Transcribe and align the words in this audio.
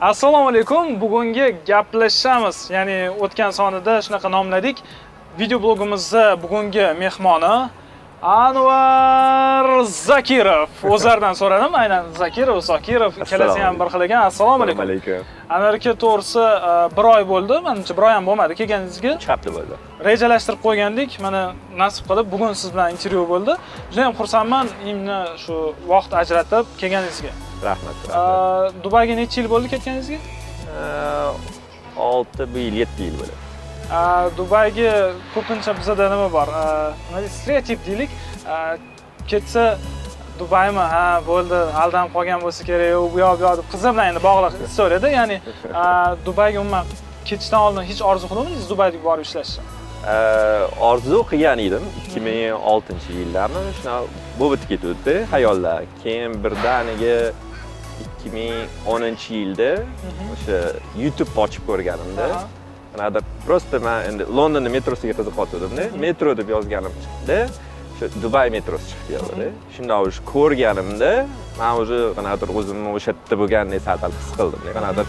assalomu 0.00 0.48
alaykum 0.48 1.00
bugungi 1.00 1.56
gaplashamiz. 1.66 2.70
Ya'ni 2.70 3.10
o'tgan 3.20 3.50
sonida 3.50 4.00
shunaqa 4.06 4.28
nomladik. 4.30 4.76
Video 5.38 5.62
blogimizda 5.62 6.42
bugungi 6.42 6.86
mehmoni 7.02 7.68
anvar 8.22 9.84
zakirov. 9.84 10.68
O'zlaridan 10.94 11.34
so'radim. 11.40 11.74
Aynan 11.82 12.04
zakirov 12.22 12.60
zokirov 12.60 13.12
ikkalasi 13.22 13.60
ham 13.60 13.80
bir 13.80 13.88
xil 13.92 14.06
ekan. 14.06 14.22
Assalomu 14.30 14.64
alaykum 14.64 14.84
alaykum 14.84 15.24
anvar 15.54 15.74
aka 15.74 15.92
to'g'risi 16.04 16.44
e, 16.70 16.72
bir 16.96 17.04
oy 17.14 17.28
bo'ldi. 17.32 17.60
Manimcha 17.68 17.96
bir 17.98 18.02
oy 18.08 18.14
ham 18.16 18.24
bo'lmadi. 18.30 18.58
Kelganingizga 18.60 19.14
uch 19.18 19.28
hafta 19.32 19.50
bo'ldi. 19.56 19.74
rejalashtirib 20.08 20.60
qo'ygandik. 20.66 21.20
Mana 21.26 21.42
nasib 21.82 22.04
qilib 22.10 22.32
bugun 22.32 22.52
siz 22.52 22.72
bilan 22.74 22.96
intervyu 22.96 23.28
bo'ldi. 23.34 23.52
Juda 23.92 24.02
ham 24.06 24.14
xursandman. 24.20 24.66
Именно 24.90 25.20
shu 25.44 25.54
vaqt 25.92 26.12
ajratib 26.22 26.64
kelganingizga 26.80 27.49
rahmat 27.68 27.96
rahmat. 28.08 28.74
Dubayga 28.84 29.14
necha 29.20 29.40
yil 29.40 29.48
bo'ldi 29.52 29.68
ketganingizga? 29.74 30.18
Olti 31.96 32.42
bir 32.54 32.60
yil 32.60 32.76
yetti 32.82 33.02
yil 33.08 33.16
bo'ladi. 33.20 33.38
Dubayga 34.38 34.92
ko'pincha 35.34 35.72
bizada 35.78 36.10
nima 36.12 36.28
bor? 36.32 36.48
Stereotip 37.38 37.86
deylik. 37.86 38.10
Ketsa 39.30 39.64
dubaymi? 40.38 40.84
Ha 40.94 41.04
bo'ldi. 41.26 41.58
Aldanib 41.82 42.12
qolgan 42.16 42.40
bo'lsa 42.44 42.64
kerak. 42.68 42.94
U 43.02 43.10
bu 43.14 43.18
yoq 43.24 43.36
bu 43.40 43.44
yoq 43.46 43.56
deb 43.60 43.66
qizi 43.72 43.88
bilan 43.94 44.06
endi 44.10 44.22
bog'liq 44.28 44.54
istoriyada 44.68 45.08
ya'ni 45.18 45.36
dubayga 46.26 46.60
umuman 46.64 46.84
ketishdan 47.28 47.60
oldin 47.66 47.84
hech 47.90 48.00
orzu 48.10 48.24
qilmadingiz 48.30 48.70
dubayga 48.72 48.98
borib 49.08 49.26
ishlashni. 49.28 49.64
Orzu 50.90 51.18
qilgan 51.30 51.58
edim. 51.66 51.84
ikki 52.00 52.20
ming 52.26 52.54
oltinchi 52.72 53.10
yillarni 53.20 53.60
shunaqa 53.78 54.04
bo'lib 54.38 54.52
o'tib 54.56 54.68
ketuvdi. 54.72 55.14
Hayollar 55.34 55.80
keyin 56.02 56.32
birdaniga 56.44 57.16
ikki 58.20 58.30
ming 58.36 58.54
o'ninchi 58.92 59.30
yilda 59.40 59.70
o'sha 60.34 60.58
youtube 61.02 61.32
ochib 61.44 61.62
ko'rganimda 61.70 62.26
qanaqadir 62.92 63.22
просто 63.46 63.80
man 63.80 63.98
endi 64.10 64.22
londonni 64.38 64.70
metrosiga 64.76 65.14
qiziqayotgandimda 65.18 65.84
metro 66.04 66.36
deb 66.40 66.48
yozganim 66.54 66.92
chiqdi. 67.04 67.38
O'sha 67.94 68.06
dubay 68.24 68.48
metrosi 68.56 68.84
chiqib 68.90 69.06
keldi 69.12 69.46
shundoq 69.74 70.00
уже 70.08 70.20
ko'rganimda 70.32 71.10
man 71.60 71.72
уже 71.82 71.98
qanaqadir 72.18 72.48
o'zimni 72.58 72.90
o'sha 72.98 73.10
yerda 73.12 73.34
bo'lgandek 73.42 73.80
sal 73.86 74.12
his 74.18 74.30
qildimda 74.38 74.70
qanaqadir 74.78 75.06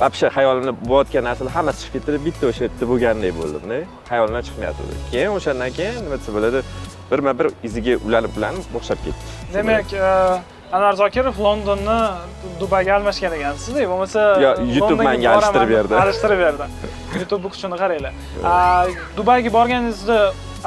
вообще 0.00 0.26
hayolimda 0.36 0.72
bo'layotgan 0.90 1.24
narsalar 1.28 1.52
hammasi 1.58 1.78
chiqib 1.82 2.02
ketdi 2.06 2.18
bitta 2.26 2.44
o'sha 2.50 2.62
yerda 2.66 2.84
bo'lgandek 2.92 3.32
bo'ldimda. 3.40 3.76
Hayolimdan 4.12 4.42
chiqmayotgandi 4.46 4.94
keyin 5.12 5.30
o'shandan 5.38 5.70
keyin 5.78 6.00
nima 6.04 6.16
desa 6.20 6.30
bo'ladi 6.36 6.58
birma 7.10 7.32
bir 7.38 7.46
iziga 7.66 7.94
ulanib 8.06 8.32
ulanib 8.38 8.66
boshlab 8.74 9.00
ketdi. 9.06 9.22
Demak 9.56 9.88
anvar 10.72 10.92
zokirov 11.02 11.36
londonni 11.46 11.98
dubayga 12.60 12.94
almashgan 12.96 13.32
ekansiz 13.38 13.74
bo'lmasa 13.90 14.20
Yo, 14.44 14.50
YouTube 14.76 15.04
menga 15.04 15.30
alishtirib 15.36 15.70
berdi. 15.76 15.94
alishtirib 16.02 16.38
berdi. 16.44 16.64
Youtube 17.18 17.42
bu 17.44 17.48
kuchini 17.54 17.76
qaranglar. 17.82 18.12
Dubayga 19.16 19.50
borganingizda 19.58 20.18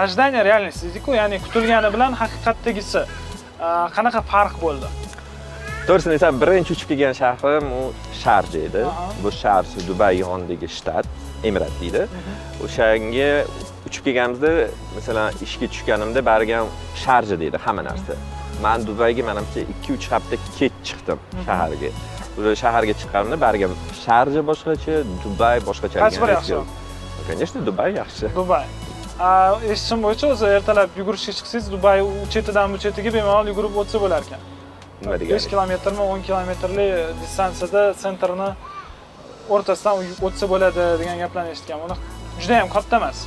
ожидание 0.04 0.42
реальность 0.50 0.82
deydiku 0.84 1.12
ya'ni 1.20 1.38
kutilgani 1.46 1.90
bilan 1.96 2.12
haqiqatdagisi. 2.22 3.02
Qanaqa 3.96 4.22
farq 4.32 4.56
bo'ldi? 4.66 4.88
To'g'risini 5.88 6.14
aytsam 6.18 6.36
birinchi 6.42 6.72
uchib 6.76 6.88
kelgan 6.92 7.14
shahrim 7.22 7.66
u 7.80 7.84
sharja 8.24 8.60
edi 8.68 8.82
bu 9.24 9.30
sharja 9.42 9.80
dubay 9.90 10.14
yonidagi 10.24 10.68
shtat 10.78 11.06
emirat 11.50 11.74
deydi. 11.82 12.02
O'shanga 12.66 13.32
uchib 13.88 14.02
kelganimizda 14.08 14.52
masalan 14.96 15.30
ishga 15.46 15.68
tushganimda 15.74 16.20
baribir 16.30 16.56
ham 16.60 16.68
sharja 17.04 17.36
deydi 17.44 17.58
hamma 17.66 17.84
narsa 17.90 18.14
man 18.66 18.80
dubayga 18.88 19.24
manimcha 19.30 19.60
ikki 19.74 19.90
uch 19.98 20.06
hafta 20.14 20.36
kech 20.58 20.76
chiqdim 20.88 21.20
shaharga 21.48 21.90
уже 22.38 22.50
shaharga 22.64 22.94
chiqqanimda 23.00 23.38
baribir 23.46 23.70
sharja 24.06 24.42
boshqacha 24.50 24.94
dubay 25.24 25.58
boshqacha 25.70 25.98
Qaysi 26.04 26.20
biri 26.24 26.34
yaxshiroq? 26.38 26.68
конечно 27.30 27.60
dubay 27.70 27.90
yaxshi 28.02 28.26
dubay 28.40 28.66
eshitishim 29.72 30.00
bo'yicha 30.06 30.26
o'zi 30.34 30.46
ertalab 30.58 30.90
yugurishga 31.00 31.32
chiqsangiz 31.38 31.68
dubay 31.76 31.98
chetidan 32.34 32.68
bu 32.74 32.78
chetiga 32.84 33.10
bemalol 33.18 33.46
yugurib 33.52 33.74
o'tsa 33.82 33.98
bo'lar 34.04 34.22
ekan 34.28 34.42
nima 35.02 35.14
besh 35.14 35.22
degani 35.24 35.50
kilometrmi 35.52 36.02
o'n 36.12 36.22
kilometrlik 36.28 36.92
distansiyada 37.22 37.84
sentrni 38.04 38.50
o'rtasidan 39.56 39.96
o'tsa 40.28 40.46
bo'ladi 40.54 40.84
degan 41.02 41.18
gaplarni 41.24 41.52
eshitganman 41.56 41.90
uni 41.96 41.98
juda 42.42 42.56
ham 42.62 42.70
katta 42.76 42.96
emas. 43.02 43.18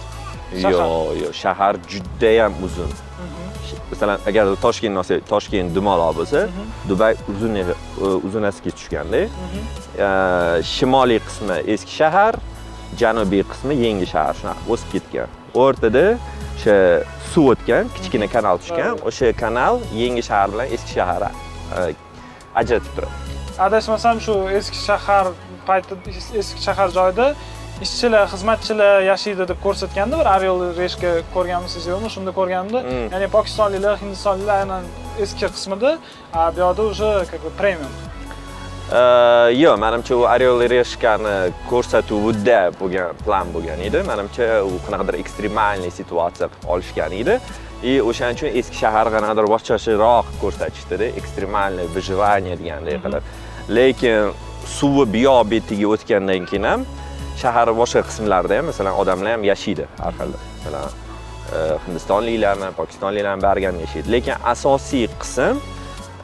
Yo'q 0.64 0.80
yo'q 1.22 1.34
shahar 1.42 1.74
judayam 1.92 2.52
uzun 2.66 2.90
masalan 3.90 4.18
agar 4.28 4.44
toshkentni 4.66 4.98
olsak 5.02 5.28
toshkent 5.32 5.74
dumaloq 5.76 6.12
bo'lsa 6.20 6.40
dubay 6.90 7.12
uzun 7.32 7.54
uzunasiga 8.26 8.70
tushganda 8.78 9.22
Eh, 10.00 10.62
shimoliy 10.64 11.18
qismi 11.28 11.56
eski 11.74 11.92
shahar 12.00 12.34
janubiy 13.00 13.42
qismi 13.52 13.74
yangi 13.84 14.06
shahar. 14.12 14.34
Shunaqa 14.40 14.62
o'sib 14.72 14.88
ketgan. 14.94 15.28
O'rtada 15.62 16.04
o'sha 16.56 16.76
suv 17.32 17.50
o'tgan 17.52 17.90
kichkina 17.96 18.28
kanal 18.34 18.56
tushgan 18.62 19.02
o'sha 19.08 19.32
kanal 19.42 19.74
yangi 20.02 20.22
shahar 20.28 20.48
bilan 20.52 20.72
eski 20.76 20.90
shahar 20.98 21.22
eh, 21.26 21.92
ajratib 22.60 22.92
turadi. 22.96 23.14
Adashmasam 23.66 24.16
shu 24.26 24.34
eski 24.60 24.78
shahar 24.88 25.26
payti 25.66 25.94
eski 26.42 26.60
shahar 26.66 26.88
joyida 26.98 27.26
ishchilar 27.84 28.24
xizmatchilar 28.32 29.00
yashaydi 29.10 29.44
deb 29.50 29.58
ko'rsatganda 29.64 30.14
bir 30.20 30.28
ariel 30.34 30.60
reshga 30.82 31.10
ko'rganmisiz 31.34 31.84
yo'qmi 31.92 32.10
shunda 32.14 32.30
ko'rganimda 32.38 32.80
Mm. 32.90 33.06
ya'ni 33.14 33.28
pokistonliklar 33.36 33.94
hindistonliklar 34.02 34.56
aynan 34.62 34.82
eski 35.24 35.46
qismida 35.56 35.90
a 36.32 36.40
bu 36.54 36.58
yoqda 36.64 36.82
уже 36.92 37.08
как 37.30 37.40
бы 37.44 37.50
premium. 37.60 37.92
Eh, 39.00 39.48
yo'q 39.62 39.76
manimcha 39.84 40.14
u 40.20 40.22
orel 40.34 40.58
reshkani 40.74 41.34
ko'rsatuvida 41.70 42.60
bo'lgan 42.80 43.08
plan 43.24 43.46
bo'lgan 43.54 43.80
edi. 43.88 43.98
Manimcha 44.10 44.46
u 44.70 44.72
qanaqadir 44.86 45.14
ekstremalniy 45.22 45.92
situatsiya 46.00 46.46
qilib 46.52 46.70
olishgan 46.72 47.12
edi. 47.22 47.34
И 47.90 47.92
o'shaning 48.08 48.36
uchun 48.38 48.50
eski 48.60 48.76
shahar 48.82 49.06
qanaqadir 49.14 49.46
boshqacharoq 49.54 50.26
ko'rsatishdida 50.42 51.06
ekstremalniy 51.20 51.86
выживание 51.94 52.54
deganday 52.60 52.96
qilib. 53.04 53.22
Lekin 53.78 54.32
suvi 54.76 55.04
buyoq 55.14 55.40
betiga 55.52 55.86
o'tgandan 55.94 56.42
keyin 56.50 56.64
ham 56.70 56.80
shaharni 57.42 57.74
boshqa 57.82 58.02
qismlarida 58.08 58.58
ham 58.58 58.66
masalan 58.70 58.94
odamlar 59.02 59.32
ham 59.34 59.44
yashaydi 59.52 59.84
har 60.02 60.12
xil 60.18 60.32
masalan 60.38 60.88
eh, 61.56 61.76
hindistonliklarmi 61.86 62.68
pokistonliklarmi 62.80 63.42
bari 63.48 63.66
ham 63.68 63.76
yashaydi. 63.84 64.12
Lekin 64.16 64.34
asosiy 64.52 65.06
qism 65.22 65.56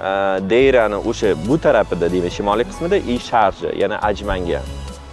e, 0.00 0.10
dairani 0.50 0.98
o'sha 1.10 1.32
bu 1.48 1.56
tarafida 1.66 2.06
demak 2.14 2.32
shimoliy 2.38 2.66
qismida 2.70 2.96
и 3.12 3.18
sharja 3.28 3.70
yana 3.82 3.96
ajmanga 4.10 4.60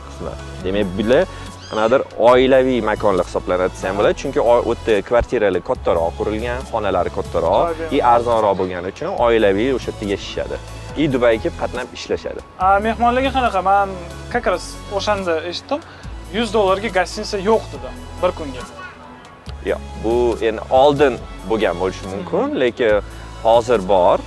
qismi. 0.07 0.33
Demak 0.65 0.87
bular 0.97 1.23
qanaqadir 1.69 2.01
oilaviy 2.31 2.79
makonlar 2.91 3.25
hisoblanadi 3.29 3.73
desa 3.75 3.89
ham 3.89 3.97
bo'ladi. 3.99 4.19
Chunki 4.21 4.39
u 4.49 4.53
yerda 4.73 5.01
kvartiralar 5.09 5.63
kattaroq 5.69 6.13
qurilgan 6.19 6.59
xonalari 6.71 7.11
kattaroq 7.17 7.93
и 7.95 7.99
arzonroq 8.13 8.55
bo'lgani 8.61 8.87
uchun 8.93 9.11
oilaviy 9.27 9.69
o'sha 9.77 9.91
yerda 9.91 10.15
yashashadi 10.15 10.57
и 10.97 11.07
dubayga 11.13 11.41
kelib 11.43 11.57
qatnab 11.61 11.87
ishlashadi. 11.97 12.41
Mehmonlarga 12.87 13.31
qanaqa? 13.37 13.61
Man 13.69 13.89
как 14.33 14.45
раз 14.47 14.63
o'shanda 14.97 15.33
eshitdim. 15.51 15.79
Yuz 16.37 16.53
dollarga 16.53 16.89
gостиница 16.97 17.37
yo'q 17.49 17.63
dedi 17.73 17.89
bir 18.21 18.31
kunga. 18.37 18.63
Yo'q 19.71 19.81
bu 20.03 20.15
endi 20.47 20.61
oldin 20.81 21.13
bo'lgan 21.49 21.75
bo'lishi 21.81 22.05
mumkin 22.13 22.47
lekin 22.63 23.01
hozir 23.43 23.81
bor. 23.93 24.19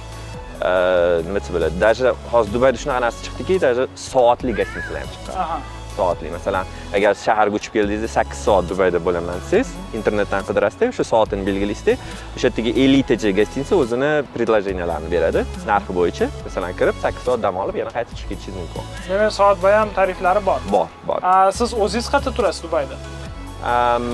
Nima 1.27 1.39
desa 1.41 1.51
bo'ladi 1.57 1.81
даже 1.87 2.07
hozir 2.33 2.51
dubayda 2.55 2.79
shunaqa 2.83 3.01
narsa 3.07 3.21
chiqdiki 3.27 3.55
даже 3.67 3.83
soatli 4.11 4.53
gостиницаlar 4.61 5.01
ham 5.03 5.11
chiqqan 5.15 5.61
aha 5.97 6.15
soatli 6.15 6.31
masalan 6.31 6.65
agar 6.95 7.15
shaharga 7.15 7.57
uchib 7.61 7.73
keldingizda 7.77 8.09
sakkiz 8.09 8.39
soat 8.47 8.69
dubayda 8.71 8.99
bo'laman. 9.07 9.41
Desangiz 9.45 9.69
internetdan 9.99 10.43
qidirasizda 10.49 10.89
o'sha 10.93 11.05
soatini 11.13 11.47
belgilaysizda 11.49 11.95
o'sha 12.37 12.47
yerdagi 12.49 12.71
elitacha 12.85 13.31
gостиница 13.41 13.75
o'zini 13.83 14.11
предложенияларni 14.37 15.11
beradi. 15.15 15.45
Narxi 15.73 15.93
bo'yicha 15.99 16.27
masalan 16.47 16.73
kirib 16.81 16.97
sakkiz 17.05 17.23
soat 17.29 17.43
dam 17.43 17.57
olib 17.63 17.77
yana 17.83 17.93
qaytib 17.97 18.15
chiqib 18.19 18.31
ketishingiz 18.33 18.59
mumkin. 18.63 18.85
Demak 19.11 19.33
soatbay 19.41 19.75
ham 19.81 19.89
tariflari 19.99 20.47
bor. 20.47 20.61
Bor 20.73 20.89
bor. 21.09 21.21
Siz 21.61 21.71
o'zingiz 21.85 22.09
qayerda 22.13 22.31
turasiz 22.39 22.63
dubayda? 22.67 22.99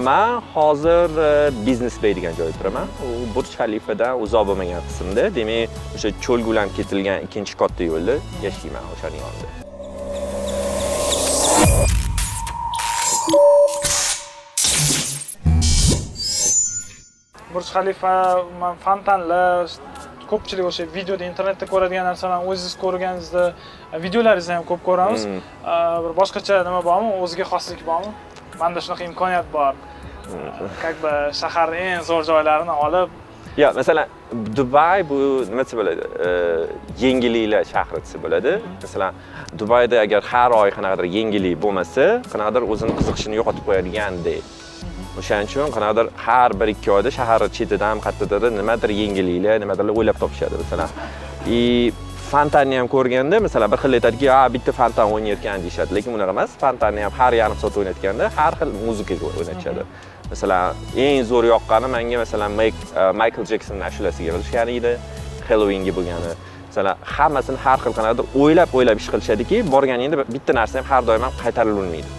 Man 0.07 0.43
hozir 0.55 1.09
uh, 1.19 1.67
biznes 1.67 1.97
bay 2.03 2.17
degan 2.17 2.33
joyda 2.39 2.55
turaman. 2.59 2.87
U 3.07 3.09
burj 3.35 3.51
xalifadan 3.61 4.21
uzoq 4.25 4.47
bo'lmagan 4.51 4.87
qismda 4.89 5.25
demak 5.39 5.69
o'sha 5.97 6.09
cho'lgulanib 6.25 6.73
ketilgan 6.79 7.19
ikkinchi 7.27 7.59
katta 7.63 7.91
yo'lda 7.93 8.15
yashayman 8.47 8.85
o'shani 8.95 9.19
yonida 9.25 9.72
burj 17.55 17.69
xalifa 17.77 18.13
fontanlar 18.85 19.69
ko'pchilik 20.31 20.67
o'sha 20.71 20.85
videoda 20.97 21.25
internetda 21.31 21.67
ko'radigan 21.73 22.07
narsalarni 22.11 22.49
o'zingiz 22.51 22.77
ko'rganingizda 22.85 23.45
videolaringizni 24.05 24.55
ham 24.59 24.65
ko'p 24.71 24.83
ko'ramiz. 24.89 25.27
Mm. 25.29 25.41
A, 25.73 25.75
bir 26.05 26.13
boshqacha 26.21 26.63
nima 26.69 26.81
bormi? 26.89 27.11
O'ziga 27.25 27.45
xoslik 27.53 27.83
bormi? 27.91 28.13
Manda 28.61 28.81
shunaqa 28.85 29.05
imkoniyat 29.11 29.49
bor. 29.57 29.75
Как 30.83 30.97
бы 31.03 31.13
shaharni 31.41 31.83
eng 31.93 32.03
zo'r 32.09 32.25
joylarini 32.31 32.75
olib. 32.87 33.09
Yo 33.61 33.69
masalan 33.77 34.07
dubay 34.59 35.05
bu 35.11 35.19
nima 35.51 35.65
desa 35.67 35.77
bo'ladi? 35.81 36.05
E, 36.27 36.29
yengilliklar 37.05 37.65
shahri 37.73 38.01
desa 38.05 38.23
bo'ladi. 38.25 38.53
Masalan 38.85 39.13
dubayda 39.61 39.97
agar 40.05 40.23
har 40.33 40.51
oy 40.63 40.71
qanaqadir 40.77 41.07
yengillik 41.17 41.55
bo'lmasa 41.65 42.05
qanaqadir 42.33 42.63
o'zini 42.73 42.93
qiziqishini 42.99 43.35
yo'qotib 43.41 43.65
qo'yadigandek 43.69 44.43
o'shaning 45.21 45.49
uchun 45.51 45.69
qanaqadir 45.77 46.07
har 46.27 46.51
bir 46.61 46.69
ikki 46.75 46.89
oyda 46.97 47.11
shaharni 47.19 47.49
chetidan 47.57 47.97
qayerdadir 48.07 48.51
nimadir 48.61 48.91
yengilliklar 49.01 49.57
nimadirlar 49.65 49.95
o'ylab 50.01 50.17
topishadi 50.23 50.55
masalan. 50.63 50.91
И 51.47 51.93
fontanni 52.31 52.77
ham 52.79 52.89
ko'rganda 52.89 53.37
masalan 53.47 53.69
bir 53.73 53.79
xil 53.83 53.93
aytadiki 53.99 54.27
a 54.31 54.41
bitta 54.55 54.73
fontan 54.73 55.07
o'ynayotgan 55.15 55.59
deyishadi. 55.65 55.95
Lekin 55.97 56.13
unaqa 56.17 56.33
emas 56.37 56.51
fontanni 56.63 57.01
ham 57.05 57.13
har 57.19 57.33
yarim 57.41 57.57
soat 57.63 57.75
o'ynatganda 57.81 58.31
har 58.37 58.53
xil 58.61 58.71
muzikaga 58.87 59.27
o'ynatishadi. 59.41 59.83
Masalan 60.33 60.77
eng 61.07 61.19
zo'r 61.31 61.45
yoqqani 61.55 61.89
menga 61.97 62.17
masalan 62.25 62.51
maykl 63.21 63.45
jeksonni 63.53 63.85
ashulasiga 63.91 64.31
qilishgan 64.37 64.69
edi 64.79 64.93
hellovinga 65.49 65.93
bo'lgani. 65.99 66.33
Masalan 66.73 66.97
hammasini 67.17 67.59
har 67.65 67.79
xil 67.85 67.93
qanaqadir 67.99 68.25
o'ylab 68.43 68.71
o'ylab 68.79 68.97
ish 69.03 69.09
qilishadiki 69.13 69.57
borganingda 69.75 70.17
bitta 70.35 70.53
narsa 70.59 70.75
ham 70.81 70.87
har 70.93 71.03
doim 71.09 71.23
ham 71.27 71.33
qaytarilavermaydi 71.43 72.11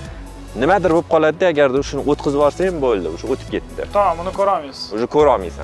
nimadir 0.61 0.89
bo'lib 0.95 1.07
qoladida 1.13 1.45
agarda 1.53 1.79
shuni 1.89 2.01
o'tkazib 2.11 2.37
yuborsang 2.39 2.75
bo'ldi 2.85 3.07
o'sha 3.15 3.25
o'tib 3.33 3.49
ketdi. 3.55 3.81
Tamom 3.97 4.19
uni 4.23 4.31
ko'ramiz 4.39 4.77
уже 4.95 5.05
ko'rolmaysan. 5.15 5.63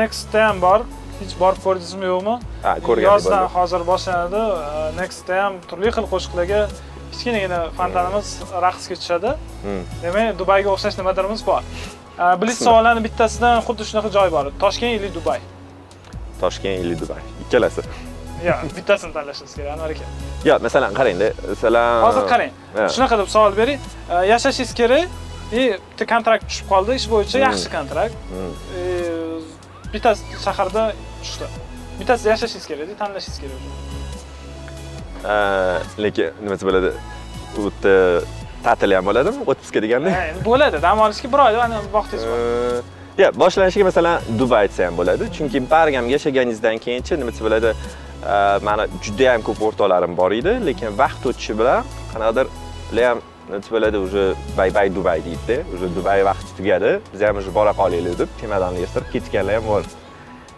Nextda 0.00 0.38
ham 0.48 0.56
bor. 0.66 0.80
Hech 1.20 1.34
borib 1.42 1.60
ko'rdingizmi 1.66 2.06
yo'qmi? 2.12 2.34
Ha 2.66 2.72
ko'rgan 2.86 3.04
yozdan 3.10 3.44
hozir 3.56 3.82
boshlanadi. 3.90 4.40
Nextda 5.00 5.34
ham 5.42 5.52
turli 5.70 5.90
xil 5.96 6.06
qo'shiqlarga 6.12 6.60
kichkinagina 7.12 7.58
fontanimiz 7.78 8.28
raqsga 8.66 8.94
tushadi 9.00 9.30
Hmm. 9.64 9.82
demak 10.04 10.38
dubayga 10.40 10.68
o'xshash 10.74 10.96
nimadirimiz 11.00 11.42
bor. 11.50 11.62
Birinchi 12.40 12.62
savollarni 12.68 13.02
bittasidan 13.08 13.56
xuddi 13.66 13.82
shunaqa 13.90 14.10
joy 14.16 14.28
bor. 14.36 14.44
Toshkent 14.64 14.92
или 14.98 15.10
dubay. 15.18 15.40
Toshkent 16.42 16.76
или 16.84 16.94
dubay. 17.02 17.20
Ikkalasi 17.44 17.82
yo'q 18.48 18.76
bittasini 18.76 19.12
tanlashingiz 19.16 19.54
kerak 19.58 19.72
anvar 19.74 19.90
aka 19.94 20.06
yo'q 20.48 20.58
masalan 20.66 20.92
qarangda 20.98 21.28
masalan 21.52 22.06
hozir 22.06 22.24
qarang 22.32 22.52
shunaqa 22.94 23.20
deb 23.22 23.28
savol 23.36 23.52
bering 23.60 23.80
yashashingiz 24.32 24.74
kerak 24.80 25.20
и 25.52 25.76
bitta 25.76 26.06
kontrakt 26.08 26.44
tushib 26.48 26.66
qoldi 26.72 26.94
ish 26.96 27.06
bo'yicha 27.12 27.38
yaxshi 27.42 27.68
kontrakt. 27.72 28.14
Hmm. 28.32 28.52
E, 28.76 28.80
bittasi 29.92 30.22
shaharda 30.44 30.82
tushdi 31.22 31.46
bittasida 31.98 32.28
yashashingiz 32.34 32.66
kerakda 32.70 32.94
tanlashingiz 33.02 33.38
kerak 33.42 33.60
lekin 36.04 36.28
nimasi 36.44 36.64
bo'ladi 36.68 36.90
u 37.58 37.60
yerda 37.66 37.94
ta'til 38.64 38.90
ham 38.96 39.04
bo'ladimi 39.10 39.40
отпуска 39.52 39.78
deganda 39.84 40.10
bo'ladi 40.48 40.76
dam 40.86 40.96
olishga 41.06 41.28
bir 41.34 41.40
ana 41.66 41.76
vaqtingiz 41.98 42.24
bor 42.30 42.38
yo'q 43.22 43.32
boshlanishiga 43.42 43.84
masalan 43.90 44.16
dubay 44.40 44.64
desa 44.70 44.82
ham 44.86 44.94
bo'ladi 45.00 45.24
chunki 45.36 45.58
bargam 45.74 46.04
yashaganingizdan 46.14 46.76
keyinchi 46.84 47.12
nima 47.20 47.30
desa 47.34 47.42
bo'ladi 47.48 47.68
e, 47.72 47.74
mani 48.68 48.84
juda 49.04 49.32
ham 49.32 49.42
ko'p 49.48 49.60
o'rtoqlarim 49.68 50.16
bor 50.20 50.32
edi 50.40 50.52
lekin 50.68 50.98
vaqt 51.02 51.22
o'tishi 51.30 51.58
bilan 51.60 51.80
qanaqadir 52.12 52.46
ular 52.92 53.04
ham 53.10 53.18
nima 53.50 53.60
bo'ladi 53.74 53.98
уже 54.06 54.34
bay 54.56 54.70
bay 54.74 54.88
dubay 54.94 55.20
deydida 55.24 55.56
уже 55.74 55.86
dubay 55.96 56.24
vaqti 56.30 56.50
tugadi 56.58 57.00
biz 57.12 57.20
ham 57.22 57.36
уже 57.36 57.50
bora 57.58 57.72
qolaylik 57.80 58.18
deb 58.18 58.28
chemodanni 58.40 58.78
yig'ishtirib 58.80 59.08
ketganlar 59.14 59.54
ham 59.58 59.66
bor 59.72 59.82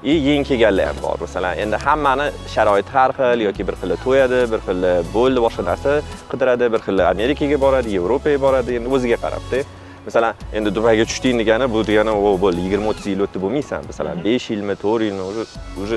и 0.03 0.13
yangi 0.29 0.45
kelganlar 0.49 0.87
ham 0.91 0.99
bor 1.03 1.17
masalan 1.27 1.59
endi 1.63 1.77
hammani 1.87 2.27
sharoiti 2.55 2.91
har 2.97 3.11
xil 3.19 3.41
yoki 3.49 3.63
bir 3.69 3.77
xili 3.81 3.97
to'yadi 4.05 4.41
bir 4.53 4.61
xili 4.67 4.93
bo'ldi 5.17 5.41
boshqa 5.47 5.63
narsa 5.71 5.93
qidiradi 6.31 6.67
bir 6.75 6.81
xili 6.87 7.03
amerikaga 7.15 7.57
boradi 7.65 7.89
yevropaga 7.97 8.39
boradi 8.47 8.71
endi 8.79 8.89
o'ziga 8.97 9.19
qarabda 9.25 9.59
masalan 10.07 10.35
endi 10.57 10.75
dubayga 10.77 11.05
tushding 11.11 11.37
degani 11.43 11.67
bu 11.75 11.79
degani 11.91 12.13
bo'ldi 12.45 12.61
yigirma 12.67 12.89
o'ttiz 12.93 13.07
yil 13.13 13.21
o'tdi 13.27 13.39
bo'lmaysan 13.45 13.81
masalan 13.91 14.17
besh 14.27 14.47
yilmi 14.53 14.75
to'rt 14.85 15.03
yilmi 15.09 15.25
уже 15.31 15.43
уже 15.83 15.97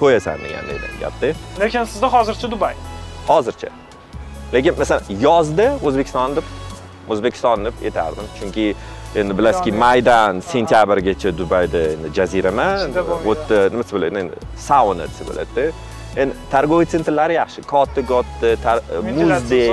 to'yasan 0.00 0.38
degandek 0.44 0.94
gapda 1.00 1.32
lekin 1.60 1.84
sizda 1.84 2.06
hozircha 2.14 2.50
dubay. 2.50 2.74
Hozircha. 3.28 3.68
Lekin 4.54 4.78
masalan 4.78 5.02
yozda 5.20 5.66
o'zbekiston 5.86 6.36
deb 6.36 6.46
o'zbekiston 7.12 7.64
deb 7.64 7.74
aytardim 7.86 8.26
chunki 8.38 8.66
endi 9.20 9.38
bilasizki 9.38 9.72
maydan 9.72 10.40
sentyabrgacha 10.40 11.30
dubayda 11.38 11.80
endi 11.94 12.08
jazirama. 12.18 12.68
Shunda 12.82 13.02
bo'lmaydi. 13.08 13.28
u 13.28 13.34
yerda 13.34 13.58
nima 13.72 13.82
desa 13.82 13.96
bo'ladi 13.96 14.18
endi 14.24 14.36
sauna 14.68 15.04
desa 15.10 15.22
bo'ladida 15.30 15.64
endi 16.22 16.34
торговый 16.52 16.86
sentrlari 16.92 17.34
yaxshi 17.38 17.62
katta 17.72 18.02
katta 18.10 18.74
muzdek 19.18 19.70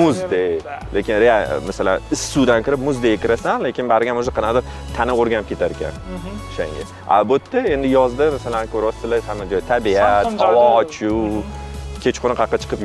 muzdek 0.00 0.66
lekin 0.96 1.16
real 1.24 1.62
masalan 1.68 1.96
issiqsuvdan 2.14 2.60
kirib 2.66 2.82
muzdek 2.88 3.22
kirasan 3.24 3.64
lekin 3.66 3.88
bargam 3.92 4.16
уже 4.22 4.32
qanaqadir 4.38 4.64
tana 4.96 5.12
o'rganib 5.20 5.48
ketar 5.52 5.70
ekan. 5.76 5.94
O'shanga 6.50 6.84
a 7.08 7.22
bu 7.28 7.38
yerda 7.40 7.60
endi 7.74 7.88
yozda 7.98 8.30
masalan 8.36 8.64
ko'ryapsizlar 8.74 9.20
hamma 9.28 9.44
joy 9.52 9.62
tabiat 9.72 10.26
havo 10.44 10.64
ochiq 10.82 11.44
kechqurun 12.04 12.36
qayerqa 12.40 12.58
chiqib 12.62 12.80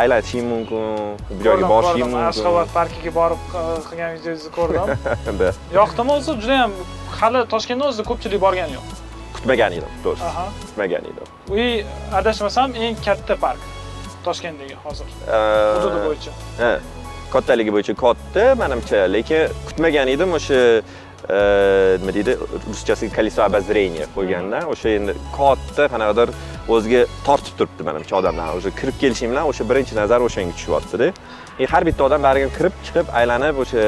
aylanishing 0.00 0.44
mumkin 0.52 0.84
bir 1.30 1.44
joyga 1.48 1.72
borishing 1.72 2.08
mumkin 2.12 2.30
ashxobod 2.30 2.68
parkiga 2.78 3.12
borib 3.20 3.42
qilgan 3.88 4.10
videongizni 4.16 4.50
ko'rdim. 4.58 4.86
Yoqdimi 5.78 6.16
o'zi? 6.18 6.38
Juda 6.42 6.62
ham 6.62 6.72
hali 7.20 7.40
toshkentda 7.52 7.84
o'zida 7.90 8.04
ko'pchilik 8.10 8.40
borgani 8.46 8.78
yo'q 8.78 9.07
kutmagan 9.38 9.72
edim 9.78 9.98
to'g'risi. 10.04 10.46
Kutmagan 10.66 11.10
edim 11.10 11.26
u 11.54 11.56
adashmasam 12.20 12.74
eng 12.74 12.96
katta 13.04 13.36
park 13.46 13.60
toshkentdagi 14.24 14.76
hozir. 14.84 15.06
Hududi 15.28 15.98
bo'yicha. 16.06 16.32
ha 16.62 16.72
kattaligi 17.32 17.72
bo'yicha 17.74 17.94
katta 18.04 18.44
manimcha 18.62 19.04
lekin 19.16 19.52
kutmagan 19.68 20.08
edim 20.14 20.32
o'sha 20.38 20.60
e, 21.36 21.38
nima 22.00 22.12
deydi 22.16 22.36
ruschasiga 22.70 23.12
колесо 23.16 23.42
обозрения 23.48 24.06
qo'yganda 24.16 24.62
o'sha 24.72 24.88
endi 24.98 25.12
katta 25.38 25.88
qanaqadir 25.94 26.34
o'ziga 26.74 27.02
tortib 27.26 27.54
turibdi 27.58 27.88
manimcha 27.90 28.14
odamlarni 28.20 28.58
уже 28.60 28.70
kirib 28.80 28.96
kelishing 29.02 29.30
bilan 29.32 29.44
o'sha 29.50 29.68
birinchi 29.70 29.94
nazar 30.02 30.20
o'shanga 30.28 30.52
tushyaptida. 30.58 31.08
E, 31.60 31.64
har 31.72 31.82
bitta 31.88 32.02
odam 32.08 32.22
baribir 32.28 32.50
kirib 32.58 32.74
chiqib 32.86 33.06
aylanib 33.20 33.64
o'sha 33.64 33.82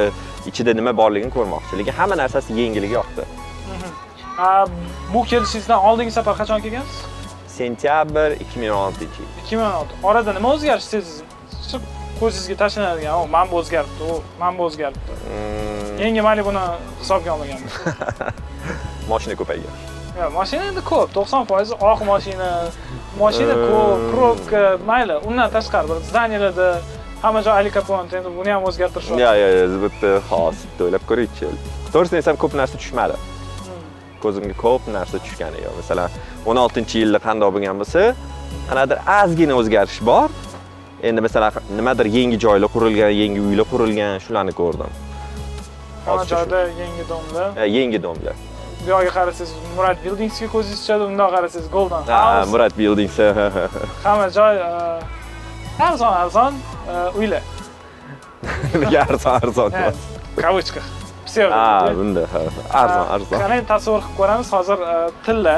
ichida 0.50 0.72
nima 0.80 0.92
borligini 1.02 1.32
ko'rmoqchi. 1.36 1.72
Lekin 1.80 1.94
hamma 2.00 2.16
narsasi 2.22 2.50
yengilligi 2.60 3.00
yoqdi 3.00 3.22
bu 5.14 5.24
kelishingizdan 5.30 5.78
oldingi 5.88 6.12
safar 6.18 6.34
qachon 6.40 6.60
kelgansiz? 6.64 6.98
Sentyabr 7.46 8.30
2016 8.40 9.04
yil. 9.04 9.10
2016 9.46 9.86
orada 10.02 10.32
nima 10.32 10.48
o'zgarish 10.54 10.84
sezdiz 10.92 11.22
shu 11.70 11.76
ko'zingizga 12.20 12.56
tashlanadigan 12.62 13.14
o 13.20 13.26
mana 13.34 13.50
bu 13.50 13.56
o'zgaribdi 13.60 14.02
u 14.12 14.20
mana 14.40 14.58
bu 14.58 14.62
o'zgaribdi 14.68 15.12
Mm, 15.30 15.98
yangi 16.04 16.22
malibuni 16.28 16.62
hisobga 17.00 17.32
olmaganmiz 17.34 17.74
mashina 19.10 19.34
ko'paygan. 19.40 19.74
Yo'q, 20.20 20.30
mashina 20.38 20.64
endi 20.70 20.82
ko'p 20.90 21.08
90% 21.16 21.74
oq 21.90 22.00
mashina 22.12 22.48
mashina 23.22 23.54
ko'p 23.66 23.98
Hmm. 23.98 24.10
probka 24.12 24.62
mayli 24.90 25.16
undan 25.28 25.48
tashqari 25.56 25.86
bir 25.90 25.98
zdaniylarda 26.10 26.68
hamma 27.22 27.40
joy 27.46 27.54
alikapont 27.62 28.12
endi 28.18 28.28
buni 28.38 28.50
ham 28.54 28.62
o'zgartirishyapti 28.70 29.22
yo'q 29.22 29.52
yo'q 29.60 29.76
bitta 29.84 30.10
bitta 30.64 30.84
o'ylab 30.86 31.04
ko'raychi 31.10 31.46
to'g'risini 31.92 32.16
aytsam 32.20 32.36
ko'p 32.42 32.52
narsa 32.60 32.76
tushmadi. 32.82 33.14
Hmm. 33.20 33.29
Ko'zimga 34.24 34.54
ko'p 34.64 34.82
narsa 34.96 35.16
tushgani 35.24 35.58
yo'q. 35.64 35.74
Masalan 35.80 36.10
16 36.46 36.98
yilda 37.02 37.18
qanday 37.26 37.50
bo'lgan 37.56 37.82
bo'lsa 37.82 38.02
qanaqadir 38.68 38.98
ozgina 39.18 39.54
o'zgarish 39.60 40.00
bor. 40.10 40.28
Endi 41.08 41.20
masalan 41.26 41.52
nimadir 41.78 42.06
yangi 42.18 42.38
joylar 42.44 42.70
qurilgan 42.76 43.12
yangi 43.22 43.40
uylar 43.48 43.66
qurilgan 43.72 44.20
shularni 44.24 44.54
ko'rdim. 44.60 44.92
Joyda 46.34 46.60
yangi 46.82 47.04
domlar 47.12 47.66
yangi 47.78 48.02
domlar 48.06 48.36
bu 48.86 48.90
yoqqa 48.90 49.12
qarasangiz 49.18 49.52
murad 49.76 49.98
bildingsga 50.04 50.46
ko'zingiz 50.54 50.80
tushadi 50.82 51.04
undoq 51.10 51.30
qarasangiz 51.36 51.68
golden 51.76 52.02
ha 52.12 52.20
house. 52.24 52.50
Murat 52.52 52.72
buildings 52.78 53.16
hamma 54.04 54.28
joy 54.38 54.54
e, 54.56 54.70
arzon 55.88 56.12
arzon 56.22 56.54
e, 56.92 56.94
uylar. 57.18 57.42
Nega 58.82 59.00
arzon 59.10 59.34
arzon? 59.42 59.70
Ha, 59.80 59.92
kavычках 60.42 60.99
psevdo 61.30 61.54
ha 61.60 61.92
bunda 62.00 62.22
ha. 62.32 62.40
arzon 62.82 63.06
arzon 63.14 63.36
qarang 63.42 63.62
tasavvur 63.72 64.00
qilib 64.04 64.16
ko'ramiz 64.20 64.48
hozir 64.56 64.78
tilla 65.26 65.56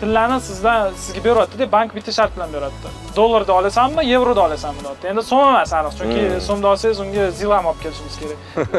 tillani 0.00 0.36
sizdan 0.48 0.94
sizga 1.04 1.20
beryaptida 1.26 1.64
bank 1.76 1.88
bitta 1.96 2.12
shart 2.18 2.32
bilan 2.36 2.50
beryapti 2.56 2.88
dollarda 3.18 3.52
olasanmi 3.60 4.02
yevroda 4.12 4.40
olasanmi 4.48 4.80
deyapti 4.86 5.06
endi 5.12 5.22
so'm 5.30 5.42
emas 5.52 5.72
aniq 5.78 5.92
chunki 5.98 6.22
so'mda 6.46 6.66
olsangiz 6.72 6.98
unga 7.04 7.24
zil 7.40 7.50
ham 7.56 7.66
olib 7.70 7.80
kelishimiz 7.84 8.14
kerak 8.22 8.38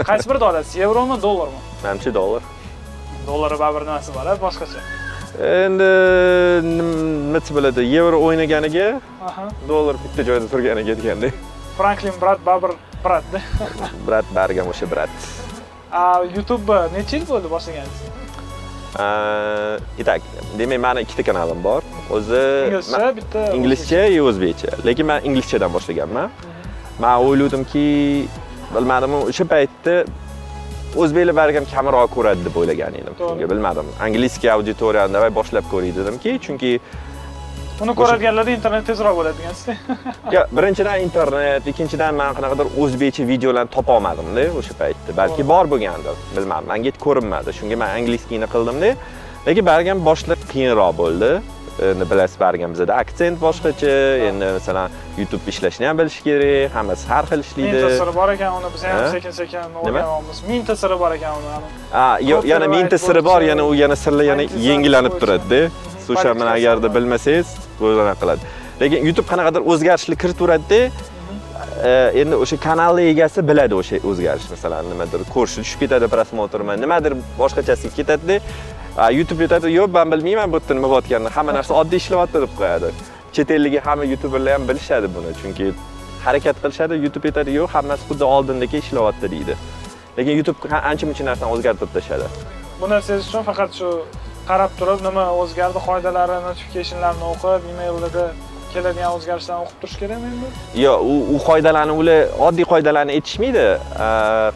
qaysi 0.10 0.26
birida 0.30 0.46
olasiz 0.52 0.74
yevromi 0.84 1.16
dollarmi 1.28 1.60
manimcha 1.84 2.12
dollar 2.20 2.42
dollar 3.30 3.52
baribir 3.64 3.84
nimasi 3.90 4.10
bor 4.18 4.26
boshqacha 4.46 4.80
endi 5.66 5.90
nim- 6.78 6.96
nima 7.26 7.40
desa 7.44 7.52
bo'ladi 7.58 7.82
yevro 7.96 8.18
o'ynaganiga 8.28 8.88
dollar 9.72 9.96
bitta 10.04 10.22
joyda 10.30 10.48
turganiga 10.54 10.94
degandek 11.02 11.34
franklin 11.78 12.16
brat 12.24 12.40
baribir 12.50 12.72
bratda 13.06 13.40
brat 14.08 14.28
bargam 14.40 14.68
o'sha 14.74 14.86
brat 14.94 15.12
youtube 16.36 16.78
necha 16.96 17.18
yil 17.18 17.26
bo'ldi 17.34 17.48
boshlaganingiz 17.56 18.10
Итак, 20.02 20.22
demak 20.60 20.80
mani 20.86 21.02
ikkita 21.06 21.24
kanalim 21.24 21.64
bor. 21.64 21.82
O'zi 22.12 22.42
inglizcha 22.68 23.12
bitta 23.20 23.44
inglizcha 23.58 24.02
va 24.04 24.26
o'zbekcha. 24.30 24.72
Lekin 24.88 25.06
men 25.12 25.28
inglizchadan 25.30 25.72
boshlaganman. 25.76 26.28
Men 27.00 27.24
o'yladimki, 27.28 27.86
bilmadim, 28.76 29.16
o'sha 29.22 29.46
paytda 29.54 29.96
o'zbeklar 30.96 31.36
balkim 31.36 31.66
kamroq 31.74 32.10
ko'radi 32.16 32.42
deb 32.48 32.56
o'ylagan 32.62 32.94
edim 33.02 33.16
shunga 33.20 33.48
bilmadim 33.52 33.88
angliskiy 34.06 34.52
auditoriyani 34.56 35.14
davay 35.16 35.32
boshlab 35.40 35.66
ko'ray 35.74 35.92
dedimki 36.00 36.32
chunki 36.46 36.72
uni 37.84 37.94
ko'radiganlar 38.00 38.48
internet 38.58 38.84
tezroq 38.90 39.16
bo'ladi 39.20 39.38
degansizda 39.42 39.74
yo 40.36 40.42
birinchidan 40.58 40.98
internet 41.08 41.68
ikkinchidan 41.72 42.14
man 42.22 42.36
qanaqadir 42.38 42.68
o'zbekcha 42.84 43.24
videolarni 43.32 43.72
topa 43.78 43.92
olmadimda 43.98 44.44
o'sha 44.60 44.74
paytda. 44.82 45.12
Balki 45.22 45.44
bor 45.54 45.66
bo'lgandir 45.74 46.16
bilmadim 46.36 46.68
manga 46.74 46.92
ko'rinmadi. 47.06 47.50
Shunga 47.60 47.78
man 47.84 47.90
angliskiyni 48.00 48.48
qildimda 48.54 48.92
lekin 49.48 49.66
balkim 49.72 50.06
boshida 50.10 50.36
qiyinroq 50.52 50.94
bo'ldi. 51.02 51.32
Endi 51.92 52.06
bilasiz 52.12 52.38
bargam 52.40 52.74
bizada 52.76 52.94
aksent 53.02 53.38
boshqacha. 53.46 53.94
Endi 54.30 54.48
masalan 54.58 54.90
youtube 55.20 55.46
ishlashni 55.52 55.86
ham 55.90 55.98
bilish 56.02 56.18
kerak 56.26 56.76
hammasi 56.78 57.06
har 57.12 57.24
xil 57.30 57.42
ishlaydi. 57.46 57.78
Mingta 57.78 57.92
siri 58.02 58.14
bor 58.20 58.30
ekan 58.36 58.52
uni 58.58 58.70
biz 58.74 58.84
ham 58.88 58.98
Ha? 59.00 59.08
sekin 59.16 59.34
sekin 59.40 59.64
Nima? 59.86 60.02
o'rganamiz 60.04 60.40
mingta 60.50 60.76
siri 60.82 60.98
bor 61.04 61.12
ekan 61.18 61.32
uni 61.40 62.50
yana 62.52 62.68
mingta 62.76 62.98
siri 63.08 63.22
bor 63.30 63.42
yana 63.52 63.64
u 63.70 63.74
yana 63.84 63.96
sirlar 64.04 64.26
yana 64.32 64.44
yangilanib 64.68 65.16
turadida 65.22 65.62
O'sha 66.12 66.34
mana 66.42 66.52
agarda 66.60 66.88
bilmasangiz 66.96 67.48
o'zana 67.88 68.14
qiladi. 68.22 68.44
Lekin 68.82 69.00
youtube 69.08 69.28
qanaqadir 69.32 69.62
o'zgarishlar 69.72 70.18
kiritaveradida 70.24 70.82
endi 72.22 72.36
o'sha 72.44 72.58
kanalni 72.68 73.04
egasi 73.14 73.40
biladi 73.50 73.74
o'sha 73.82 73.98
o'zgarish 74.10 74.48
masalan 74.54 74.84
nimadir 74.94 75.22
ko'rishi 75.36 75.58
tushib 75.62 75.80
ketadi 75.84 76.06
prosmotrmi 76.14 76.74
nimadir 76.84 77.14
boshqachasiga 77.42 77.94
ketadida 78.00 78.36
youtube 79.18 79.42
aytadi 79.46 79.68
yo'q 79.80 79.90
man 79.98 80.08
bilmayman 80.14 80.48
bu 80.54 80.58
yerda 80.60 80.74
nima 80.78 80.88
bo'layotganini 80.94 81.32
hamma 81.38 81.52
narsa 81.58 81.72
oddiy 81.82 82.00
ishlayapti 82.04 82.38
deb 82.46 82.54
qo'yadi. 82.60 82.90
Chet 83.36 83.52
eldagi 83.58 83.80
hamma 83.88 84.04
youtuberlar 84.14 84.54
ham 84.58 84.64
bilishadi 84.70 85.08
buni 85.16 85.30
chunki 85.42 85.66
harakat 86.26 86.56
qilishadi 86.64 86.94
youtube 87.06 87.26
aytadi 87.30 87.52
yo'q 87.60 87.70
hammasi 87.76 88.04
xuddi 88.10 88.26
oldindagi 88.36 88.78
ishlayapti 88.84 89.28
deydi. 89.34 89.54
Lekin 90.18 90.34
youtube 90.40 90.60
ha- 90.74 90.84
ancha 90.92 91.06
muncha 91.10 91.24
narsani 91.30 91.50
o'zgartirib 91.56 91.92
tashladi. 91.98 92.28
Bu 92.82 92.86
narsangiz 92.94 93.24
uchun 93.30 93.44
faqat 93.50 93.70
shu 93.80 93.88
qarab 94.50 94.72
turib 94.80 95.00
nima 95.08 95.26
o'zgardi 95.42 95.80
qoidalari 95.90 96.38
notificationlarni 96.48 97.26
o'qib 97.34 97.70
emaillarda 97.74 98.26
keladigan 98.74 99.16
o'zgarishlarni 99.18 99.64
o'qib 99.66 99.78
turish 99.82 99.98
kerakmi 100.02 100.28
endi 100.34 100.50
yo'q 100.84 101.00
u, 101.12 101.16
u 101.36 101.38
qoidalarni 101.50 101.94
ular 102.02 102.20
oddiy 102.48 102.66
qoidalarni 102.74 103.12
aytishmaydi. 103.18 103.66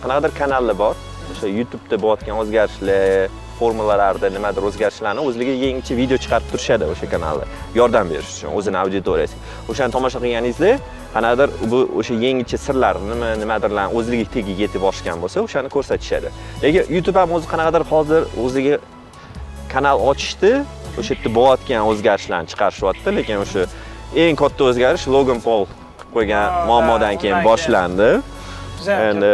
Qanaqadir 0.03 0.31
kanallar 0.41 0.77
bor. 0.83 0.93
O'sha 1.31 1.47
youtubeda 1.59 1.97
bo'layotgan 2.03 2.35
o'zgarishlar 2.43 3.33
formulalarda 3.59 4.27
nimadir 4.37 4.63
o'zgarishlarni 4.69 5.21
o'zligi 5.27 5.53
yangicha 5.65 5.93
video 6.01 6.17
chiqarib 6.23 6.47
turishadi 6.51 6.89
o'sha 6.93 7.07
kanalda. 7.13 7.45
Yordam 7.79 8.05
berish 8.11 8.31
uchun 8.35 8.49
o'zini 8.57 8.77
auditoriyasiga. 8.83 9.41
O'shani 9.71 9.91
tomosha 9.97 10.19
qilganingizda 10.23 10.71
qanaqadir 11.15 11.49
bu 11.71 11.79
o'sha 11.99 12.15
yangicha 12.25 12.57
sirlar 12.65 12.95
nima 13.11 13.29
nimadirlarni 13.43 13.91
o'zligi 13.99 14.25
tagiga 14.35 14.61
yetib 14.65 14.81
borishgan 14.87 15.17
bo'lsa 15.23 15.37
o'shani 15.47 15.69
ko'rsatishadi. 15.75 16.27
Lekin 16.63 16.83
youtube 16.95 17.19
ham 17.21 17.31
o'zi 17.37 17.47
qanaqadir 17.53 17.83
hozir 17.91 18.21
o'ziga 18.45 18.75
kanal 19.75 19.97
ochishdi. 20.11 20.51
O'sha 20.99 21.11
yerda 21.15 21.29
bo'layotgan 21.37 21.81
o'zgarishlarni 21.91 22.47
chiqarishyapti 22.51 23.09
lekin 23.17 23.37
o'sha 23.45 23.61
eng 24.23 24.35
katta 24.43 24.61
o'zgarish 24.69 25.05
logan 25.15 25.39
pol 25.47 25.61
qilib 25.71 26.11
qo'ygan 26.15 26.45
muammodan 26.69 27.15
keyin 27.21 27.39
boshlandi. 27.49 28.09
Endi 29.09 29.31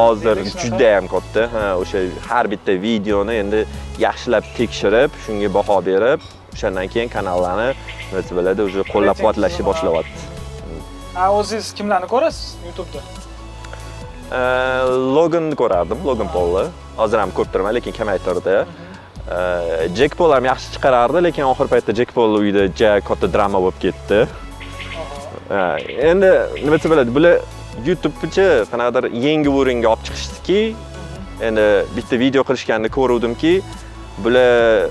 hozir 0.00 0.36
juda 0.62 0.88
ham 0.96 1.06
katta. 1.14 1.42
Ha, 1.54 1.64
o'sha 1.82 1.98
har 2.30 2.44
bitta 2.52 2.72
videoni 2.86 3.34
endi 3.42 3.60
yaxshilab 4.06 4.44
tekshirib 4.58 5.10
shunga 5.24 5.48
baho 5.58 5.78
berib 5.90 6.20
o'shandan 6.54 6.86
keyin 6.94 7.10
kanallarni 7.16 7.70
nima 8.08 8.22
bo'ladi 8.38 8.60
уже 8.68 8.80
qo'llab 8.92 9.16
quvvatlashni 9.20 9.62
boshlayapti 9.70 10.20
o'zingiz 11.38 11.68
kimlarni 11.78 12.08
ko'rasiz 12.14 12.46
youtubeda? 12.66 13.00
Loganni 15.16 15.56
ko'rardim 15.62 15.98
logan 16.08 16.28
polni 16.36 16.64
hozir 17.00 17.18
ham 17.22 17.30
ko'rib 17.36 17.50
turaman 17.52 17.74
lekin 17.78 17.92
kamaytirdi 18.00 18.56
jek 19.98 20.16
pol 20.16 20.32
ham 20.32 20.44
yaxshi 20.48 20.74
chiqarardi 20.74 21.22
lekin 21.26 21.44
oxirgi 21.52 21.72
paytda 21.74 21.94
jek 22.00 22.14
pol 22.16 22.38
uyida 22.40 22.68
ja 22.80 23.00
katta 23.08 23.28
drama 23.34 23.60
bo'lib 23.64 23.80
ketdi. 23.84 24.20
Endi 26.10 26.30
nima 26.64 26.76
desa 26.76 26.90
bo'ladi 26.92 27.14
bular 27.16 27.34
youtubechi 27.86 28.46
qanaqadir 28.70 29.10
yangi 29.26 29.50
o'ringa 29.58 29.88
olib 29.92 30.02
chiqishdiki 30.06 30.60
endi 31.48 31.66
bitta 31.96 32.20
video 32.24 32.42
qilishganini 32.48 32.90
ko'ruvdimki 32.96 33.52
bular 34.24 34.88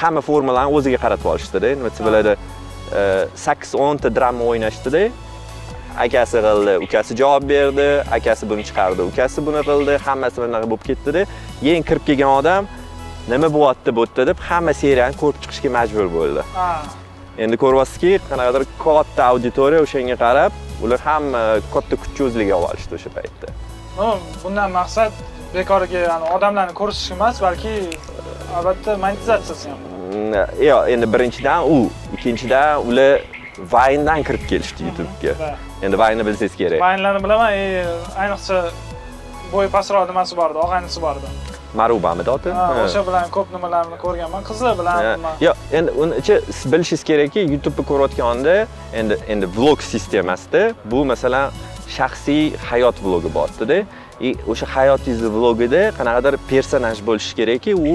hamma 0.00 0.20
formulani 0.28 0.70
o'ziga 0.76 0.98
qaratib 1.04 1.30
olishdida. 1.34 1.74
Nima 1.78 1.90
desa 1.92 2.02
bo'ladi 2.08 2.32
sakkiz 3.46 3.74
o'nta 3.86 4.08
drama 4.16 4.44
o'ynashdida. 4.50 5.02
Akasi 6.04 6.40
qildi 6.46 6.72
ukasi 6.84 7.14
javob 7.20 7.44
berdi 7.48 7.88
akasi 8.16 8.48
buni 8.50 8.62
chiqardi 8.68 9.02
ukasi 9.10 9.38
buni 9.46 9.60
qildi 9.68 9.92
hammasi 10.06 10.42
bunaqa 10.42 10.66
bo'lib 10.70 10.88
ketdida. 10.90 11.22
Eng 11.74 11.84
kirib 11.88 12.04
kelgan 12.08 12.32
odam 12.40 12.62
nima 13.28 13.48
bo'lyapti 13.56 13.96
bu 13.96 14.04
yerda 14.04 14.26
deb 14.30 14.38
hamma 14.48 14.74
seriyani 14.82 15.16
ko'rib 15.22 15.38
chiqishga 15.42 15.70
majbur 15.76 16.08
bo'ldi. 16.16 16.42
Endi 17.44 17.56
ko'ryapsizki 17.62 18.10
qanaqadir 18.30 18.64
katta 18.84 19.28
auditoriya 19.32 19.80
o'shanga 19.86 20.16
qarab 20.24 20.52
ular 20.84 21.00
hamma 21.08 21.42
katta 21.74 21.96
kuchni 22.02 22.26
olib 22.58 22.66
olishdi 22.70 22.98
o'sha 22.98 23.10
paytda. 23.16 23.46
Bundan 24.44 24.70
maqsad 24.78 25.12
bekorga 25.54 26.18
odamlarni 26.36 26.74
ko'risish 26.80 27.14
emas 27.16 27.42
balki 27.46 27.74
albatta 28.58 28.96
monetizatsiyasi 29.04 29.70
ham. 29.70 29.80
Mm, 30.14 30.34
yo'q 30.68 30.92
endi 30.94 31.06
birinchidan 31.14 31.70
u 31.74 31.76
ikkinchidan 32.16 32.86
ular 32.88 33.12
vayndan 33.74 34.22
kirib 34.28 34.44
kelishdi 34.50 34.88
youtubega. 34.88 35.34
Va. 35.40 35.50
Endi 35.86 35.98
vaynni 36.02 36.26
bilsangiz 36.26 36.56
kerak. 36.60 36.80
Vaynlarni 36.86 37.24
bilaman 37.24 37.52
e, 37.52 37.84
ayniqsa 38.22 38.62
bo'yi 39.52 39.68
pastroq 39.76 40.08
nimasi 40.10 40.36
bor 40.40 40.54
edi 40.54 40.64
og'aynisi 40.66 41.02
bor 41.06 41.22
edi 41.22 41.53
marubamidi 41.80 42.30
oti 42.36 42.50
Ha, 42.58 42.66
Ha. 42.68 42.84
o'sha 42.84 43.02
bilan 43.08 43.26
ko'p 43.36 43.48
nimalarni 43.56 43.96
ko'rganman 44.04 44.42
qizi 44.48 44.70
bilan 44.80 44.98
yo'q 45.46 45.56
endi 45.78 45.90
siz 46.58 46.66
bilishingiz 46.72 47.04
kerakki 47.10 47.40
youtubeni 47.52 47.86
ko'rayotganda 47.90 48.54
endi 49.00 49.14
endi 49.32 49.46
vlog 49.56 49.78
sistemasida 49.92 50.62
bu 50.92 51.04
masalan 51.12 51.46
shaxsiy 51.98 52.42
hayot 52.70 52.96
vlogi 53.04 53.30
bo'lyaptida 53.36 53.78
и 54.26 54.28
o'sha 54.52 54.66
hayotingizni 54.76 55.28
vlogida 55.36 55.80
qanaqadir 55.98 56.34
personaj 56.50 56.98
bo'lishi 57.08 57.32
kerakki 57.38 57.72
u 57.90 57.92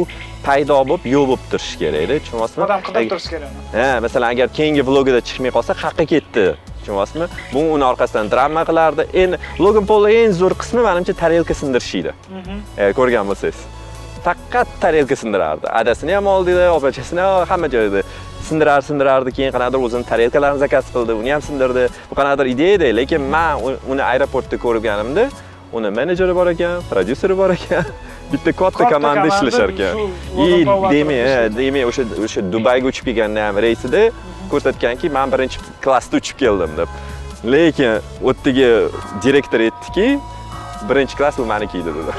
paydo 0.47 0.77
bo'lib 0.89 1.03
yo'q 1.15 1.25
bo'lib 1.29 1.43
turishi 1.51 1.75
kerakda. 1.81 2.15
Tushunyapsizmi 2.23 2.63
odam 2.67 2.81
qidirib 2.87 3.09
turishi 3.13 3.29
kerak 3.33 3.49
uni. 3.55 3.63
ha 3.79 3.89
masalan 4.05 4.27
agar 4.33 4.47
keyingi 4.57 4.83
vlogida 4.89 5.19
chiqmay 5.27 5.51
qolsa 5.57 5.71
haqqa 5.83 6.05
ketdi 6.13 6.45
tushunyapsizmi 6.79 7.27
bu 7.53 7.59
uni 7.75 7.85
orqasidan 7.91 8.31
drama 8.31 8.63
qilardi. 8.69 9.03
Endi 9.23 9.37
logan 9.59 9.85
polni 9.91 10.13
eng 10.21 10.31
zo'r 10.41 10.53
qismi 10.61 10.81
manimcha 10.87 11.13
tarelka 11.23 11.53
sindirish 11.61 11.95
edi 12.01 12.11
Mhm. 12.37 12.55
Agar 12.77 12.93
ko'rgan 12.99 13.25
bo'lsangiz. 13.31 13.59
Faqat 14.25 14.67
tarelka 14.83 15.15
sindirardi. 15.15 15.65
Adasini 15.81 16.13
ham 16.17 16.27
oldida 16.27 16.65
opachasini 16.77 17.21
ham 17.25 17.45
hamma 17.51 17.67
joyda 17.75 18.01
sindirar 18.47 18.81
sindirardi. 18.89 19.31
Keyin 19.37 19.51
qanaqadir 19.55 19.79
o'zini 19.85 20.05
tarelkalarini 20.11 20.59
zakaz 20.65 20.85
qildi 20.95 21.13
uni 21.21 21.31
ham 21.35 21.41
sindirdi. 21.49 21.83
Bu 22.09 22.15
qanaqadir 22.19 22.45
ideya 22.53 22.73
edi 22.77 22.87
lekin 22.99 23.21
man 23.35 23.55
uni 23.91 24.03
aeroportda 24.11 24.57
ko'rganimda 24.65 25.23
uni 25.77 25.89
menejeri 25.99 26.33
bor 26.39 26.47
ekan 26.53 26.81
prodyuseri 26.91 27.37
bor 27.37 27.49
ekan. 27.57 27.85
Bitta 28.31 28.51
katta 28.61 28.83
komanda 28.93 29.27
ishlashar 29.27 29.69
ekan 29.73 29.93
и 30.37 30.47
ishlaydi. 30.61 31.57
demay 31.57 31.83
o'sha 31.89 32.03
o'sha 32.25 32.41
dubayga 32.53 32.87
uchib 32.91 33.05
kelganda 33.09 33.39
ham 33.47 33.55
reysida 33.65 34.01
ko'rsatganki 34.53 35.09
man 35.17 35.31
birinchi 35.33 35.59
klassda 35.83 36.17
uchib 36.21 36.37
keldim 36.43 36.75
deb. 36.77 36.89
Lekin 37.53 38.01
u 38.21 38.33
yerdagi 38.33 38.69
direktor 39.23 39.59
aytdiki 39.67 40.07
birinchi 40.89 41.15
klass 41.19 41.37
bu 41.37 41.45
maniki 41.45 41.77
edi 41.83 41.91
dedi. 41.99 42.13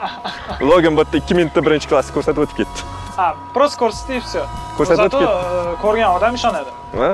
Logan 0.70 0.96
bu 0.96 1.00
yerda 1.04 1.16
ikki 1.22 1.34
minutda 1.38 1.64
birinchi 1.66 1.88
klassni 1.90 2.14
ko'rsatib 2.16 2.42
o'tib 2.46 2.56
ketdi. 2.62 2.86
Ha 3.18 3.34
просто 3.54 3.78
ko'rsatdi 3.82 4.16
и 4.16 4.20
все 4.20 4.42
Ko'rsatib 4.78 5.02
Zato, 5.02 5.18
ketdi. 5.18 5.72
e, 5.72 5.76
ko'rgan 5.82 6.10
odam 6.16 6.34
ishonadi. 6.38 6.70
Ha? 7.00 7.10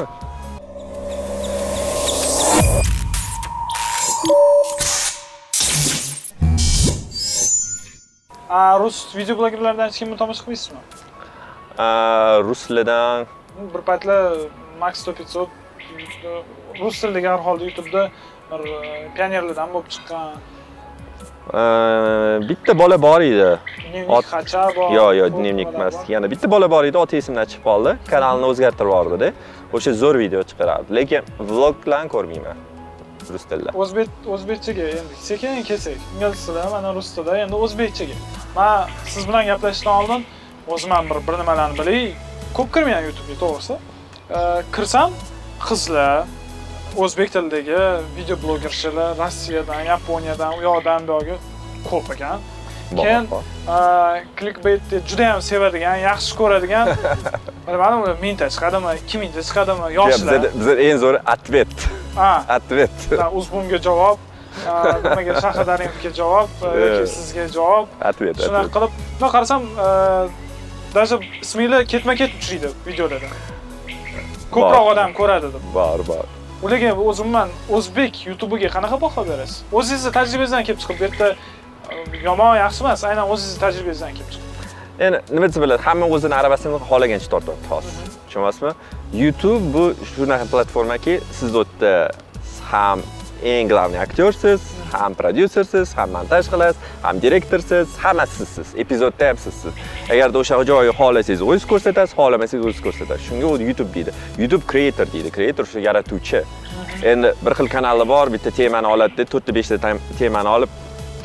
a 8.48 8.76
rus 8.78 8.98
video 9.16 9.36
blogerlardan 9.38 9.88
hech 9.88 9.98
kimni 10.02 10.16
tomosha 10.20 10.42
qilmaysizmi? 10.44 10.80
A, 11.78 11.88
ruslardan 12.48 13.26
bir 13.74 13.80
paytlar 13.80 14.36
max 14.80 15.06
500 15.08 15.36
rus 16.80 17.00
tilidagi 17.00 17.26
har 17.26 17.38
holda 17.38 17.64
youtubeda 17.64 18.10
bir 18.50 18.60
e, 18.70 19.08
pionerlardan 19.16 19.72
bo'lib 19.74 19.88
chiqqan. 19.94 20.34
Bitta 22.48 22.78
bola 22.78 23.02
bor 23.02 23.20
edi. 23.20 23.58
Dnevnik 23.92 24.32
hacha 24.32 24.62
bor 24.76 24.92
yo'q 24.96 25.16
yo'q 25.20 25.34
dnevnik 25.36 25.74
emas 25.74 25.96
yana 26.08 26.30
bitta 26.30 26.50
bola 26.50 26.70
bor 26.70 26.84
edi 26.84 26.98
oti 26.98 27.16
esimdan 27.22 27.50
chiqib 27.50 27.64
qoldi. 27.70 27.96
Kanalni 28.10 28.48
o'zgartirib 28.50 28.90
yubordida 28.92 29.32
o'sha 29.72 29.92
zo'r 30.02 30.18
video 30.24 30.42
chiqarardi. 30.50 30.94
Lekin 30.98 31.22
vloglarni 31.50 32.10
ko'rmayman. 32.14 32.62
Rus 33.34 33.44
tilida. 33.50 33.72
O'zbek 33.82 34.30
o'zbekchaga 34.36 34.88
endi 34.98 35.20
sekin 35.28 35.62
kelsak 35.68 36.00
ingliz 36.16 36.46
tilida 36.46 36.70
mana 36.76 36.94
rus 36.98 37.14
tilida. 37.14 37.38
Endi 37.44 37.60
o'zbekchaga 37.66 38.16
man 38.56 38.90
siz 39.14 39.28
bilan 39.28 39.46
gaplashishdan 39.52 39.94
oldin 40.02 40.26
o'zim 40.76 40.90
ham 40.96 41.10
bir 41.10 41.18
bir 41.28 41.38
nimalarni 41.42 41.78
bilay 41.78 42.02
ko'p 42.56 42.68
kirmayman 42.74 43.04
youtubega 43.08 43.38
to'g'risi 43.44 43.76
E, 44.30 44.62
kirsam 44.72 45.12
qizlar 45.60 46.24
o'zbek 46.96 47.32
tilidagi 47.32 47.80
video 48.16 48.36
blogerchilar 48.42 49.18
rossiyadan 49.18 49.80
yaponiyadan 49.92 50.58
u 50.58 50.62
yoqdan 50.62 51.08
bu 51.08 51.12
yoqqa 51.12 51.36
ko'p 51.90 52.12
ekan. 52.14 52.38
Keyin 52.96 53.26
klikbeytni 54.38 55.00
juda 55.08 55.26
ham 55.32 55.42
sevadigan 55.42 55.96
yaxshi 56.08 56.36
ko'radigan 56.40 56.88
bilmadim 57.66 57.98
ular 58.02 58.16
mingta 58.22 58.48
chiqadimi 58.54 58.94
ikki 59.00 59.18
mingta 59.22 59.42
chiqadimi 59.48 59.90
yoshlar. 59.98 60.46
bizada 60.58 60.80
eng 60.88 60.98
zo'ri 61.04 61.18
ответ 61.34 61.74
ответ 62.56 62.96
uzbumga 63.38 63.78
javob 63.88 64.18
nimaga 65.04 65.34
shahrdarimga 65.44 66.10
javob 66.20 66.48
yoki 66.84 67.06
sizga 67.16 67.44
javob. 67.56 67.86
Ответ 68.10 68.36
shunaqa 68.46 68.68
qilib 68.74 68.92
bundoq 69.18 69.32
qarasam 69.36 69.62
даже 70.94 71.18
isminglar 71.42 71.84
ketma 71.92 72.14
ket 72.14 72.30
uchraydi 72.38 72.68
videolarda. 72.86 73.28
Ko'proq 74.54 74.86
odam 74.92 75.12
ko'radi 75.18 75.52
deb 75.54 75.64
bor 75.74 76.00
ularga 76.64 76.90
o'zimman 77.10 77.48
o'zbek 77.76 78.26
youtubiga 78.28 78.68
qanaqa 78.76 78.96
baho 79.04 79.22
berasiz 79.30 79.56
o'zingizni 79.78 80.12
tajribangizdan 80.18 80.62
kelib 80.66 80.80
chiqib 80.82 80.98
bu 81.00 81.04
yerda 81.06 81.28
e, 81.92 81.96
yomon 82.28 82.56
yaxshi 82.64 82.80
emas 82.84 83.04
aynan 83.10 83.26
o'zingizni 83.32 83.60
tajribangizdan 83.64 84.12
kelib 84.18 84.30
chiqib. 84.34 84.50
Endi 85.06 85.18
nima 85.34 85.46
desa 85.50 85.60
bo'ladi 85.64 85.82
hamma 85.88 86.06
o'zini 86.16 86.34
aravasini 86.40 86.78
xohlagancha 86.88 87.28
tortyapti 87.34 87.66
hozir 87.74 87.92
tushunyapsizmi 88.26 88.72
youtube 89.22 89.64
bu 89.74 89.84
shunaqa 90.12 90.46
platformaki 90.52 91.14
siz 91.38 91.54
u 91.54 91.64
yerda 91.64 91.92
ham 92.70 92.98
eng 93.44 93.68
главный 93.68 93.98
aktyorsiz 93.98 94.60
ham 94.92 95.14
prodyusersiz 95.14 95.92
ham 95.98 96.10
montaj 96.16 96.46
qilasiz 96.52 96.78
ham 97.02 97.20
direktorsiz 97.24 97.88
hammasi 98.04 98.36
sizsiz 98.40 98.68
epizodda 98.82 99.28
ham 99.28 99.38
sizsiz 99.44 99.72
agarda 100.12 100.38
o'sha 100.42 100.60
joyi 100.70 100.92
xohlasangiz 101.00 101.42
o'zingiz 101.48 101.66
ko'rsatasiz 101.72 102.16
xohlamasangiz 102.18 102.64
o'zingiz 102.66 102.84
ko'rsatasiz 102.86 103.26
shunga 103.28 103.46
u 103.52 103.58
youtube 103.68 103.92
deydi 103.96 104.12
youtube 104.42 104.64
creator 104.72 105.06
deydi 105.14 105.34
creator 105.36 105.64
o'sha 105.68 105.84
yaratuvchi 105.88 106.40
endi 107.12 107.34
bir 107.44 107.52
xil 107.58 107.68
kanali 107.76 108.08
bor 108.14 108.32
bitta 108.34 108.50
temani 108.60 108.88
oladida 108.94 109.28
to'rtta 109.34 109.56
beshta 109.58 109.76
temani 110.22 110.50
olib 110.56 110.70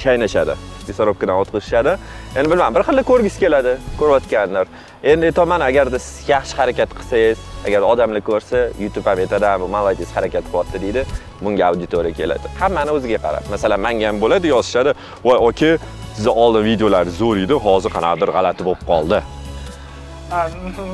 chaynashadi 0.03 0.53
мясорубкаdan 0.89 1.41
o'tkazishadi 1.43 1.95
endi 2.37 2.47
bilmadim 2.51 2.75
bir 2.77 2.83
xilda 2.89 3.03
ko'rgisi 3.11 3.39
keladi 3.45 3.77
ko'rayotganlar 3.99 4.67
endi 5.03 5.25
aytyapman 5.25 5.61
agarda 5.69 5.99
siz 5.99 6.29
yaxshi 6.29 6.55
harakat 6.57 6.89
qilsangiz 6.97 7.37
agar 7.67 7.81
odamlar 7.91 8.21
ko'rsa 8.29 8.57
youtube 8.83 9.09
ham 9.09 9.17
aytadi 9.23 9.45
"Ha, 9.45 9.59
bu 9.61 9.67
молодец 9.77 10.09
harakat 10.15 10.43
qilyapti 10.51 10.77
deydi 10.85 11.01
bunga 11.43 11.63
auditoriya 11.69 12.13
keladi. 12.19 12.47
Hammani 12.59 12.91
o'ziga 12.97 13.17
qarab. 13.25 13.43
Masalan 13.53 13.79
manga 13.85 14.07
ham 14.09 14.17
bo'ladi 14.23 14.47
yozishadi 14.55 14.91
voy 15.27 15.37
aka 15.49 15.71
sizni 16.15 16.29
oldin 16.43 16.63
videolaringiz 16.69 17.17
zo'r 17.21 17.37
edi 17.45 17.53
hozir 17.67 17.89
qanaqadir 17.97 18.29
g'alati 18.37 18.61
bo'lib 18.67 18.83
qoldi. 18.91 19.19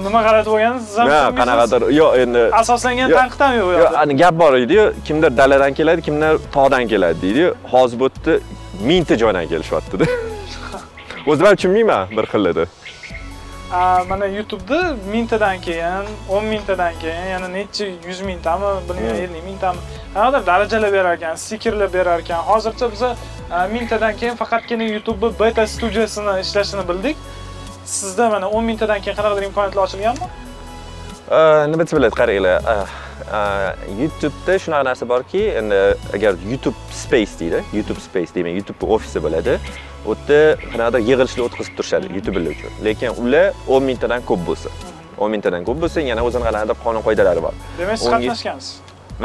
Nima 0.05 0.19
g'alati 0.27 0.49
bo'lgani 0.53 0.79
siz 0.87 0.97
ham 0.97 1.35
qanaqadir 1.41 1.81
yo'q 2.01 2.11
endi 2.23 2.41
asoslangan 2.61 3.09
tanqid 3.19 3.41
ham 3.45 3.53
yo'q 3.59 3.67
u 3.69 3.71
Yo, 3.73 3.79
yoqda? 3.83 3.97
ani 4.03 4.13
gap 4.21 4.35
bor 4.41 4.53
edi 4.65 4.77
kimdir 5.07 5.31
daladan 5.39 5.73
keladi 5.79 6.01
kimdir 6.07 6.33
tog'dan 6.55 6.83
keladi 6.91 7.17
deydi 7.25 7.43
hozir 7.73 7.97
bu 8.01 8.05
yerda 8.09 8.33
mingta 8.89 9.15
joydan 9.21 9.45
kelishyaptida. 9.51 10.05
O'zim 11.29 11.45
ham 11.47 11.55
tushunmayman 11.55 12.03
bir 12.17 12.25
xillada 12.33 12.63
mana 14.09 14.25
youtubeda 14.25 14.95
mingtadan 15.11 15.61
keyin 15.61 16.05
o'n 16.29 16.45
mingtadan 16.45 16.93
keyin 17.01 17.25
yana 17.33 17.47
necha 17.47 17.85
yuz 18.07 18.21
mingtami 18.21 18.65
bilmayman 18.89 19.15
Hmm. 19.15 19.23
ellik 19.25 19.43
mingtami 19.43 19.79
qanaqadir 20.15 20.45
darajalar 20.47 20.91
berar 20.93 21.13
ekan 21.17 21.35
stikerlar 21.35 21.93
berar 21.93 22.19
ekan 22.19 22.41
hozircha 22.49 22.91
biza 22.91 23.15
a, 23.51 23.67
mingtadan 23.67 24.13
keyin 24.17 24.35
faqatgina 24.35 24.83
youtube 24.83 25.25
beta 25.39 25.67
studiyasini 25.67 26.39
ishlashini 26.41 26.87
bildik. 26.89 27.17
Sizda 27.85 28.29
mana 28.29 28.49
o'n 28.49 28.63
mingtadan 28.63 29.01
keyin 29.01 29.17
qanaqadir 29.17 29.43
imkoniyatlar 29.49 29.83
ochilganmi? 29.87 30.27
Nima 31.71 31.83
desa 31.85 31.97
bo'ladi 31.97 32.15
qaranglar 32.21 32.57
ah, 33.33 33.73
youtubeda 34.01 34.55
shunaqa 34.63 34.83
narsa 34.89 35.05
borki 35.09 35.41
endi 35.59 35.79
agar 36.15 36.33
youtube 36.51 36.77
space 37.03 37.33
deydi 37.39 37.59
youtube 37.77 37.99
space 38.07 38.31
deyman 38.35 38.53
youtube 38.59 38.81
ofisi 38.95 39.19
bo'ladi 39.25 39.53
u 40.05 40.15
yerda 40.15 40.39
qanaqadir 40.71 41.01
yig'ilishlar 41.09 41.43
o'tkazib 41.47 41.73
turishadi 41.77 42.05
youtuberlar 42.17 42.51
uchun. 42.57 42.71
Lekin 42.87 43.09
ular 43.21 43.45
o'n 43.73 43.83
mingtadan 43.89 44.21
ko'p 44.29 44.41
bo'lsa 44.49 44.69
o'n 45.21 45.31
mingtadan 45.33 45.63
ko'p 45.67 45.79
bo'lsa 45.83 45.99
yana 46.11 46.21
o'zini 46.27 46.43
qanaqadir 46.47 46.77
qonun 46.85 47.01
qoidalari 47.07 47.41
bor. 47.45 47.53
Demak 47.79 47.97
siz 47.99 48.11
qatnashgansiz. 48.13 48.73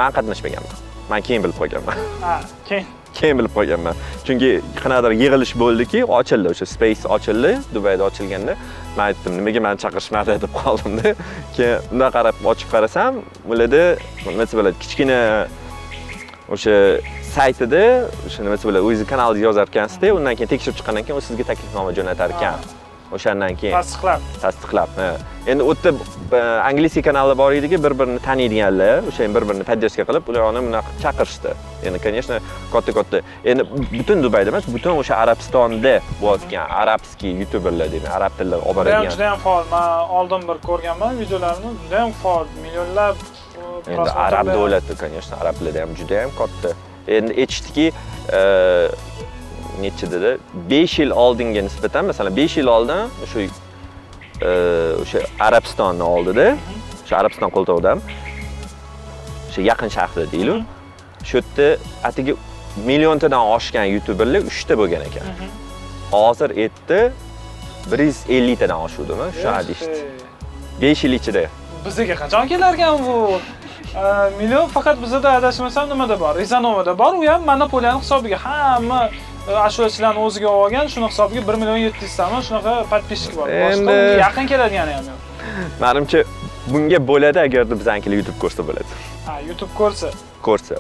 Man 0.01 0.11
qatnashmaganman. 0.17 0.77
Man 1.11 1.21
keyin 1.27 1.45
bilib 1.45 1.57
qolganman. 1.61 1.97
Ha 2.25 2.41
keyin? 2.69 2.87
Keyin 3.19 3.39
bilib 3.39 3.55
qolganman. 3.59 3.97
Chunki 4.27 4.51
qanaqadir 4.81 5.13
yig'ilish 5.23 5.55
bo'ldiki 5.63 6.05
ochildi 6.19 6.53
o'sha 6.53 6.67
space 6.75 7.03
ochildi 7.17 7.51
dubayda 7.75 8.07
ochilganda. 8.09 8.55
Man 8.97 9.05
aytdim 9.09 9.35
nimaga 9.39 9.61
mani 9.67 9.83
chaqirishmadi 9.85 10.37
deb 10.45 10.53
qoldimda 10.63 11.15
keyin 11.57 11.89
bundoq 11.91 12.13
qarab 12.17 12.37
ochib 12.53 12.69
qarasam 12.75 13.23
ularda 13.53 13.83
nima 14.27 14.43
desa 14.45 14.61
bo'ladi 14.61 14.77
kichkina 14.85 15.19
o'sha 16.55 16.77
saytida 17.37 17.83
o'sha 18.27 18.43
nima 18.45 18.55
desa 18.57 18.69
bo'ladi 18.69 18.85
o'zingizni 18.89 19.09
kanalingizni 19.13 19.49
yozar 19.49 19.67
ekansizda 19.73 20.15
undan 20.19 20.35
keyin 20.39 20.51
tekshirib 20.53 20.77
chiqqandan 20.79 21.05
keyin 21.07 21.19
u 21.21 21.27
sizga 21.29 21.45
taklifnoma 21.51 21.91
jo'natar 21.99 22.37
ekan 22.37 22.59
o'shandan 23.17 23.57
keyin. 23.61 23.75
Tasdiqlab. 23.75 24.21
Tasdiqlab 24.43 24.91
endi 25.51 25.63
u 25.63 25.73
yerda 25.73 25.91
e, 26.37 26.41
angliskiy 26.71 27.03
kanallar 27.03 27.39
bor 27.39 27.53
ediki 27.53 27.79
bir 27.85 27.95
birini 28.01 28.21
taniydiganlar 28.27 29.09
o'sha 29.11 29.29
bir 29.37 29.47
birini 29.49 29.65
поддержка 29.71 30.05
qilib 30.09 30.29
ular 30.31 30.43
uni 30.51 30.61
bunaqa 30.67 30.91
chaqirishdi. 31.05 31.55
Endi 31.87 31.99
конечно 32.07 32.41
katta 32.73 32.93
katta. 32.99 33.23
Endi 33.45 33.63
butun 33.95 34.23
dubayda 34.27 34.51
emas 34.55 34.69
butun 34.75 35.01
o'sha 35.03 35.15
arabistonda 35.25 35.95
bo'layotgan 36.23 36.67
arabskiy 36.83 37.33
youtuberlar 37.41 37.89
deyman 37.95 38.13
arab 38.19 38.37
tilida 38.39 38.59
olib 38.59 38.77
boradigan. 38.77 39.11
Judayam 39.17 39.39
faol 39.47 39.65
man 39.73 40.15
oldin 40.19 40.43
bir 40.51 40.59
ko'rganman 40.69 41.19
videolarini 41.23 41.71
judayam 41.83 42.13
faol 42.23 42.47
millionlab 42.65 43.17
endi 43.95 44.11
arab 44.27 44.47
davlati 44.55 44.95
конечно 45.03 45.35
arablarda 45.43 45.81
ham 45.83 45.91
juda 46.01 46.23
ham 46.23 46.33
katta 46.43 46.71
endi 47.17 47.33
aytishdiki 47.43 47.87
e, 48.39 48.41
nechidada 49.81 50.33
besh 50.71 50.99
yil 51.03 51.11
oldinga 51.25 51.63
nisbatan 51.69 52.05
masalan 52.11 52.37
besh 52.41 52.57
yil 52.61 52.69
oldin 52.77 53.01
o'sha 53.25 53.41
e, 53.41 54.51
o'sha 55.03 55.19
arabistonni 55.47 56.07
oldida 56.15 56.47
o'sha 57.05 57.15
arabiston 57.23 57.51
qo'ltig'ida 57.57 57.93
o'sha 59.49 59.61
yaqin 59.71 59.91
sharqda 59.97 60.25
deylik 60.35 60.65
shu 61.29 61.37
yerda 61.39 61.67
atigi 62.09 62.37
milliontadan 62.89 63.43
oshgan 63.57 63.85
youtuberlar 63.95 64.43
uchta 64.51 64.79
bo'lgan 64.81 65.03
ekan. 65.09 65.27
Hozir 66.13 66.51
bir 67.93 67.99
yuz 67.99 68.19
elliktadan 68.29 68.81
oshuvdimi? 68.87 69.27
Shunaqa 69.41 69.63
deyishdi 69.69 69.99
besh 70.83 71.05
yil 71.05 71.13
ichida. 71.19 71.45
Bizga 71.85 72.15
qachon 72.23 72.49
kelar 72.53 72.75
ekan 72.75 72.99
bu 73.07 73.17
million 74.39 74.69
faqat 74.69 74.97
bizada 75.03 75.31
adashmasam 75.39 75.89
nimada 75.89 76.21
bor 76.21 76.35
rizanovada 76.43 76.99
bor 76.99 77.13
u 77.15 77.27
ham 77.33 77.43
monopoliyani 77.51 78.01
hisobiga 78.03 78.39
hamma 78.45 79.01
ashulachilarni 79.67 80.21
o'ziga 80.27 80.49
olgan 80.49 80.87
shuni 80.93 81.07
hisobiga 81.13 81.43
bir 81.49 81.55
million 81.55 81.77
yetti 81.87 82.03
yuztami 82.07 82.39
shunaqa 82.49 82.73
подписчик 82.93 83.33
bor 83.39 83.47
boshqa 83.49 83.73
Endi- 83.73 84.21
yaqin 84.25 84.47
keladigani 84.53 84.93
ham 84.99 85.05
yo'q 85.11 85.19
manimcha 85.85 86.21
bunga 86.73 86.99
bo'ladi 87.11 87.39
agarda 87.47 87.75
bizanikilar 87.81 88.17
youtube 88.21 88.39
ko'rsa 88.43 88.63
bo'ladi. 88.69 88.91
Ha 89.27 89.35
youtube 89.49 89.73
ko'rsa. 89.81 90.09
Ko'rsa. 90.47 90.75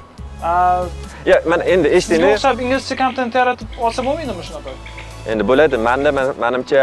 Ya 1.30 1.36
mana 1.50 1.62
endi 1.72 1.86
sizga 1.88 1.96
eshitinglar 1.98 2.32
o'xshab 2.36 2.56
inglizcha 2.64 2.94
kontent 3.02 3.34
yaratib 3.40 3.68
olsa 3.86 4.00
bo'lmaydimi 4.06 4.42
shunaqa? 4.48 4.70
Endi 5.32 5.42
bo'ladi. 5.50 5.76
Manda 5.88 6.10
man- 6.18 6.34
manimcha 6.44 6.82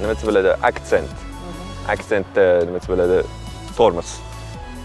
nima 0.00 0.12
desa 0.14 0.26
bo'ladi 0.30 0.50
aksent 0.70 1.10
aksentda 1.94 2.44
nima 2.66 2.78
desa 2.80 2.88
bo'ladi 2.94 3.18
tormoz 3.78 4.10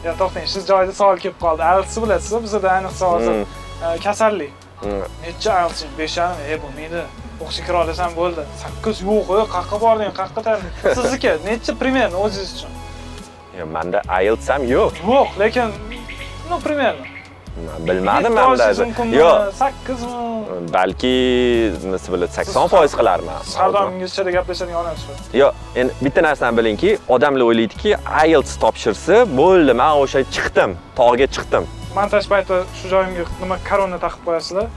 yo 0.06 0.12
to'xtang 0.20 0.48
shu 0.54 0.60
joyda 0.70 0.94
savol 1.00 1.18
kelib 1.24 1.38
qoldi. 1.44 1.62
IELTS 1.72 1.96
bilasiz 2.04 2.34
bizada? 2.46 2.68
Ayniqsa 2.78 3.06
hozir 3.14 3.34
Mm. 3.34 3.46
e, 3.86 3.98
kasallik. 4.06 4.54
Mm. 4.84 5.04
necha 5.24 5.52
IELTS 5.62 5.82
beshami 5.98 6.42
e 6.54 6.56
bo'lmaydi 6.64 7.02
o'qishga 7.44 7.64
kira 7.68 7.78
olasan 7.84 8.12
bo'ldi. 8.20 8.42
Sakkiz 8.64 8.98
yo'q 9.10 9.28
e 9.38 9.46
qayerqa 9.54 9.78
bording 9.86 10.12
qayerqa 10.20 10.42
tarding 10.48 10.74
sizniki 10.98 11.32
necha 11.48 11.74
примерно 11.82 12.18
o'zingiz 12.26 12.52
uchun? 12.58 12.72
Ya, 13.58 13.66
manda 13.76 14.00
IELTS 14.22 14.48
ham 14.54 14.64
yo'q. 14.76 14.92
Yo'q 15.12 15.30
lekin 15.44 15.70
ну 16.50 16.56
примерно 16.68 17.06
bilmadim 17.88 18.38
olishingiz 18.38 18.80
mumkinmi? 18.80 19.16
yo'q 19.16 19.54
sakkizmi 19.62 20.72
balki 20.74 21.14
nima 21.84 22.00
bo'ladi 22.14 22.32
sakson 22.38 22.68
foiz 22.74 22.94
qilarman. 23.00 23.40
doim 23.76 23.94
inglizchada 23.96 24.32
gaplashadigan 24.38 24.80
odamsiz. 24.84 25.18
Yo'q 25.42 25.54
endi 25.82 25.92
bitta 26.06 26.22
narsani 26.28 26.58
bilingki 26.60 26.92
odamlar 27.16 27.44
o'ylaydiki 27.50 27.90
IELTS 28.26 28.54
topshirsa 28.64 29.16
bo'ldi 29.42 29.74
man 29.82 29.94
o'sha 30.04 30.22
chiqdim 30.36 30.78
tog'ga 31.00 31.28
chiqdim. 31.36 31.64
Montaj 31.98 32.30
payti 32.34 32.62
shu 32.78 32.86
joyimga 32.94 33.24
nima 33.44 33.58
korona 33.70 33.98
taqib 34.06 34.22
qo'yasizlar? 34.28 34.68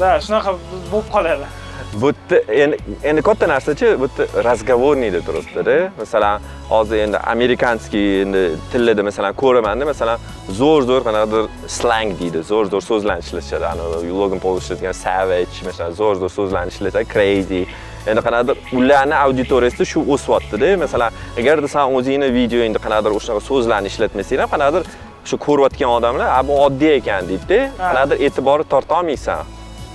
Да 0.00 0.08
shunaqa 0.26 0.50
bo'lib 0.92 1.08
qoladi 1.14 1.46
bu 1.94 2.06
yerda 2.06 2.52
endi 2.52 2.76
endi 3.04 3.22
katta 3.22 3.48
narsachi 3.48 3.86
bu 4.00 4.08
yerda 4.18 4.44
разговорныйda 4.48 5.20
turibdida 5.26 5.90
masalan 5.98 6.40
hozir 6.68 6.96
endi 6.96 7.18
amerikanskiy 7.18 8.22
endi 8.22 8.42
tillarda 8.72 9.02
masalan 9.02 9.32
ko'ramanda 9.42 9.84
masalan 9.92 10.18
zo'r 10.60 10.82
zo'r 10.90 11.02
qanaqadir 11.08 11.44
slang 11.78 12.10
deydi 12.20 12.42
zo'r 12.50 12.66
zo'r 12.72 12.84
so'zlarni 12.90 13.22
ishlatishadi 13.26 13.66
ani 13.72 13.82
logan 14.20 14.38
pol 14.44 14.58
ishlatgan 14.62 14.92
savage 14.92 15.56
masalan 15.68 15.92
zo'r 16.00 16.14
zo'r 16.22 16.32
so'zlarni 16.38 16.70
ishlatadi 16.74 17.06
crazy 17.14 17.62
endi 18.10 18.20
qanaqadir 18.26 18.56
ularni 18.78 19.16
auditoriyasida 19.24 19.84
shu 19.92 20.00
o'syaptida 20.14 20.76
masalan 20.84 21.10
agarda 21.40 21.68
san 21.74 21.94
o'zingni 21.98 22.28
videoingda 22.38 22.78
qanaqadir 22.84 23.12
o'shunaqa 23.18 23.42
so'zlarni 23.50 23.88
ishlatmasang 23.92 24.40
ham 24.42 24.50
qanaqadir 24.54 24.82
shu 25.28 25.36
ko'rayotgan 25.46 25.90
odamlar 25.98 26.28
a 26.38 26.40
bu 26.48 26.54
oddiy 26.66 26.92
ekan 27.00 27.22
deydida 27.30 27.60
qanaqadir 27.78 28.16
e'tibor 28.26 28.58
torta 28.72 28.92
olmaysan 29.00 29.40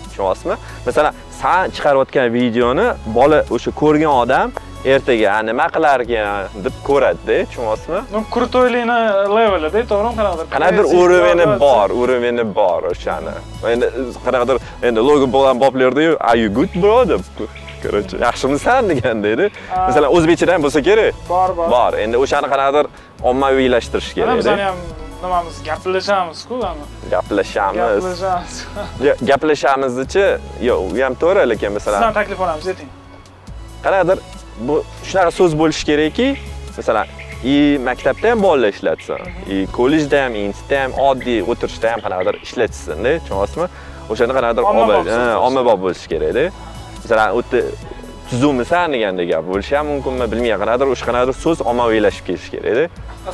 tushunyapsizmi 0.10 0.56
masalan 0.88 1.14
san 1.42 1.70
chiqarayotgan 1.76 2.28
videoni 2.38 2.88
bola 3.18 3.40
o'sha 3.56 3.72
ko'rgan 3.82 4.12
odam 4.24 4.48
ertaga 4.94 5.28
"A, 5.38 5.40
nima 5.50 5.66
qilarkan 5.76 6.64
deb 6.66 6.76
ko'radida 6.88 7.36
tushunyapsizmi? 7.50 8.00
Ну 8.14 8.20
круtoylikni 8.36 8.98
levelida 9.38 9.82
to'g'rimi 9.92 10.14
qanaqadir 10.20 10.46
qanaqadir 10.54 10.86
уровени 11.02 11.46
bor 11.66 11.88
уровени 12.02 12.44
bor 12.60 12.82
o'shani. 12.92 13.34
Endi 13.74 13.86
qanaqadir 14.26 14.58
endi 14.88 15.00
logo 15.10 15.26
bilan 15.36 15.56
boplardiyu 15.64 16.12
are 16.30 16.38
you 16.44 16.50
good 16.58 16.72
bro? 16.84 16.98
deb 17.12 17.22
короче 17.84 18.16
yaxshimisan 18.28 18.82
deganda 18.90 19.28
edi 19.36 19.46
Ha. 19.70 19.86
masalan 19.88 20.10
o'zbekchada 20.16 20.52
ham 20.56 20.62
bo'lsa 20.66 20.80
kerak? 20.88 21.14
Bor 21.30 21.50
bor. 21.58 21.68
Bor. 21.76 21.92
Endi 22.04 22.16
o'shani 22.24 22.48
qanaqadir 22.54 22.86
ommaviylashtirish 23.30 24.10
mana 24.18 24.26
kerak 24.26 24.38
bizani 24.42 24.64
ham 24.70 24.76
nimamiz 25.24 25.56
gaplashamiz-ku 25.70 26.56
ana. 26.72 26.86
Gaplashamiz 27.12 27.80
gaplashamiz 27.80 28.54
Yo, 29.08 29.14
gaplashamizni-chi 29.30 30.26
yo'q 30.68 30.80
u 30.94 31.04
ham 31.04 31.14
to'g'ri 31.24 31.44
lekin 31.52 31.72
masalan 31.78 32.00
sizdan 32.00 32.14
taklif 32.20 32.40
olamiz 32.46 32.68
ayting. 32.74 32.90
Qanaqadir 33.86 34.18
bu 34.68 34.76
shunaqa 35.10 35.32
so'z 35.40 35.54
bo'lishi 35.62 35.84
kerakki 35.90 36.28
masalan 36.78 37.08
и 37.44 37.56
maktabda 37.90 38.28
ham 38.32 38.44
bolalar 38.44 38.70
ishlatsin 38.76 39.22
и 39.54 39.56
kollejda 39.78 40.18
ham 40.26 40.36
institutda 40.36 40.84
ham 40.84 40.92
oddiy 41.10 41.40
o'tirishda 41.52 41.88
ham 41.94 42.00
qanaqadir 42.06 42.36
ishlatishsinda 42.46 43.12
tushunyapsizmi 43.24 43.68
o'shanda 44.12 44.34
qanaqadir 44.38 44.64
ommabop 45.48 45.80
bo'lishi 45.86 46.08
kerakda. 46.14 46.44
Masalan 47.04 47.30
u 47.38 47.42
yerda 47.42 47.60
tuzukmisan 48.32 48.94
degandek 48.96 49.28
gap 49.34 49.44
bo'lishi 49.52 49.76
ham 49.78 49.88
mumkinmi 49.94 50.26
bilmayman 50.32 50.60
qanaqadir 50.62 50.88
o'sha 50.94 51.06
qanaqadir 51.10 51.36
so'z 51.46 51.60
ommaviylashib 51.72 52.26
ketishi 52.28 52.50
kerakda 52.54 52.86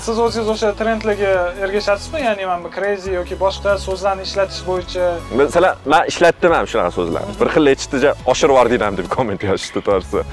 siz 0.06 0.20
o'zingiz 0.26 0.50
o'sha 0.54 0.70
trendlarga 0.80 1.32
ergashasizmi 1.66 2.22
ya'ni 2.28 2.46
mana 2.50 2.64
bu 2.64 2.70
crazy 2.78 3.12
yoki 3.20 3.36
boshqa 3.44 3.76
so'zlarni 3.88 4.24
ishlatish 4.28 4.62
bo'yicha. 4.70 5.04
Masalan 5.42 5.76
man 5.94 6.04
ishlatdim 6.12 6.52
ham 6.58 6.66
shunaqa 6.72 6.92
so'zlarni. 6.98 7.36
Bir 7.42 7.50
xil 7.56 7.72
aytishdija 7.74 8.16
oshirib 8.34 8.54
yubording 8.54 8.84
ham 8.88 8.98
deb 9.00 9.08
komment 9.16 9.46
yozishdi 9.50 9.84
to'g'risi. 9.88 10.24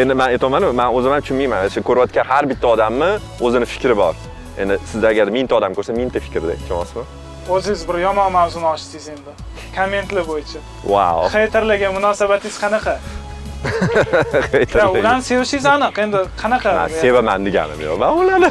Endi 0.00 0.14
man 0.20 0.28
aytyapmanu 0.34 0.72
man 0.80 0.88
o'zim 0.96 1.12
ham 1.14 1.20
tushunmayman. 1.26 1.68
Ko'rayotgan 1.90 2.26
har 2.32 2.44
bitta 2.52 2.66
odamni 2.74 3.10
o'zini 3.46 3.66
fikri 3.74 3.96
bor. 4.02 4.14
Endi 4.62 4.80
sizda 4.90 5.12
agar 5.12 5.26
mingta 5.36 5.60
odam 5.60 5.72
ko'rsa 5.78 5.92
mingta 6.00 6.24
fikrda 6.26 6.56
tushunyapsizmi 6.62 7.04
o'zingiz 7.56 7.82
bir 7.88 7.96
yomon 8.06 8.32
mavzuni 8.38 8.66
ochsangiz 8.72 9.08
endi. 9.14 9.32
Kommentlar 9.76 10.24
bo'yicha. 10.32 10.58
Vau 10.94 11.28
xeyterlarga 11.36 11.92
munosabatingiz 11.98 12.58
qanaqa 12.64 12.94
ularni 13.66 15.22
sevishingiz 15.28 15.66
aniq 15.74 15.98
endi 16.04 16.22
qanaqa 16.42 16.74
man 16.78 16.96
sevaman 17.02 17.46
deganim 17.46 17.80
yo'q 17.86 17.98
man 18.04 18.12
ularni 18.22 18.50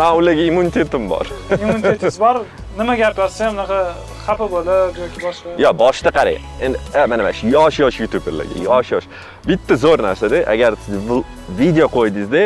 man 0.00 0.10
ularga 0.18 0.44
immunitetim 0.50 1.08
bor 1.12 1.26
immunitetingiz 1.60 2.18
bor 2.24 2.42
nima 2.78 2.94
gap 3.02 3.18
yozsa 3.22 3.46
ham 3.46 3.54
unaqa 3.58 3.80
xafa 4.26 4.46
bo'lib 4.54 5.00
yoki 5.02 5.24
boshqa 5.26 5.56
yo 5.64 5.70
boshida 5.82 6.10
qarang 6.18 6.40
endi 6.64 6.78
mana 7.12 7.22
mana 7.22 7.32
shu 7.40 7.46
yosh 7.56 7.80
yosh 7.84 7.98
youtuberlarga 8.02 8.62
yosh 8.68 8.92
yosh 8.94 9.06
bitta 9.48 9.74
zo'r 9.84 9.98
narsada 10.08 10.38
agar 10.54 10.72
video 11.60 11.86
qo'ydingizda 11.96 12.44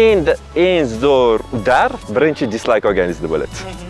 eng 0.00 0.26
eng 0.66 0.90
zo'r 1.04 1.38
udar 1.60 1.90
birinchi 2.14 2.52
dislayk 2.56 2.84
olganingizda 2.90 3.28
bo'ladi 3.34 3.89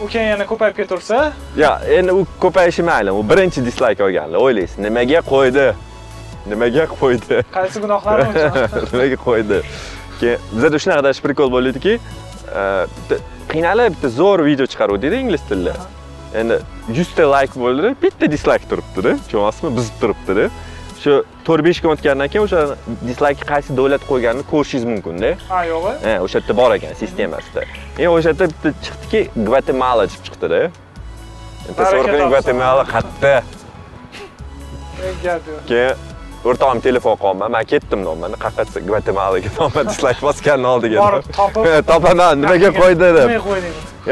u 0.00 0.06
keyin 0.06 0.28
yana 0.28 0.46
ko'payib 0.46 0.76
ketaversa 0.76 1.32
yo 1.56 1.70
endi 1.98 2.12
u 2.12 2.26
ko'payishi 2.40 2.82
mayli 2.82 3.12
u 3.12 3.22
birinchi 3.30 3.64
dislayk 3.66 4.00
olganlar 4.00 4.38
o'ylaysiz. 4.46 4.78
Nimaga 4.78 5.22
qo'ydi? 5.32 5.66
Nimaga 6.46 6.86
qo'ydi? 7.00 7.42
Qaysi 7.58 7.82
gunohlarim 7.84 8.30
uchun 8.32 8.52
nimaga 8.92 9.18
qo'ydi? 9.26 9.60
Keyin 10.20 10.38
bizada 10.54 10.78
shunaqa 10.84 11.04
даже 11.08 11.22
prikol 11.26 11.52
bo'laydiki 11.56 11.98
e, 11.98 12.62
bitta 12.96 13.20
qiynalib 13.52 13.96
bitta 13.96 14.12
zo'r 14.20 14.44
video 14.46 14.66
chiqaruvdikda 14.72 15.22
ingliz 15.24 15.44
tilida. 15.50 15.74
Endi 16.40 16.60
yuzta 17.00 17.30
layk 17.34 17.56
bo'ldi 17.64 17.94
bitta 18.02 18.30
dislayk 18.32 18.70
turibdida. 18.70 19.16
Tushunyapsizmi 19.24 19.76
bizib 19.76 20.00
turibdida 20.02 20.50
shu 21.02 21.12
to'rt 21.46 21.62
besh 21.66 21.80
kun 21.82 21.90
o'tgandan 21.94 22.28
keyin 22.32 22.44
o'sha 22.46 22.60
dislayk 23.08 23.40
qaysi 23.50 23.76
davlat 23.78 24.02
qo'yganini 24.10 24.44
ko'rishingiz 24.52 24.84
mumkinda 24.92 25.30
ha 25.52 25.60
yo'g'i 25.72 25.92
Ha, 26.06 26.14
o'sha 26.24 26.38
yerda 26.40 26.56
bor 26.60 26.70
ekan 26.78 26.94
sistemasida 27.02 27.62
endi 27.98 28.10
o'sha 28.16 28.28
yerda 28.32 28.44
bitta 28.52 28.72
chiqdiki 28.86 29.20
gvatemala 29.48 30.02
deb 30.10 30.20
chiqdida 30.28 30.60
topsin. 31.78 32.28
gvatemala 32.32 32.84
qayerda? 32.94 33.34
Keyin 35.68 35.94
o'rtog'im 36.48 36.80
telefon 36.86 37.16
qilman 37.22 37.50
man 37.54 37.64
ketdim 37.72 38.00
deyapman 38.06 38.32
qayerqa 38.44 38.80
gvatemalaga 38.88 39.40
deyapman 39.46 39.86
dislayk 39.90 40.20
bosganni 40.26 40.66
oldiga 40.74 40.98
borib 41.04 41.30
topib 41.38 41.66
topaman 41.92 42.42
nimaga 42.42 42.70
qo'ydi 42.80 43.08
deb 43.18 43.30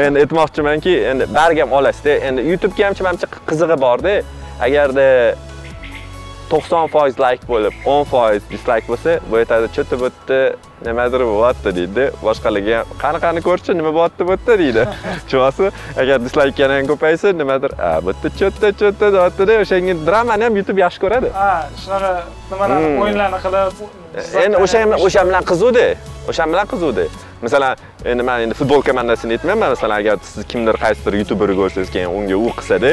endi 0.05 0.23
aytmoqchimanki 0.23 0.93
endi 1.11 1.23
bariga 1.39 1.61
ham 1.65 1.71
olasizda 1.79 2.13
endi 2.29 2.41
youtubega 2.51 2.83
hamcha 2.89 3.03
manimcha 3.07 3.27
qizig'i 3.49 3.77
borda. 3.85 4.15
Agarda 4.67 5.05
to'qson 6.51 6.87
foiz 6.95 7.19
layk 7.25 7.41
bo'lib 7.51 7.73
o'n 7.93 8.03
foiz 8.11 8.41
dislayk 8.51 8.87
bo'lsa 8.91 9.19
bu 9.29 9.35
aytadi 9.41 9.69
что-то 9.75 9.99
bu 10.01 10.09
yerda 10.09 10.39
nimadir 10.87 11.21
bo'lyapti 11.31 11.75
deydi. 11.79 12.03
Boshqalarga 12.27 12.79
ham 12.79 12.97
qani 13.03 13.19
qani 13.25 13.41
ko'rchi 13.47 13.77
nima 13.79 13.91
bo'lyapti 13.97 14.27
bu 14.27 14.35
yerda 14.35 14.59
deydi. 14.63 14.83
Tushunyapsizmi 15.25 15.71
agar 16.01 16.17
yana 16.63 16.73
ham 16.79 16.87
ko'paysa 16.91 17.33
nimadir 17.41 17.71
a 17.89 17.91
bu 18.05 18.09
yerda 18.13 18.29
что-то 18.37 18.67
что-то 18.77 19.13
deyaptida 19.15 19.53
o'shanga 19.63 19.93
dramani 20.07 20.43
ham 20.47 20.53
youtube 20.59 20.79
yaxshi 20.85 20.99
ko'radi. 21.05 21.27
Ha 21.41 21.51
shunaqa 21.83 22.11
nimalarni 22.51 22.87
Hmm. 22.87 23.01
o'yinlarni 23.03 23.39
qilib 23.45 24.43
endi 24.43 24.57
o'sha 24.63 24.81
ham 24.83 24.91
o'sha 25.07 25.21
bilan 25.29 25.43
qizuvdi 25.51 25.85
o'sha 26.31 26.45
bilan 26.51 26.67
qizuvdi 26.73 27.05
masalan 27.45 27.85
endi 28.11 28.23
man 28.29 28.43
endi 28.45 28.55
futbol 28.59 28.81
komandasini 28.89 29.37
aytmayman 29.37 29.69
masalan 29.75 29.97
agar 30.01 30.17
siz 30.29 30.45
kimdir 30.51 30.75
qaysidir 30.83 31.17
youtuberni 31.21 31.55
ko'rsangiz 31.61 31.91
keyin 31.95 32.09
unga 32.19 32.37
u 32.45 32.49
qilsada 32.59 32.91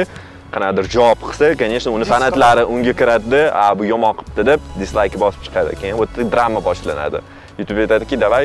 qanaqadir 0.55 0.85
javob 0.97 1.19
qilsa 1.29 1.47
конечно 1.63 1.91
uni 1.97 2.05
fanatlari 2.13 2.63
unga 2.75 2.93
kiradida 3.01 3.41
a 3.63 3.65
bu 3.79 3.85
yomon 3.93 4.13
qilibdi 4.19 4.47
deb 4.51 4.61
dislayk 4.81 5.15
bosib 5.25 5.41
chiqadi. 5.47 5.71
Keyin 5.81 5.97
yerda 6.03 6.31
drama 6.33 6.61
boshlanadi. 6.69 7.19
Youtube 7.59 7.81
aytadiki 7.85 8.21
давай 8.27 8.45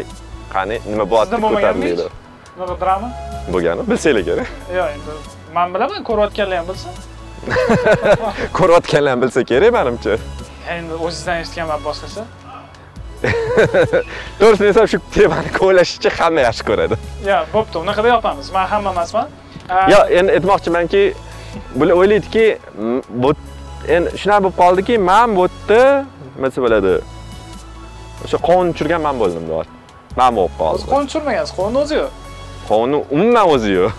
qani 0.55 0.75
nima 0.91 1.05
bo'lyapti 1.11 1.35
Sizda 1.35 1.45
bo'lmaganmi 1.45 1.85
ko'tar 1.85 1.97
deydi 1.97 2.27
bunaqa 2.59 2.81
drama? 2.85 3.11
Bo'lgani 3.53 3.85
bilsanglar 3.89 4.23
kerak. 4.29 4.47
Yo'q 4.77 4.87
endi 4.95 5.11
man 5.55 5.73
bilaman 5.73 6.03
ko'rayotganlar 6.09 6.57
ham 6.59 6.67
bilsin. 6.71 6.91
Ko'rayotganlar 8.57 9.11
ham 9.13 9.21
bilsa 9.23 9.43
kerak 9.51 9.73
manimcha. 9.77 10.17
Endi 10.75 10.93
o'zingizdan 11.05 11.37
eshitganman 11.43 11.81
boshqacha. 11.87 12.23
To'g'risini 14.39 14.67
aytsam 14.71 14.87
shu 14.91 14.99
temani 15.15 15.49
kovlashni 15.59 16.11
hamma 16.19 16.45
yaxshi 16.47 16.67
ko'radi. 16.69 16.99
Yo'q 17.29 17.55
bo'pti 17.55 17.81
unaqada 17.83 18.13
yopamiz. 18.15 18.51
Man 18.57 18.67
hamma 18.73 18.93
emasman. 18.95 19.27
Ha, 19.71 19.79
yo 19.93 19.99
endi 20.19 20.37
aytmoqchimanki 20.37 21.03
bular 21.75 21.95
o'ylaydiki 22.01 22.45
endi 23.95 24.09
shunaqa 24.21 24.41
bo'lib 24.43 24.57
qoldiki 24.63 24.97
man 25.11 25.35
bu 25.37 25.47
yerda 25.47 25.81
nima 26.35 26.47
desa 26.49 26.61
bo'ladi 26.65 26.93
o'sha 28.25 28.37
qovun 28.47 28.67
tushirgan 28.73 29.01
man 29.07 29.15
bo'ldim 29.21 29.43
deyapti. 29.49 29.73
Man 30.19 30.31
bo'lib 30.37 30.53
qoldi. 30.61 30.85
Qovun 30.91 31.05
tushirmagansiz 31.09 31.53
qovunni 31.57 31.79
o'zi 31.83 31.95
yo'q. 32.01 32.11
Qovunni 32.69 32.97
umuman 33.15 33.45
o'zi 33.55 33.71
yo'q. 33.79 33.91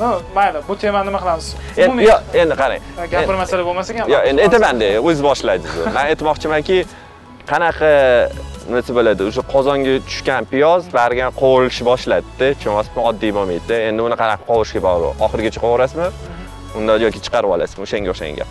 No 0.00 0.08
mayli 0.36 0.58
bu 0.68 0.76
temani 0.82 1.06
nima 1.08 1.20
qilamiz? 1.22 1.46
Endi 1.76 1.90
Umumiy 1.90 2.08
yo 2.10 2.16
endi 2.42 2.54
qarang. 2.62 2.82
Gapir 3.12 3.36
masala 3.42 3.62
bo'lmasa 3.68 3.98
ham 3.98 4.10
yo 4.14 4.18
endi 4.30 4.40
aytamanda 4.46 4.88
o'ziz 5.06 5.22
boshladingiz 5.28 5.86
man 5.96 6.04
aytmoqchimanki 6.10 6.78
qanaqa 7.50 7.92
nima 8.66 8.78
desa 8.80 8.92
bo'ladi 8.98 9.28
o'sha 9.30 9.42
qozonga 9.54 9.94
tushgan 10.08 10.42
piyoz 10.52 10.82
bariga 10.98 11.26
qovurilishi 11.40 11.84
boshladida 11.90 12.46
tushunyapsizmi 12.56 13.02
oddiy 13.10 13.32
bo'lmaydida. 13.38 13.76
Endi 13.90 14.00
uni 14.08 14.16
qanaqa 14.22 14.42
qovurishga 14.50 14.80
bog'liq? 14.88 15.12
Oxirigacha 15.26 15.60
qovurasizmi 15.66 16.08
unda 16.78 16.96
yoki 17.06 17.20
chiqarib 17.26 17.50
olasizmi? 17.56 17.82
O'shanga 17.86 18.10
o'xshagan 18.14 18.36
gap 18.40 18.50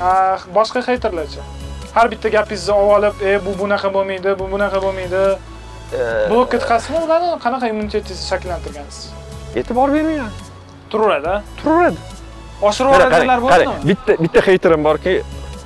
Ha, 0.00 0.12
boshqa 0.56 0.80
xeyterlarchi 0.88 1.40
har 1.94 2.06
bitta 2.12 2.28
gapingizni 2.36 2.74
olib 2.74 2.92
olib 2.96 3.14
e 3.30 3.32
bu 3.46 3.52
bunaqa 3.62 3.88
bo'lmaydi 3.96 4.38
bu 4.38 4.46
bunaqa 4.52 4.78
bo'lmaydi. 4.84 5.22
Blokka 6.30 6.58
tiqasizmi? 6.62 6.98
Ularni 7.06 7.28
qanaqa 7.44 7.66
immunitetingizni 7.72 8.26
shakllantirgansiz? 8.32 9.04
E'tibor 9.60 9.92
bermayman 9.94 10.32
turaveradi 10.90 11.34
turaveradi. 11.62 12.00
Oshirib 12.68 12.88
yuboradiganlar 12.92 13.42
bo'ladimi 13.44 13.76
bitta 13.90 14.12
bitta 14.24 14.40
heyterim 14.48 14.84
borki 14.88 15.14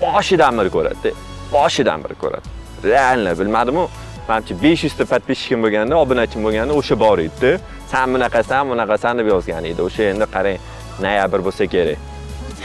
boshidan 0.02 0.58
beri 0.58 0.70
ko'radida 0.76 1.10
boshidan 1.52 2.04
beri 2.04 2.16
ko'radi. 2.22 2.46
Реально 2.84 3.38
bilmadimu? 3.38 3.88
Manimcha 4.28 4.54
besh 4.62 4.82
yuzta 4.86 5.04
подписчигim 5.12 5.60
bo'lganda 5.64 5.94
obunachim 6.04 6.40
bo'lganda 6.46 6.72
o'sha 6.80 6.94
bor 7.04 7.18
edida 7.26 7.50
san 7.94 8.14
bunaqasan 8.14 8.62
bunaqasan 8.70 9.18
deb 9.18 9.26
yozgan 9.34 9.64
edi. 9.70 9.82
O'sha 9.88 10.02
endi 10.12 10.26
qarang 10.34 10.58
noyabr 11.04 11.40
bo'lsa 11.46 11.64
kerak. 11.74 11.98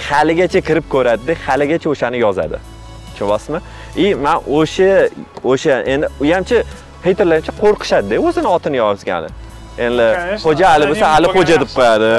Haligacha 0.10 0.62
kirib 0.68 0.86
ko'radida 0.94 1.34
haligacha 1.46 1.88
o'shani 1.94 2.18
yozadi. 2.26 2.58
Tushunyapsizmi 3.14 3.60
и 4.04 4.06
man 4.26 4.38
o'sha 4.58 4.92
o'sha 5.52 5.76
endi 5.94 6.08
u 6.22 6.26
hamchi 6.34 6.58
heyterlarcha 7.06 7.52
qo'rqishadida 7.62 8.16
o'zini 8.28 8.50
otini 8.58 8.78
yozgani. 8.84 9.30
Endi 9.86 10.08
xo'ja 10.46 10.66
ali 10.76 10.86
bo'lsa 10.92 11.06
ali 11.18 11.28
xo'ja 11.36 11.56
deb 11.64 11.72
qo'yadi. 11.78 12.12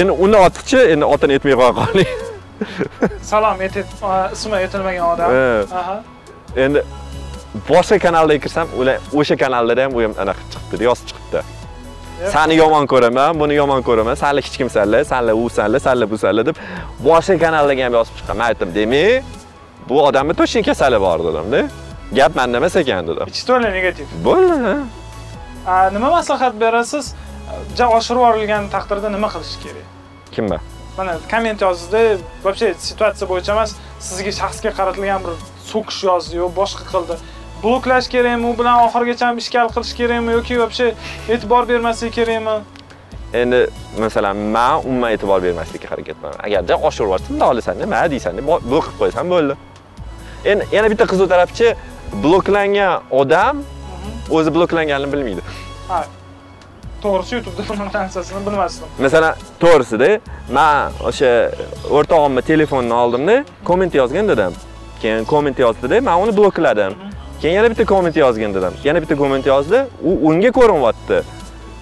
Endi 0.00 0.12
uni 0.24 0.38
otichi 0.46 0.80
endi 0.94 1.04
otini 1.14 1.32
aytmay 1.36 1.56
qo'ya 1.60 1.72
qoling 1.80 2.10
salom 3.30 3.56
ismi 3.68 4.54
aytilmagan 4.62 5.06
odam. 5.12 5.30
Endi 6.64 6.80
boshqa 7.68 7.96
kanalga 8.06 8.36
kirsam 8.44 8.66
ular 8.80 8.96
o'sha 9.18 9.36
kanallarda 9.42 9.82
ham 9.84 9.92
u 9.98 10.06
ham 10.06 10.14
anaqa 10.22 10.42
chiqibdi 10.52 10.84
yozib 10.88 11.06
chiqibdi 11.08 11.19
sani 12.34 12.54
yomon 12.54 12.86
ko'raman 12.92 13.40
buni 13.40 13.54
yomon 13.54 13.82
ko'raman. 13.82 14.14
Sanlar 14.14 14.42
hech 14.44 14.56
kimsanlar 14.60 15.04
sanlar 15.04 15.34
usanlar 15.44 15.80
sanlar 15.86 16.10
busanlar 16.10 16.46
deb 16.46 16.56
boshqa 17.08 17.38
kanallarga 17.44 17.84
ham 17.86 17.94
yozib 17.98 18.14
chiqqan. 18.18 18.36
Man 18.40 18.46
aytdim 18.50 18.74
demak 18.74 19.24
bu 19.88 20.02
odamni 20.08 20.34
точно 20.40 20.62
kasali 20.68 21.00
bor 21.06 21.18
dedimda 21.26 21.60
gap 22.18 22.32
manda 22.38 22.56
emas 22.60 22.76
ekan 22.76 23.06
dedim. 23.08 23.26
To'la 23.48 23.70
negativ. 23.78 24.06
Bo'ldi. 24.28 24.74
Nima 25.94 26.08
maslahat 26.16 26.54
berasiz? 26.60 27.06
Oshirib 27.98 28.20
yuborilgan 28.20 28.62
taqdirda 28.74 29.08
nima 29.16 29.28
qilish 29.34 29.56
kerak? 29.64 29.86
Kimga 30.34 30.58
mana 30.98 31.18
komment 31.30 31.60
yozdida 31.66 32.18
вообще 32.44 32.74
situatsiya 32.88 33.26
bo'yicha 33.30 33.52
emas 33.56 33.70
sizga 34.06 34.32
shaxsga 34.40 34.70
qaratilgan 34.78 35.20
bir 35.24 35.34
so'kish 35.70 36.00
yozdi 36.10 36.34
yo 36.40 36.46
boshqa 36.60 36.84
qildi 36.92 37.14
bloklash 37.62 38.08
kerakmi? 38.08 38.46
U 38.50 38.58
bilan 38.58 38.76
oxirigacha 38.86 39.26
ham 39.28 39.38
ishgal 39.38 39.68
qilish 39.74 39.94
kerakmi 40.00 40.32
yoki 40.32 40.54
вообще 40.62 40.94
e'tibor 41.28 41.68
bermaslik 41.68 42.12
kerakmi? 42.18 42.56
Endi 43.40 43.60
masalan 43.98 44.36
man 44.36 44.84
umuman 44.84 45.10
e'tibor 45.14 45.42
bermaslikka 45.42 45.90
harakat 45.92 46.16
qilaman. 46.20 46.38
Agarda 46.46 46.74
oshirib 46.88 47.06
yuborsa 47.06 47.26
bundoq 47.32 47.50
olasan 47.54 47.74
nima 47.82 48.10
deysan 48.12 48.32
deb 48.38 48.46
blok 48.70 48.84
qilib 48.86 48.98
qo'yasan 49.00 49.26
bo'ldi. 49.34 49.54
Endi 50.50 50.64
yana 50.76 50.88
bitta 50.92 51.04
qiziq 51.12 51.28
tarafchi 51.34 51.68
bloklangan 52.24 53.02
odam 53.20 53.62
o'zi 54.36 54.50
bloklanganini 54.54 55.12
bilmaydi. 55.12 55.42
Ha 55.90 56.00
to'g'risi 57.04 57.32
youtubeda 57.36 57.62
buni 57.70 57.92
narsasini 57.98 58.42
bilmasdim. 58.46 58.88
Masalan 59.06 59.34
to'g'risida 59.62 60.10
man 60.56 60.92
o'sha 61.08 61.30
o'rtog'imni 61.96 62.42
telefonini 62.50 62.96
oldimda 63.02 63.36
komment 63.68 63.94
yozgin 64.00 64.28
dedim. 64.32 64.52
Keyin 65.02 65.24
komment 65.24 65.58
yozdida 65.66 66.00
man 66.08 66.16
uni 66.22 66.36
blokladim 66.36 67.09
keyin 67.42 67.54
yana 67.56 67.70
bitta 67.70 67.84
komment 67.84 68.16
yozgin 68.16 68.54
dedim. 68.54 68.74
Yana 68.84 69.02
bitta 69.02 69.16
komment 69.16 69.46
yozdi. 69.46 69.84
U 70.04 70.10
unga 70.30 70.50
ko'rinyapti 70.58 71.22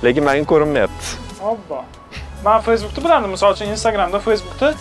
lekin 0.05 0.25
menga 0.25 0.47
ko'rinmayapti. 0.53 1.07
Obbo. 1.42 1.83
Man 2.44 2.61
facebookda 2.61 3.05
bilardim 3.05 3.31
misol 3.31 3.53
uchun 3.53 3.66
instagramda 3.75 4.18
facebookda 4.18 4.73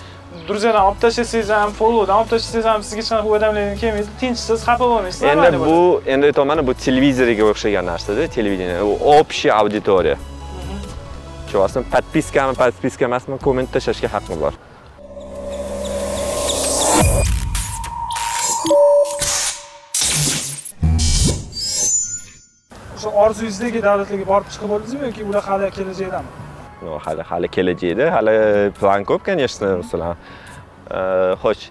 druzyadan 0.47 0.83
olib 0.87 0.99
tashlasangiz 1.01 1.49
ham 1.49 1.71
followdan 1.79 2.17
olib 2.19 2.29
tashlasangiz 2.33 2.65
ham 2.65 2.83
sizga 2.83 3.01
hech 3.01 3.09
qanaqa 3.11 3.27
уведомление 3.31 3.75
kelmaydi. 3.83 4.07
Tinchsiz 4.21 4.59
xafa 4.67 4.85
bo'lmaysiz. 4.93 5.23
Endi 5.23 5.59
bu 5.59 6.01
endi 6.13 6.25
aytyapman 6.29 6.67
bu 6.67 6.73
televizorga 6.85 7.43
o'xshagan 7.51 7.85
narsada 7.91 8.27
televideniye. 8.37 8.81
U 8.81 8.93
общая 9.17 9.53
auditoriya. 9.61 10.17
Tushunyapsizmi? 11.47 11.85
Подписками 11.95 12.53
подписка 12.61 13.05
emasmi? 13.05 13.37
Komment 13.47 13.69
tashlashga 13.73 14.07
haqqim 14.15 14.41
bor 14.41 14.53
o'sha 23.07 23.23
orzuyingizdagi 23.23 23.79
davlatlarga 23.87 24.25
borib 24.33 24.47
chiqib 24.53 24.69
bo'ldingizmi 24.73 25.03
yoki 25.09 25.23
ular 25.29 25.43
hali 25.49 25.71
kelajakdami 25.77 26.29
Ну, 26.81 26.99
hali 27.05 27.21
hali 27.21 27.47
kelajakda 27.47 28.05
hali 28.15 28.71
plan 28.79 29.01
ko'p 29.09 29.21
конечно 29.29 29.67
masalan 29.81 30.15
xo'sh 31.43 31.63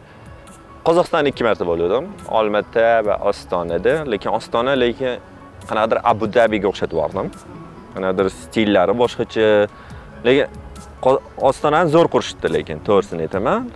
qozog'istonda 0.87 1.29
ikki 1.33 1.45
marta 1.49 1.65
bo'lgandim 1.71 2.07
olmaota 2.39 2.89
va 3.07 3.15
ostonada 3.31 3.95
lekin 4.13 4.31
ostona 4.39 4.73
lekin 4.85 5.13
qanaqadir 5.69 5.99
abu 6.13 6.27
dabiga 6.39 6.67
o'xshatib 6.71 6.97
yubordim. 6.99 7.29
Qanaqadir 7.95 8.27
stillari 8.41 8.95
boshqacha 9.03 9.47
lekin 10.27 10.47
ostonani 11.49 11.89
zo'r 11.95 12.09
qurishibdi 12.15 12.49
lekin 12.57 12.77
to'g'risini 12.89 13.23
aytaman. 13.27 13.71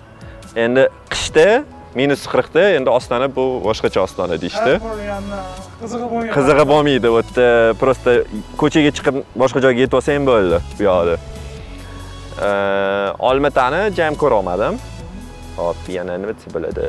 Endi 0.65 0.83
qishda 1.13 1.47
minus 1.95 2.23
qirqda 2.33 2.63
endi 2.77 2.91
ostona 2.91 3.27
bu 3.37 3.45
boshqacha 3.65 4.01
ostona 4.07 4.37
deyishdi. 4.43 4.77
Qizig'i 5.83 6.07
bo'lgan 6.13 6.33
qizig'i 6.37 6.65
bo'lmaydi 6.73 7.11
u 7.11 7.19
yerda 7.19 7.47
просто 7.83 8.11
ko'chaga 8.61 8.91
chiqib 8.97 9.21
boshqa 9.43 9.63
joyga 9.65 9.85
yetib 9.85 9.99
olsang 9.99 10.27
bo'ldi 10.31 10.61
bu 10.79 10.87
yoqda. 10.89 11.17
Olmatani 13.31 13.83
jam 13.99 14.19
ko'ra 14.23 14.41
olmadim 14.41 14.79
hop 15.57 15.89
yana 15.97 16.19
nima 16.23 16.37
desa 16.39 16.55
bo'ladi 16.57 16.87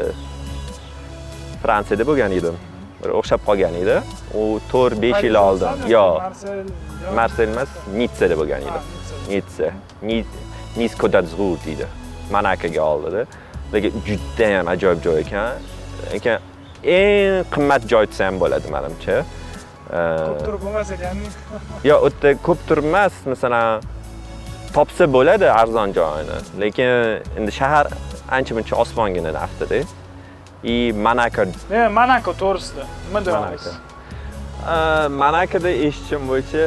fransiyada 1.64 2.08
bo'lgan 2.10 2.32
edim. 2.40 2.56
Bir 3.02 3.10
o'xshab 3.20 3.42
qolgan 3.48 3.76
edi. 3.84 4.00
U 4.40 4.44
to'rt 4.72 5.02
besh 5.04 5.24
yil 5.28 5.38
oldin. 5.46 5.86
yo'q 5.96 7.14
marsel 7.18 7.48
emas. 7.54 7.72
Nitsada 8.00 8.36
bo'lgan 8.42 8.62
edim 8.70 8.84
nitsa. 9.32 9.68
Nis 10.80 10.94
kodadzg'ur 11.02 11.58
deydi. 11.66 11.88
Monakoga 12.32 12.84
oldida 12.94 13.26
lekin 13.74 13.92
judayam 14.08 14.68
ajoyib 14.74 15.04
joy 15.06 15.22
ekan. 15.24 15.62
Lekin 16.14 16.38
eng 16.98 17.46
qimmat 17.54 17.88
joy 17.92 18.06
desa 18.12 18.28
ham 18.28 18.40
bo'ladi 18.44 18.74
manimcha. 18.76 19.18
Ko'p 19.92 20.44
turib 20.48 20.62
bo'lmas 20.66 20.92
ekan. 20.98 21.24
Yo 21.90 21.96
u 22.06 22.10
yerda 22.10 22.36
ko'p 22.48 22.68
turmas 22.70 23.14
masalan 23.34 23.84
topsa 24.76 25.08
bo'ladi 25.16 25.48
arzon 25.62 25.90
joyini 26.00 26.38
lekin 26.64 26.92
endi 27.40 27.52
shahar 27.60 27.86
ancha 28.38 28.56
muncha 28.58 28.76
osmongina 28.84 29.32
narxdada 29.40 29.80
и 30.64 30.94
monako 31.06 31.44
men 31.70 31.92
monako 32.00 32.32
to'g'risida. 32.44 32.86
Nima 33.08 33.20
Monako. 33.20 33.72
monakoda 35.10 35.70
eshitishim 35.70 36.28
bo'yicha 36.30 36.64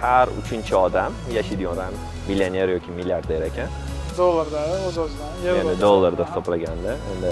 har 0.00 0.28
uchinchi 0.40 0.74
odam 0.74 1.12
yashaydigan 1.36 1.72
odam 1.72 1.92
millioner 2.28 2.68
yoki 2.68 2.90
milliarder 2.90 3.42
ekan 3.42 3.68
dollarda 4.22 4.60
o'z 4.88 4.98
o'zidan 5.04 5.30
endi 5.36 5.46
yevroda. 5.48 5.80
dollarda 5.86 6.22
hisoblaganda 6.28 6.92
endi 7.12 7.30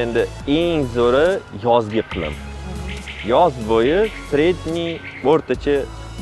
endi 0.00 0.22
eng 0.60 0.80
zo'ri 0.96 1.26
yozgi 1.66 1.98
iqlim 2.04 2.34
yoz 3.32 3.54
bo'yi 3.72 3.98
средний 4.30 4.92
o'rtacha 5.32 5.76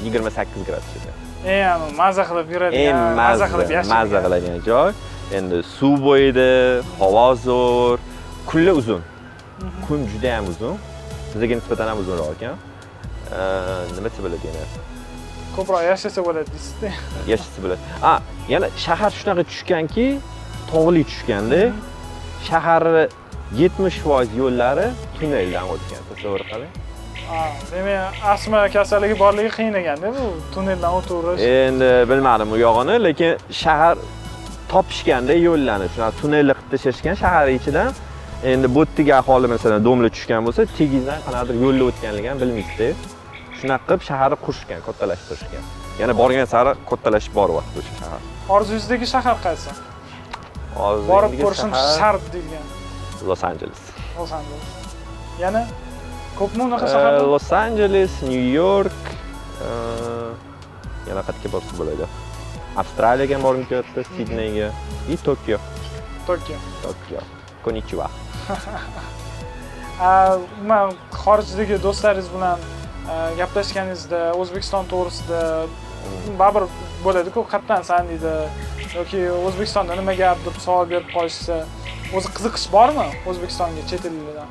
yigirma 0.05 0.31
sakkiz 0.39 0.63
gradus 0.69 0.93
ekan 0.99 1.17
eng 1.57 1.83
maza 2.03 2.23
qilib 2.31 2.49
yuradigan 2.55 2.87
eng 2.89 3.17
maza 3.23 3.47
qilib 3.53 3.71
yashaydigan 3.77 4.23
qiladigan 4.27 4.61
joy. 4.71 4.91
Endi 5.39 5.59
suv 5.77 5.95
bo'yida 6.09 6.49
havo 6.99 7.27
zo'r 7.47 7.99
kunlar 8.49 8.75
uzun. 8.81 9.03
Kun 9.87 10.07
juda 10.13 10.31
ham 10.37 10.47
uzun. 10.53 10.79
Bizga 11.33 11.55
nisbatan 11.61 11.87
ham 11.91 11.99
uzunroq 12.03 12.31
ekan. 12.37 12.57
Nima 13.97 14.09
desa 14.09 14.21
bo'ladi 14.25 14.49
yana 14.49 14.63
ko'proq 15.59 15.83
yashasa 15.92 16.21
bo'ladi 16.27 16.49
deysizda. 16.55 16.88
Yashasa 17.33 17.59
bo'ladi. 17.64 17.81
A 18.11 18.12
yana 18.55 18.66
shahar 18.85 19.12
shunaqa 19.21 19.42
tushganki 19.51 20.07
tog'li 20.73 21.03
tushganda 21.11 21.61
shaharni 22.49 23.05
yetmish 23.62 23.99
foiz 24.05 24.29
yo'llari 24.42 24.87
tunneldan 25.16 25.64
o'tgan. 25.75 26.03
Tasavvur 26.11 26.42
qiling. 26.51 26.73
Demak 27.73 28.14
astma 28.33 28.61
kasalligi 28.77 29.16
borligi 29.25 29.51
qiyin 29.57 29.75
ekanda 29.81 30.09
bu 30.18 30.25
tunneldan 30.55 30.92
o'taverish. 30.99 31.42
Endi 31.66 31.90
bilmadim 32.11 32.49
u 32.55 32.57
yog'ini 32.66 32.94
lekin 33.07 33.33
shahar 33.62 33.97
topishganda 34.73 35.35
yo'llarni 35.49 35.87
shunaqa 35.94 36.14
tunnelni 36.21 36.53
qilib 36.59 36.71
tashlashgan 36.73 37.14
shahar 37.23 37.47
ichidan 37.59 37.90
endi 38.53 38.66
bu 38.75 38.81
yerdagi 38.85 39.12
aholi 39.21 39.47
masalan 39.55 39.81
domla 39.88 40.09
tushgan 40.16 40.40
bo'lsa 40.47 40.62
tagingizdan 40.79 41.18
qanaqadir 41.27 41.57
yo'lni 41.64 41.85
o'tganligini 41.90 42.31
ham 42.33 42.38
bilmaysizda 42.42 42.88
shunaqa 43.61 43.85
qilib 43.88 44.03
shaharni 44.09 44.37
qurishgan 44.47 44.81
kattalashtirishgan 44.88 45.64
yana 46.01 46.14
borgan 46.21 46.47
sari 46.55 46.73
kattalashib 46.90 47.33
boryapti 47.40 47.77
o'sha 47.83 47.94
shahar. 48.01 48.21
Orzuyingizdagi 48.57 49.07
shahar 49.14 49.37
qaysi? 49.47 49.71
Borib 51.12 51.33
ko'rishim 51.42 51.71
shahar 51.75 51.99
shart 52.01 52.25
deyilgan 52.35 52.64
los 53.31 53.42
anjeles 53.51 53.81
los 54.18 54.33
anjeles 54.38 54.66
yana 55.44 55.62
ko'pmi 56.38 56.62
unaqa 56.68 56.87
shaharlar? 56.94 57.27
Los 57.35 57.49
anjeles 57.64 58.12
nyu 58.31 58.42
york 58.62 59.03
yana 61.09 61.23
qayerga 61.27 61.49
borsa 61.57 61.73
bo'ladi. 61.81 62.05
Avstraliyaga 62.81 63.35
ham 63.37 63.42
borgim 63.49 63.66
kelyapti 63.71 64.01
sidneyga 64.14 64.68
и 65.09 65.16
tokio 65.29 65.59
tokio 66.27 66.59
tokio 66.83 67.21
konnichiwa. 67.64 68.07
Umuman 69.99 70.92
xorijdagi 71.23 71.77
do'stlaringiz 71.87 72.29
bilan 72.35 72.59
gaplashganingizda 73.40 74.21
o'zbekiston 74.40 74.85
to'g'risida 74.92 75.40
baribir 76.40 76.64
bo'ladiku 77.05 77.44
qayerdan 77.53 77.83
san 77.90 78.09
deydi. 78.11 78.35
Yoki 78.99 79.21
o'zbekistonda 79.49 79.97
nima 80.01 80.14
gap 80.23 80.38
deb 80.47 80.57
savol 80.66 80.87
berib 80.92 81.09
qolishsa 81.16 81.57
o'zi 82.16 82.29
qiziqish 82.37 82.66
bormi 82.77 83.07
o'zbekistonga 83.31 83.83
chet 83.90 84.03
elliklardan 84.11 84.51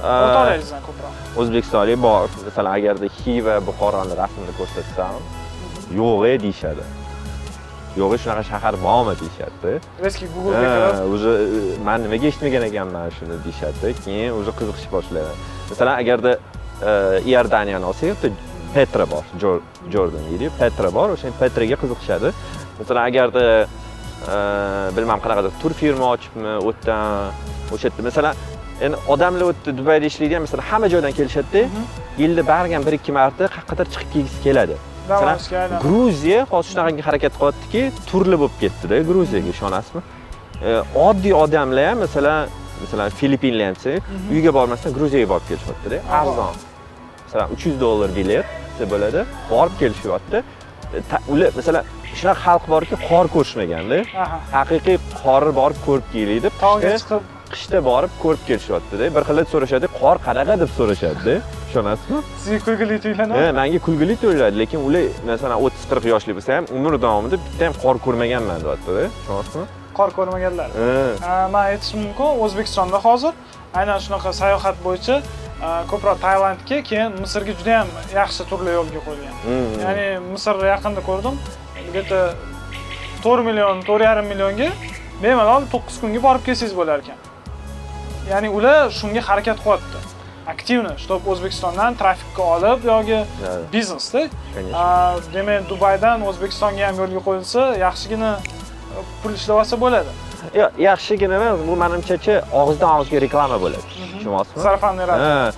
Eh, 0.00 0.06
o'rtoqlaringizdan 0.06 0.82
ko'proq. 0.88 1.12
o'zbekistonlik 1.40 1.98
bor. 2.06 2.28
Masalan 2.46 2.72
agarda 2.78 3.08
xiva 3.20 3.54
buxoroni 3.68 4.14
rasmini 4.22 4.52
ko'rsatsam 4.60 5.14
yo'q 6.00 6.20
e 6.30 6.32
deyishadi. 6.44 6.84
Yo'q 8.00 8.12
e 8.16 8.18
shunaqa 8.22 8.44
shahar 8.50 8.74
bormi 8.86 9.14
deyishadi. 9.22 9.72
Reski 10.06 10.26
googlega 10.34 10.68
kirib 10.76 11.12
уже 11.16 11.32
man 11.88 11.98
nimaga 12.04 12.26
eshitmagan 12.30 12.64
ekanman 12.70 13.10
shuni 13.18 13.36
deyishadi. 13.44 13.88
Keyin 14.04 14.30
уже 14.40 14.50
qiziqish 14.58 14.88
boshlaydi 14.94 15.32
masalan 15.70 15.94
agarda 16.02 16.32
e, 16.34 16.38
iordaniyani 17.32 17.84
olsak 17.90 18.06
yerda 18.10 18.28
petra 18.74 19.04
bor 19.12 19.24
Jor- 19.42 19.62
jordan 19.92 20.22
deydiku 20.30 20.52
petra 20.62 20.88
bor 20.98 21.08
o'sha 21.16 21.32
petraga 21.40 21.76
qiziqishadi 21.82 22.28
masalan 22.80 23.02
agarda 23.10 23.44
bilmam 24.96 25.18
qanaqadir 25.24 25.52
turfirma 25.62 26.06
ochibmi 26.14 26.52
u 26.68 26.70
yerdan 26.72 27.30
o'sha 27.74 27.84
yerda 27.88 28.02
masalan 28.08 28.34
endi 28.84 28.96
odamlar 29.14 29.42
u 29.48 29.50
yerda 29.52 29.76
dubayda 29.80 30.06
ishlaydigan 30.12 30.42
masalan 30.46 30.64
hamma 30.70 30.88
joydan 30.94 31.12
kelishadida 31.18 31.62
yilda 32.22 32.42
baribir 32.52 32.74
ham 32.76 32.86
bir 32.86 32.94
ikki 32.98 33.12
marta 33.18 33.44
qayerqadir 33.56 33.86
chiqib 33.94 34.08
kelgisi 34.14 34.40
keladi 34.46 34.76
Masalan, 35.10 35.38
gruziya 35.84 36.40
hozir 36.52 36.70
shunaqangi 36.72 37.02
harakat 37.08 37.32
qilyaptiki 37.40 37.82
turli 38.10 38.36
bo'lib 38.42 38.56
ketdida 38.62 38.96
gruziyaga 39.10 39.50
ishonasizmi 39.56 40.02
oddiy 41.08 41.34
odamlar 41.42 41.84
ham 41.90 41.98
masalan 42.06 42.48
masalan 42.82 43.08
filippinlar 43.18 43.66
ham 43.70 43.76
uyga 44.34 44.50
bormasdan 44.58 44.92
gruziyaga 44.98 45.28
borib 45.32 45.46
kelishyaptida 45.50 45.98
arzon 46.20 46.54
masalan 47.30 47.52
uch 47.54 47.66
yuz 47.66 47.80
dollar 47.80 48.10
bilet 48.16 48.46
desa 48.78 48.90
bo'ladi 48.92 49.20
borib 49.50 49.74
kelishyapti. 49.82 50.38
Ular 51.32 51.50
masalan 51.58 51.84
shunaqa 52.18 52.40
xalq 52.46 52.64
borki 52.74 52.96
qor 53.08 53.26
ko'rishmaganda 53.34 53.98
haqiqiy 54.56 54.96
qorni 55.22 55.52
borib 55.60 55.78
ko'rib 55.86 56.06
keliydi 56.14 56.48
tog'ga 56.64 56.90
qishda 56.94 56.98
chiqib. 57.02 57.22
qishda 57.54 57.78
borib 57.90 58.12
ko'rib 58.22 58.42
kelishyaptida. 58.48 59.04
Bir 59.14 59.22
xilda 59.28 59.44
so'rashadi 59.52 59.86
qor 60.00 60.16
qanaqa? 60.26 60.54
deb 60.62 60.70
so'rashadida 60.78 61.34
ishonasizmi? 61.70 62.18
Sizga 62.42 62.58
kulgili 62.66 62.94
Ha, 62.96 63.02
tuyulanadi 63.04 63.52
menga 63.60 63.78
kulgili 63.86 64.14
tuyuladi 64.22 64.56
lekin 64.62 64.80
ular 64.88 65.04
masalan 65.30 65.58
30-40 65.66 66.08
yoshli 66.12 66.32
bo'lsa 66.38 66.50
ham 66.56 66.64
umr 66.76 66.92
davomida 67.04 67.36
bitta 67.44 67.62
ham 67.66 67.74
qor 67.84 67.96
ko'rmaganman 68.06 68.58
deyaptida. 68.64 69.02
Ishonasizmi? 69.22 69.64
Qor 69.98 70.10
ko'rmaganlar. 70.18 70.68
Ha. 71.26 71.48
Man 71.54 71.64
aytishim 71.70 71.98
mumkin 72.06 72.28
o'zbekistonda 72.44 72.98
hozir 73.06 73.32
aynan 73.78 73.98
shunaqa 74.04 74.30
sayohat 74.42 74.76
bo'yicha 74.86 75.14
ko'proq 75.90 76.18
tailandga 76.26 76.76
keyin 76.90 77.10
misrga 77.22 77.52
juda 77.58 77.72
ham 77.80 77.88
yaxshi 78.20 78.42
turlar 78.50 78.72
yo'lga 78.78 79.00
qo'yilgan 79.06 79.34
Mm. 79.50 79.72
ya'ni 79.84 80.06
misr 80.32 80.54
yaqinda 80.72 81.00
ko'rdim. 81.08 81.34
Где 81.88 82.02
то 82.10 82.18
to'rt 83.24 83.42
million 83.48 83.76
to'rt 83.88 84.02
yarim 84.08 84.26
millionga 84.32 84.68
bemalol 85.22 85.62
to'qqiz 85.72 85.96
kunga 86.02 86.20
borib 86.26 86.42
kelsangiz 86.46 86.74
bo'lar 86.80 86.98
ekan 87.02 87.18
ya'ni 88.30 88.48
ular 88.56 88.90
shunga 88.98 89.20
harakat 89.28 89.58
qilyapti. 89.64 89.98
Aktivno 90.54 90.92
чтобы 91.02 91.24
o'zbekistondan 91.32 91.92
trafikka 92.00 92.42
olib 92.54 92.80
yoki 92.92 93.18
biznesda 93.74 94.22
demak 95.34 95.68
dubaydan 95.70 96.18
o'zbekistonga 96.30 96.82
ham 96.88 96.96
yo'lga 97.02 97.20
qo'yilsa 97.28 97.60
yaxshigina 97.86 98.30
pul 99.22 99.32
ishlab 99.38 99.56
olsa 99.62 99.76
bo'ladi 99.84 100.12
Yo, 100.60 100.66
yaxshigina 100.88 101.34
emas 101.40 101.58
bu 101.68 101.76
manimchachi 101.84 102.34
og'izdan 102.60 102.90
og'izga 102.96 103.18
reklama 103.26 103.56
bo'ladi. 103.64 103.84
Tushunyapsizmi 104.16 104.62
sarfan 104.66 104.94
yaratib 105.02 105.24
Ha, 105.26 105.52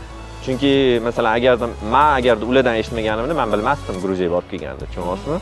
chunki 0.45 0.73
masalan 1.07 1.33
agarda 1.39 1.67
man 1.95 2.09
agarda 2.19 2.45
ulardan 2.51 2.77
eshitmaganimni 2.83 3.35
man 3.41 3.53
bilmasdim 3.55 3.97
gruziyaga 4.05 4.33
borib 4.37 4.49
kelganimda 4.53 4.87
tushunyapsizmi 4.91 5.39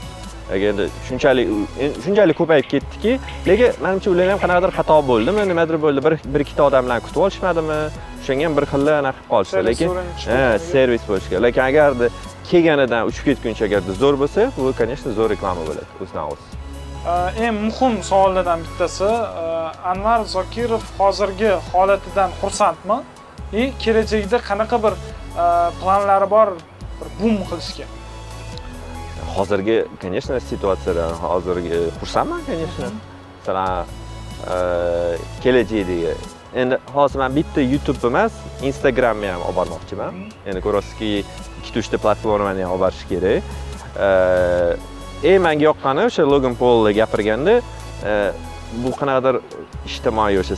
agarda 0.57 0.85
shunchalik 1.09 1.47
shunchalik 2.05 2.37
ko'payib 2.41 2.67
ketdiki 2.73 3.13
lekin 3.51 3.81
manimcha 3.87 4.09
ularda 4.15 4.33
ham 4.35 4.41
qanaqadir 4.45 4.73
xato 4.79 4.97
bo'ldimi 5.11 5.49
nimadir 5.53 5.77
bo'ldi 5.85 6.01
bir 6.07 6.15
bir 6.35 6.41
ikkita 6.47 6.63
odamlarni 6.69 7.07
kutib 7.07 7.21
olishmadimi? 7.27 7.81
O'shanga 8.21 8.45
ham 8.49 8.55
bir 8.59 8.65
xilla 8.73 8.93
anaqa 9.03 9.19
qilib 9.19 9.33
qolishdi 9.35 9.65
lekin 9.71 9.89
servis 10.71 11.03
bo'lishi 11.11 11.29
kerak 11.33 11.43
lekin 11.49 11.63
agarda 11.71 12.07
kelganidan 12.51 13.03
uchib 13.11 13.25
ketguncha 13.29 13.65
agarda 13.69 13.93
zo'r 14.03 14.17
bo'lsa 14.23 14.41
bu 14.63 14.73
конечно 14.81 15.19
zo'r 15.19 15.29
reklama 15.35 15.63
bo'ladi 15.69 15.89
o'zidan 16.03 16.27
o'z 16.33 16.41
A, 16.41 16.50
eng 17.45 17.57
muhim 17.67 18.03
savollardan 18.03 18.61
bittasi 18.67 19.05
a, 19.05 19.73
anvar 19.93 20.25
zokirov 20.25 20.83
hozirgi 20.99 21.53
holatidan 21.73 22.31
xursandmi? 22.41 22.99
И 23.53 23.73
kelajakda 23.83 24.39
qanaqa 24.49 24.77
bir 24.85 24.95
a, 25.37 25.73
planlari 25.81 26.31
bor 26.31 26.49
bir 26.99 27.09
bum 27.21 27.37
qilishga? 27.51 27.87
Hozirgi 29.37 29.85
конечно 30.03 30.41
situatsiyadan 30.41 31.13
hozirgi 31.25 31.79
xursandman 32.01 32.41
конечно. 32.47 32.91
Masalan 33.41 33.87
kelajakdagi 35.43 36.15
endi 36.55 36.79
hozir 36.95 37.19
man 37.19 37.33
bitta 37.37 37.61
youtube 37.61 38.07
emas 38.07 38.33
instagramni 38.69 39.29
ham 39.33 39.43
olib 39.47 39.57
bormoqchiman 39.61 40.15
endi 40.49 40.61
ko'rasizki 40.67 41.11
ikkita 41.61 41.79
uchta 41.83 41.97
platformani 42.05 42.63
ham 42.65 42.73
olib 42.75 42.83
borish 42.85 43.05
kerak 43.11 43.43
eng 45.23 45.43
menga 45.45 45.65
yoqqani 45.69 46.07
o'sha 46.09 46.25
logan 46.33 46.55
pol 46.57 46.89
gapirganda 47.01 47.61
e, 47.61 48.13
bu 48.83 48.91
qanaqadir 49.01 49.41
ijtimoiy 49.89 50.41
o'sha 50.43 50.57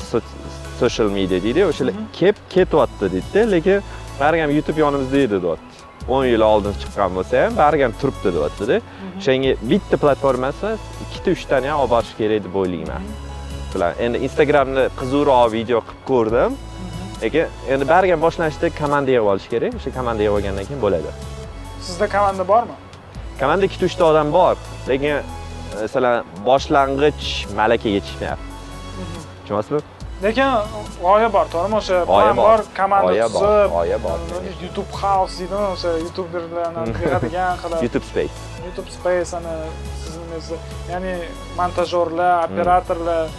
social 0.81 1.09
media 1.19 1.43
deydi 1.43 1.65
o'shalar 1.71 1.95
kelib 2.19 2.39
ketyapti 2.55 3.11
deydida 3.15 3.43
lekin 3.55 3.79
baribir 4.21 4.43
ham 4.45 4.53
youtube 4.57 4.81
yonimizda 4.85 5.19
edi 5.27 5.43
deyapti. 5.47 5.79
o'n 6.09 6.27
yil 6.27 6.43
oldin 6.43 6.75
chiqqan 6.83 7.11
bo'lsa 7.17 7.45
ham 7.45 7.57
baribir 7.57 7.85
ham 7.87 7.95
turibdi 8.01 8.31
deyaptida. 8.37 8.77
O'shanga 9.19 9.53
bitta 9.71 9.97
platformasi 10.05 10.67
emas 10.67 10.81
ikkita 11.05 11.35
uchtani 11.37 11.71
ham 11.73 11.83
olib 11.83 11.93
borish 11.95 12.15
kerak 12.21 12.45
deb 12.47 12.55
o'ylayman. 12.63 13.11
Bilan 13.75 13.93
endi 14.05 14.23
instagramni 14.27 14.87
qiziqroq 15.01 15.53
video 15.57 15.83
qilib 15.89 16.07
ko'rdim. 16.11 16.57
Lekin 17.23 17.45
endi 17.73 17.91
baribir 17.93 18.15
ham 18.15 18.25
boshlanishda 18.27 18.73
komanda 18.81 19.11
yig'ib 19.15 19.29
olish 19.35 19.49
kerak. 19.55 19.79
O'sha 19.79 19.91
komanda 19.99 20.23
yig'ib 20.27 20.39
olgandan 20.39 20.65
keyin 20.71 20.83
bo'ladi. 20.87 21.11
Sizda 21.87 22.07
komanda 22.17 22.49
bormi 22.55 22.77
komanda 23.41 23.69
ikkita 23.69 23.89
uchta 23.91 24.05
odam 24.11 24.33
bor 24.39 24.55
lekin 24.91 25.33
masalan 25.81 26.37
boshlang'ich 26.49 27.33
malakaga 27.59 28.01
chiqmayapti 28.07 28.47
tushunyapsizmi 29.43 29.83
lekin 30.23 30.51
g'oya 31.03 31.29
bor 31.35 31.47
to'g'rimi? 31.53 31.77
O'sha 31.81 32.03
plan 32.07 32.37
bor. 32.39 32.63
komanda 32.77 33.29
tuzib 33.35 33.73
g'oya 33.75 33.99
bor. 34.07 34.19
e, 34.39 34.53
youtube 34.63 35.01
house 35.03 35.39
deydimi? 35.41 35.65
O'sha 35.75 35.95
youtuberlarni 36.05 36.85
yig'adigan 37.05 37.63
qilib. 37.63 37.79
Youtube 37.87 38.07
space. 38.11 38.37
Youtube 38.67 38.91
space 38.99 39.37
ana 39.39 39.55
sizni 40.03 40.59
ya'ni 40.93 41.15
montajyorlar 41.59 42.45
operatorlar. 42.47 43.33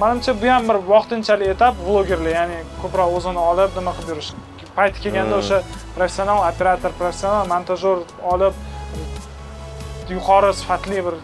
Manimcha 0.00 0.32
bu 0.42 0.48
ham 0.54 0.68
bir 0.68 0.78
vaqtinchalik 0.92 1.52
etap 1.56 1.82
vlogerlar 1.86 2.32
ya'ni 2.38 2.62
ko'proq 2.82 3.18
o'zini 3.18 3.44
olib 3.50 3.76
nima 3.80 3.92
qilib 3.98 4.14
yurish 4.14 4.32
payti 4.80 5.00
kelganda 5.04 5.40
o'sha 5.42 5.62
professional 5.96 6.38
operator 6.50 6.92
professional 7.00 7.48
montajyor 7.54 7.98
olib 8.34 8.54
yuqori 10.14 10.54
sifatli 10.60 11.02
bir 11.06 11.14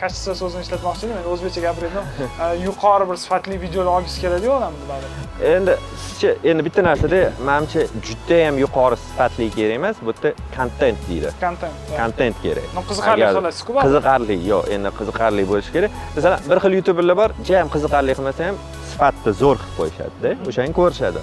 kачество 0.00 0.34
so'zini 0.40 0.62
ishlatmoqchi 0.64 1.06
edim. 1.06 1.16
Endi 1.20 1.28
o'zbekcha 1.34 1.60
gapirayotgan 1.66 2.04
yuqori 2.66 3.04
bir 3.10 3.16
sifatli 3.24 3.60
videolar 3.62 3.92
olgisi 4.00 4.20
keladiyu 4.24 4.52
odam 4.58 4.74
bularni 4.82 5.26
endi 5.54 5.76
sizcha 6.04 6.30
endi 6.50 6.64
bitta 6.66 6.84
narsada 6.88 7.20
manimcha 7.48 7.80
judayam 8.08 8.58
yuqori 8.64 8.96
sifatli 9.06 9.50
kerak 9.56 9.74
emas 9.80 9.96
bu 10.06 10.12
yerda 10.12 10.32
kontent 10.56 10.98
deydi. 11.08 11.32
Kontent 11.40 11.74
kontent 12.00 12.36
kerak. 12.44 12.64
Qiziqarli 12.90 13.26
baribir. 13.26 13.52
qiziqarli 13.86 14.36
yo'q 14.52 14.70
endi 14.76 14.94
qiziqarli 14.98 15.48
bo'lishi 15.50 15.72
kerak. 15.76 15.90
Masalan 16.16 16.40
bir 16.50 16.58
xil 16.64 16.78
youtuberlar 16.78 17.16
bor 17.22 17.30
jam 17.50 17.66
qiziqarli 17.74 18.12
qilmasa 18.18 18.48
ham 18.48 18.56
sifatni 18.92 19.32
zo'r 19.42 19.56
qilib 19.62 19.76
qo'yishadida 19.80 20.30
o'shani 20.48 20.72
ko'rishadi 20.80 21.20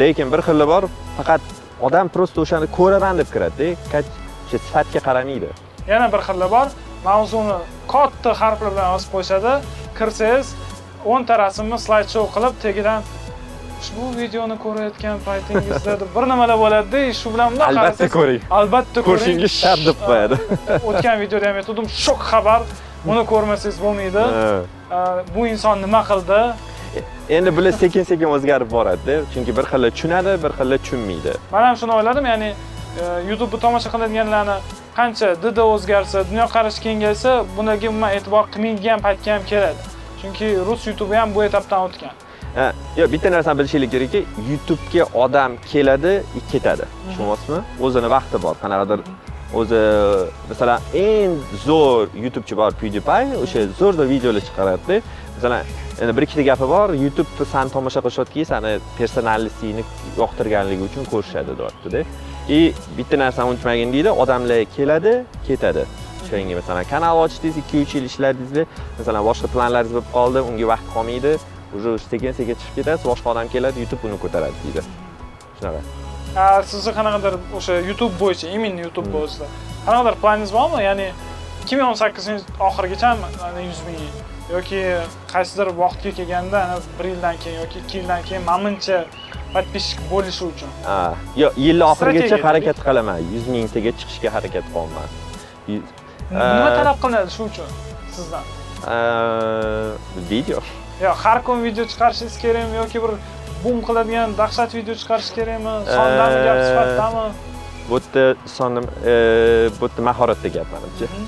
lekin 0.00 0.32
bir 0.32 0.40
xili 0.46 0.66
bor 0.72 0.82
faqat 1.18 1.40
odam 1.86 2.08
просто 2.14 2.38
o'shani 2.44 2.66
ko'raman 2.78 3.14
deb 3.20 3.28
kiradida 3.34 3.68
o'sha 4.46 4.58
sifatga 4.66 5.00
qaramaydi 5.08 5.48
yana 5.92 6.06
bir 6.14 6.20
xili 6.28 6.48
bor 6.54 6.66
mavzuni 7.08 7.56
katta 7.92 8.30
harflar 8.40 8.70
bilan 8.74 8.88
yozib 8.94 9.10
qo'yishadi. 9.14 9.52
Kirsangiz 9.98 10.46
o'nta 11.12 11.34
rasmni 11.44 11.78
slayd 11.86 12.08
shou 12.14 12.24
qilib 12.34 12.54
tagidan 12.64 13.00
ushbu 13.80 14.04
videoni 14.20 14.56
ko'rayotgan 14.64 15.16
paytingizda 15.26 15.92
deb 16.02 16.10
bir 16.16 16.24
nimalar 16.32 16.58
bo'ladida 16.64 17.00
shu 17.20 17.28
bilan 17.34 17.48
bundoq 17.52 17.68
Albatta 17.72 18.08
ko'ring. 18.16 18.40
albatta 18.58 18.98
ko'ring. 19.00 19.08
Ko'rishingiz 19.10 19.52
shart 19.62 19.82
deb 19.88 19.98
qo'yadi. 20.08 20.36
o'tgan 20.88 21.16
videoda 21.22 21.46
ham 21.50 21.56
aytgandim 21.60 21.88
shok 22.04 22.20
xabar. 22.30 22.60
Uni 23.10 23.22
ko'rmasangiz 23.32 23.78
bo'lmaydi. 23.84 24.24
Bu 25.34 25.42
inson 25.52 25.76
nima 25.84 26.00
qildi 26.10 26.40
endi 27.28 27.56
bular 27.56 27.72
sekin 27.72 28.02
sekin 28.02 28.28
o'zgarib 28.34 28.70
boradida 28.70 29.14
chunki 29.34 29.56
bir 29.56 29.64
xili 29.72 29.90
tushunadi 29.90 30.32
bir 30.44 30.52
xili 30.58 30.78
tushunmaydi. 30.78 31.32
Man 31.52 31.62
ham 31.68 31.76
shuni 31.80 31.92
o'yladim 31.98 32.26
ya'ni 32.32 32.50
e, 33.02 33.04
youtube'ni 33.30 33.60
tomosha 33.64 33.90
qiladiganlarni 33.94 34.56
qancha 34.98 35.28
didi 35.44 35.62
o'zgarsa 35.74 36.24
dunyoqarashi 36.30 36.80
kengaysa 36.86 37.30
bularga 37.56 37.88
umuman 37.92 38.10
e'tibor 38.16 38.44
qilmaydigan 38.52 38.98
paytga 39.06 39.34
ham 39.34 39.42
keladi. 39.50 39.80
Chunki 40.20 40.46
rus 40.66 40.86
youtube'i 40.86 41.18
ham 41.22 41.34
bu 41.34 41.44
etapdan 41.48 41.80
o'tgan. 41.86 42.14
Yo'q 43.00 43.12
bitta 43.14 43.28
narsani 43.32 43.58
bilishinglar 43.58 43.90
kerakki 43.94 44.20
youtubega 44.50 45.04
odam 45.24 45.52
keladi 45.72 46.12
ketadi. 46.52 46.84
Tushunyapsizmi 47.08 47.60
o'zini 47.86 48.08
vaqti 48.16 48.42
bor 48.44 48.54
qanaqadir 48.64 49.00
o'zi 49.54 49.80
masalan 50.48 50.80
eng 50.94 51.36
zo'r 51.66 52.08
youtubechi 52.24 52.56
bor 52.60 52.72
pewdiepie 52.82 53.36
o'sha 53.44 53.64
zo'r 53.80 53.98
zo'r 53.98 54.08
videolar 54.14 54.44
chiqaradida 54.48 55.00
masalan 55.36 55.72
endi 56.02 56.16
bir 56.16 56.22
ikkita 56.26 56.42
gapi 56.50 56.66
bor. 56.74 56.88
Youtubeni 57.04 57.46
san 57.54 57.68
tomosha 57.74 58.00
qilishayotgan 58.04 58.46
sani 58.52 58.70
personalligingni 58.98 59.84
yoqtirganligi 60.20 60.82
uchun 60.88 61.04
ko'rishadi 61.12 61.52
deyaptida. 61.60 62.04
И 62.48 62.74
bitta 62.98 63.16
narsani 63.24 63.50
unutmagin 63.52 63.92
deydi 63.94 64.10
odamlar 64.22 64.64
keladi 64.76 65.12
ketadi. 65.46 65.82
O'shanga 66.22 66.54
masalan 66.60 66.84
kanal 66.92 67.16
ochdingiz 67.24 67.56
ikki 67.62 67.76
uch 67.84 67.92
yil 67.96 68.06
ishladingizlar 68.10 68.66
masalan 68.98 69.22
boshqa 69.28 69.46
planlaringiz 69.54 69.92
bo'lib 69.96 70.10
qoldi 70.16 70.38
unga 70.48 70.66
vaqt 70.72 70.86
qolmaydi 70.94 71.32
уже 71.76 71.98
sekin 72.10 72.32
sekin 72.38 72.54
chiqib 72.60 72.74
ketasiz 72.78 73.04
boshqa 73.10 73.26
odam 73.32 73.46
keladi 73.54 73.76
youtube 73.82 74.02
uni 74.08 74.18
ko'taradi 74.24 74.56
deydi. 74.64 74.82
Shunaqa. 75.58 75.80
Sizni 76.72 76.92
qanaqadir 76.98 77.34
o'sha 77.58 77.72
youtube 77.88 78.14
bo'yicha 78.22 78.46
именно 78.56 78.80
youtube 78.86 79.10
bo'yicha. 79.16 79.46
Qanaqadir 79.86 80.14
planingiz 80.22 80.52
bormi? 80.58 80.78
Ya'ni 80.88 81.08
2018 81.64 82.44
oxirigacha 82.68 83.08
yuz 83.68 83.80
ming 83.86 83.98
yoki 84.50 84.80
qaysidir 85.32 85.68
vaqtga 85.82 86.10
kelganda 86.18 86.58
ana 86.64 86.76
bir 86.98 87.04
yildan 87.12 87.36
keyin 87.42 87.58
yoki 87.62 87.78
ikki 87.82 87.98
yildan 87.98 88.22
keyin 88.28 88.42
manimcha 88.50 89.04
подписчик 89.54 90.00
bo'lishi 90.12 90.44
uchun. 90.52 90.70
Ha, 90.88 91.14
yo'q 91.42 91.52
yilni 91.66 91.84
oxirigacha 91.92 92.36
harakat 92.48 92.78
qilaman. 92.86 93.18
Yuz 93.34 93.44
mingtaga 93.54 93.90
chiqishga 93.98 94.28
harakat 94.36 94.64
qilaman 94.74 95.08
Y- 95.72 95.82
nima 96.30 96.68
Э, 96.70 96.76
talab 96.78 96.96
qilinadi 97.02 97.30
shu 97.36 97.42
uchun 97.50 97.68
sizdan? 98.16 98.44
э, 98.94 99.92
video. 100.30 100.58
Yo 101.04 101.10
har 101.24 101.38
kun 101.46 101.58
video 101.66 101.84
chiqarishingiz 101.92 102.36
kerakmi 102.44 102.76
yoki 102.82 102.98
bir 103.04 103.12
bum 103.64 103.76
qiladigan 103.88 104.28
dahshat 104.40 104.70
video 104.78 104.94
chiqarish 105.00 105.30
kerakmi? 105.36 105.72
Sondami 105.96 106.38
gap 106.46 106.56
Э, 106.60 106.64
sifatdami? 106.68 107.24
bu 107.90 107.96
yerda 107.98 108.24
sonni 108.56 108.80
e, 109.12 109.14
bu 109.80 109.84
yerda 109.86 110.02
mahoratda 110.08 110.48
gap 110.56 110.66
manimcha 110.74 111.06
Mhm. 111.12 111.24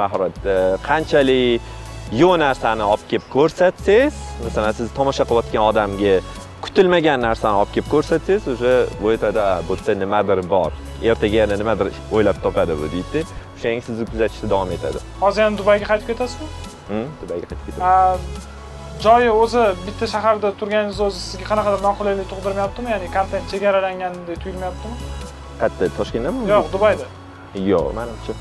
mahorat 0.00 0.36
E, 0.46 0.54
qanchalik 0.88 1.60
yo'q 2.20 2.34
narsani 2.44 2.84
olib 2.92 3.04
kelib 3.10 3.26
ko'rsatsangiz 3.34 4.14
masalan 4.44 4.72
siz 4.78 4.88
tomosha 4.98 5.24
qilayotgan 5.28 5.62
odamga 5.70 6.14
kutilmagan 6.64 7.18
narsani 7.28 7.56
olib 7.62 7.72
kelib 7.74 7.88
ko'rsatsangiz 7.94 8.44
уже 8.54 8.72
bu 9.02 9.06
aytadi 9.14 9.40
"A, 9.40 9.62
bu 9.68 9.72
yerda 9.76 9.94
nimadir 10.04 10.38
bor. 10.54 10.70
Ertaga 11.10 11.36
yana 11.42 11.56
nimadir 11.62 11.88
o'ylab 12.14 12.38
topadi 12.44 12.72
bu 12.80 12.86
deydida. 12.94 13.20
O'shanga 13.56 13.80
sizni 13.88 14.04
kuzatishda 14.12 14.46
davom 14.52 14.70
etadi. 14.76 14.98
Hozir 15.24 15.40
yana 15.44 15.58
dubayga 15.60 15.84
qaytib 15.90 16.06
ketasizmi? 16.10 16.48
Hmm, 16.90 17.06
dubayga 17.22 17.46
qaytib 17.50 17.64
ketadi 17.66 17.82
A, 17.90 18.16
joyi 19.04 19.30
o'zi 19.42 19.62
bitta 19.86 20.06
shaharda 20.14 20.48
turganingiz 20.60 21.00
o'zi 21.06 21.18
sizga 21.28 21.44
qanaqadir 21.50 21.80
noqulaylik 21.88 22.26
tug'dirmayaptimi? 22.32 22.88
Ya'ni 22.94 23.08
kontent 23.16 23.44
chegaralangandek 23.52 24.38
tuyulmayaptimi? 24.44 24.94
Qayerda 25.60 25.88
toshkentdami 25.98 26.38
yo'q 26.54 26.66
dubayda. 26.74 27.06
Yo'q 27.72 27.86
manimcha 27.98 28.32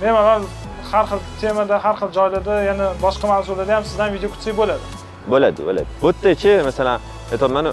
bemalol 0.00 0.44
har 0.92 1.04
xil 1.10 1.20
temada 1.40 1.78
har 1.84 1.94
xil 2.00 2.10
joylarda 2.18 2.54
yana 2.70 2.86
boshqa 3.04 3.26
mavzularda 3.32 3.72
ham 3.76 3.84
sizdan 3.90 4.12
video 4.14 4.28
kutsak 4.34 4.56
bo'ladi. 4.60 4.84
Bo'ladi 5.32 5.60
bo'ladi. 5.68 5.86
Bu 6.02 6.10
yerdachi 6.12 6.52
masalan 6.68 6.98
aytyapmanu 7.32 7.72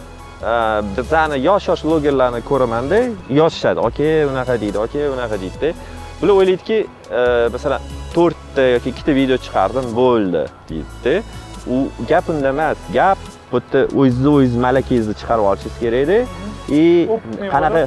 bizani 0.98 1.38
yosh 1.50 1.68
yosh 1.70 1.84
blogerlarni 1.88 2.42
ko'ramanda 2.50 3.00
yozishadi. 3.40 3.80
Aka 3.90 4.10
unaqa 4.32 4.56
deydi 4.64 4.78
aka 4.86 5.02
unaqa 5.16 5.36
deydida. 5.44 5.70
Bular 6.22 6.34
o'ylaydiki 6.40 6.78
e, 7.20 7.22
masalan 7.56 7.82
to'rtta 8.16 8.64
yoki 8.76 8.90
ikkita 8.94 9.16
video 9.20 9.38
chiqardim 9.46 9.86
bo'ldi 10.02 10.44
deydida. 10.70 11.14
U 11.74 11.78
gap 12.10 12.30
unda 12.30 12.50
emas 12.56 12.80
gap 12.98 13.20
bu 13.52 13.60
yerda 13.60 13.80
o'zizni 14.00 14.30
o'ziz 14.38 14.56
malakangizni 14.66 15.16
chiqarib 15.22 15.46
olishingiz 15.52 15.80
kerakda. 15.84 16.20
И 16.70 17.08
O'pmay 17.12 17.50
qanaqa 17.54 17.82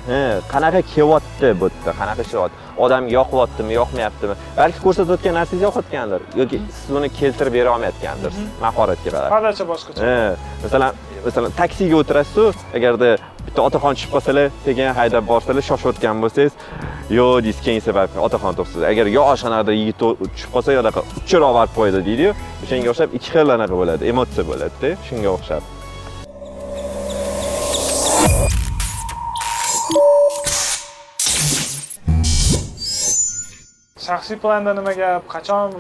qanaqa 0.53 0.81
kelyapti 0.95 1.49
bu 1.61 1.69
yerda 1.73 1.93
qanaqa 2.01 2.23
ishlayapti 2.27 2.66
odamga 2.85 3.13
yoqyaptimi 3.19 3.73
yoqmayaptimi? 3.81 4.35
Balki 4.61 4.81
ko'rsatayotgan 4.87 5.35
narsangiz 5.39 5.63
yoqayotgandir 5.69 6.21
yoki 6.41 6.61
siz 6.79 6.91
uni 6.99 7.09
keltirib 7.21 7.55
bera 7.59 7.75
olmayotgandir 7.77 8.33
mahoratga 8.65 9.11
qarab 9.15 9.31
hadacha 9.37 9.65
boshqacha. 9.73 10.01
Ha, 10.07 10.37
masalan 10.65 10.93
masalan 11.27 11.51
taksiga 11.61 11.97
o'tirasiz 12.03 12.55
agarda 12.79 13.09
bitta 13.47 13.61
otaxon 13.69 13.93
tushib 13.97 14.11
qolsalar 14.15 14.47
sekin 14.67 14.93
haydab 14.99 15.25
borsalar 15.33 15.65
shoshayotgan 15.71 16.17
bo'lsangiz 16.25 16.53
yo'q 17.19 17.45
deysiz 17.47 17.63
keyin 17.67 17.83
sababni 17.89 18.19
otaxon 18.27 18.53
to'xtaydi 18.59 18.87
agar 18.93 19.07
yosh 19.19 19.43
anaqa 19.49 19.73
yigit 19.81 19.99
tushib 20.03 20.51
qolsa 20.55 20.71
yonaqa 20.79 21.01
uchirib 21.21 21.49
olib 21.51 21.73
qo'yadi 21.79 22.01
deydiyu 22.09 22.31
o'shanga 22.65 22.89
o'xshab 22.93 23.17
ikki 23.19 23.29
xil 23.35 23.49
anaqa 23.57 23.75
bo'ladi 23.81 24.03
emotsiya 24.13 24.45
bo'ladida 24.51 24.89
shunga 25.09 25.31
o'xshab 25.37 25.63
shaxsiy 34.09 34.37
planda 34.43 34.71
nima 34.79 34.93
gap 35.01 35.23
qachon 35.35 35.71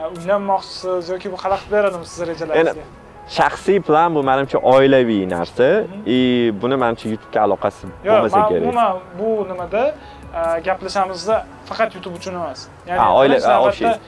e, 0.00 0.02
uylanmoqchisiz 0.16 1.04
yoki 1.12 1.28
bu 1.32 1.36
xalaqit 1.44 1.68
beradimi 1.74 2.06
sizni 2.10 2.24
rejalaringizga 2.32 2.84
shaxsiy 3.38 3.78
plan 3.86 4.08
bu 4.16 4.20
manimcha 4.30 4.58
oilaviy 4.74 5.22
narsa. 5.34 5.68
И 6.16 6.18
buni 6.62 6.76
manimcha 6.82 7.06
youtubega 7.12 7.40
aloqasi 7.46 7.86
yo'q 8.06 8.12
bo'lmasa 8.12 8.40
kerak. 8.48 8.62
umuman 8.62 8.92
bu 9.18 9.28
nimada 9.50 9.82
e, 10.38 10.40
gaplashamizda 10.66 11.36
faqat 11.68 11.90
youtube 11.96 12.14
uchun 12.20 12.34
emas. 12.40 12.60
Ya'ni 12.88 13.00
oila- 13.20 13.98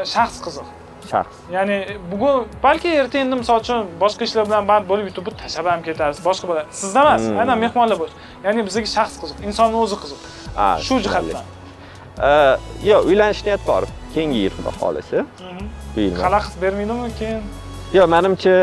e, 0.00 0.04
shaxs 0.14 0.38
qiziq. 0.46 0.66
Shaxs. 1.12 1.36
Ya'ni 1.56 1.76
bugun 2.10 2.36
balki 2.66 2.88
erta 3.00 3.16
endi 3.24 3.34
misol 3.42 3.58
uchun 3.64 3.78
boshqa 4.02 4.22
ishlar 4.28 4.44
bilan 4.48 4.64
band 4.70 4.84
bo'lib 4.90 5.06
youtubeni 5.08 5.36
tashlab 5.42 5.66
ham 5.72 5.80
ketarsiz 5.88 6.20
boshqa 6.28 6.46
bo'ladi. 6.50 6.68
Sizda 6.80 7.00
emas 7.06 7.22
Hmm. 7.28 7.38
aynan 7.40 7.58
mehmonlar 7.64 7.96
bo'lish 8.02 8.16
ya'ni 8.46 8.60
bizga 8.68 8.88
shaxs 8.96 9.14
qiziq 9.22 9.38
insonni 9.48 9.76
o'zi 9.84 9.96
qiziq. 10.02 10.20
Shu 10.86 10.94
jihatdan 11.06 11.44
yo'q 12.90 13.06
uylanish 13.10 13.44
niyat 13.46 13.62
bor 13.66 13.86
keyingi 14.14 14.38
yil 14.44 14.52
xudo 14.56 14.70
xohlasa 14.80 15.18
xalaqit 16.22 16.54
bermaydimi 16.62 17.10
keyin 17.20 17.42
yo'q 17.96 18.06
manimcha 18.14 18.54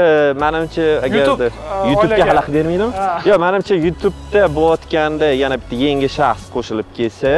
manimcha 0.44 0.86
agarda 1.08 1.20
YouTube, 1.20 1.48
YouTube'ga 1.90 2.24
xalaqit 2.32 2.54
bermaydimi 2.58 2.90
yo'q 3.30 3.40
manimcha 3.46 3.74
YouTube'da 3.86 4.42
bo'layotganda 4.58 5.28
yana 5.44 5.56
bitta 5.62 5.76
yangi 5.88 6.10
shaxs 6.18 6.46
qo'shilib 6.56 6.90
kelsa 6.98 7.34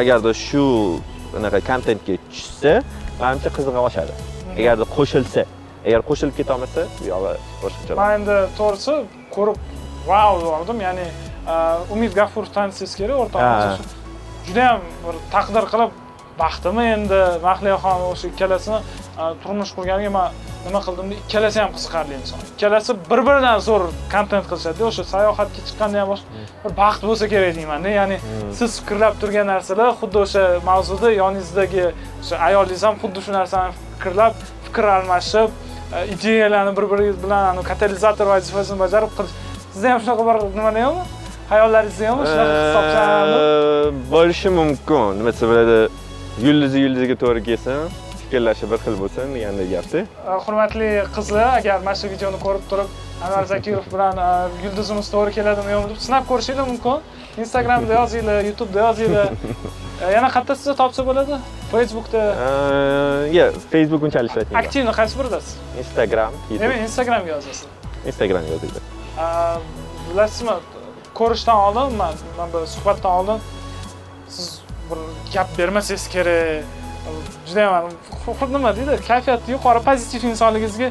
agarda 0.00 0.32
shu 0.46 0.64
anaqa 1.38 1.58
kontentga 1.70 2.14
tushsa 2.30 2.72
manimcha 3.22 3.48
qizig'i 3.56 3.80
oshadi 3.88 4.12
agarda 4.60 4.84
qo'shilsa 4.96 5.42
agar 5.86 6.00
qo'shilib 6.08 6.34
ketolmasa 6.40 6.82
bu 6.98 7.04
yog'i 7.12 7.34
boshqacha 7.62 7.92
man 8.02 8.10
endi 8.18 8.36
to'g'risi 8.58 8.94
ko'rib 9.36 9.56
vau 10.10 10.32
devordim 10.42 10.78
ya'ni 10.86 11.06
umid 11.94 12.12
gafurov 12.18 12.50
tanishsangiz 12.56 12.94
kerak 13.00 13.16
o'rtog'imiz. 13.24 13.95
Judayam 14.48 14.80
bir 15.04 15.14
taqdir 15.34 15.64
qilib 15.72 15.90
baxtimi 16.40 16.84
endi 16.96 17.20
mahliyaxon 17.46 18.02
o'sha 18.10 18.26
ikkalasini 18.32 18.78
turmush 19.42 19.72
qurganiga 19.76 20.10
man 20.18 20.34
nima 20.66 20.80
qildim 20.86 21.06
deb 21.12 21.18
ikkalasi 21.24 21.60
ham 21.62 21.70
qiziqarli 21.76 22.14
inson. 22.20 22.42
Ikkalasi 22.54 22.96
bir 23.10 23.20
biridan 23.28 23.58
zo'r 23.68 23.84
kontent 24.14 24.46
qilishadi 24.50 24.84
o'sha 24.90 25.04
sayohatga 25.14 25.60
chiqqanda 25.68 26.02
ham 26.02 26.08
boshqa 26.12 26.28
bir 26.64 26.72
baxt 26.82 27.02
bo'lsa 27.08 27.30
kerak 27.32 27.52
deymanda 27.58 27.94
ya'ni 27.98 28.16
siz 28.58 28.70
fikrlab 28.80 29.14
turgan 29.22 29.46
narsalar 29.52 29.94
xuddi 30.00 30.18
o'sha 30.24 30.44
mavzuda 30.70 31.08
yoningizdagi 31.20 31.84
o'sha 32.22 32.36
ayolingiz 32.48 32.82
ham 32.88 32.96
xuddi 33.02 33.24
shu 33.26 33.36
narsani 33.38 33.70
fikrlab 33.94 34.34
fikr 34.66 34.84
almashib 34.96 35.50
ideyalarni 36.14 36.72
bir 36.78 36.86
biringiz 36.92 37.16
bilan 37.24 37.62
katalizator 37.70 38.26
vazifasini 38.34 38.78
bajarib 38.84 39.12
qilish. 39.16 39.34
Sizda 39.72 39.92
ham 39.92 40.00
shunaqa 40.02 40.22
bir 40.28 40.36
nimalar 40.58 40.82
yo'qmi 40.86 41.15
hayollaringizda 41.52 42.04
yo'qmi 42.10 42.24
shunaqa 42.30 42.56
hisoblanib 42.62 43.36
Э, 43.36 43.92
bo'lishi 44.14 44.48
mumkin. 44.60 45.18
Nima 45.18 45.30
desa 45.34 45.46
bo'ladi 45.50 45.78
yulduzi 46.46 46.78
yulduziga 46.84 47.16
to'g'ri 47.22 47.42
kelsin 47.48 47.78
fikrlashi 48.20 48.64
bir 48.70 48.78
xil 48.84 48.94
bo'lsin 49.02 49.34
degandek 49.36 49.68
gapda 49.74 50.00
hurmatli 50.46 50.88
qizlar 51.16 51.48
agar 51.58 51.78
mana 51.86 51.96
shu 52.00 52.06
videoni 52.14 52.38
ko'rib 52.46 52.64
turib 52.70 52.88
anvar 53.24 53.44
zakirov 53.52 53.86
bilan 53.94 54.20
yulduzimiz 54.64 55.06
to'g'ri 55.14 55.32
keladimi 55.38 55.70
yo'qmi 55.74 55.88
deb 55.92 56.00
sinab 56.06 56.24
ko'rishinglar 56.30 56.66
mumkin. 56.72 56.98
Instagramda 57.44 57.92
yozinglar 58.00 58.38
youtubeda 58.48 58.80
yozinglar. 58.88 59.28
Yana 60.16 60.28
qayerda 60.34 60.54
sizni 60.60 60.74
topsa 60.82 61.02
bo'ladi? 61.08 61.34
Facebookda. 61.72 62.22
Yo'q 63.38 63.54
facebook 63.72 64.02
unchalik 64.08 64.30
ishlatmayman 64.32 64.62
aktivni 64.62 64.92
qaysi 65.00 65.14
biridasiz 65.20 65.52
instagram 65.82 66.32
youtube. 66.50 66.78
Instagramga 66.86 67.30
yozasiz. 67.36 67.66
Instagram 68.10 68.44
yozinglar. 68.52 68.82
Bilasizmi 70.08 70.52
ko'rishdan 71.18 71.56
oldin 71.66 71.96
man 72.00 72.14
man 72.38 72.48
bu 72.52 72.66
suhbatdan 72.74 73.12
oldin 73.18 73.40
siz 74.28 74.60
bir 74.90 74.98
gap 75.34 75.48
bermasangiz 75.58 76.08
kerak. 76.08 76.64
Judayam 77.46 77.72
ham 77.74 78.52
nima 78.52 78.76
deydi. 78.76 78.98
Kayfiyati 79.08 79.52
yuqori 79.52 79.82
pozitiv 79.88 80.28
insonligingizga 80.28 80.90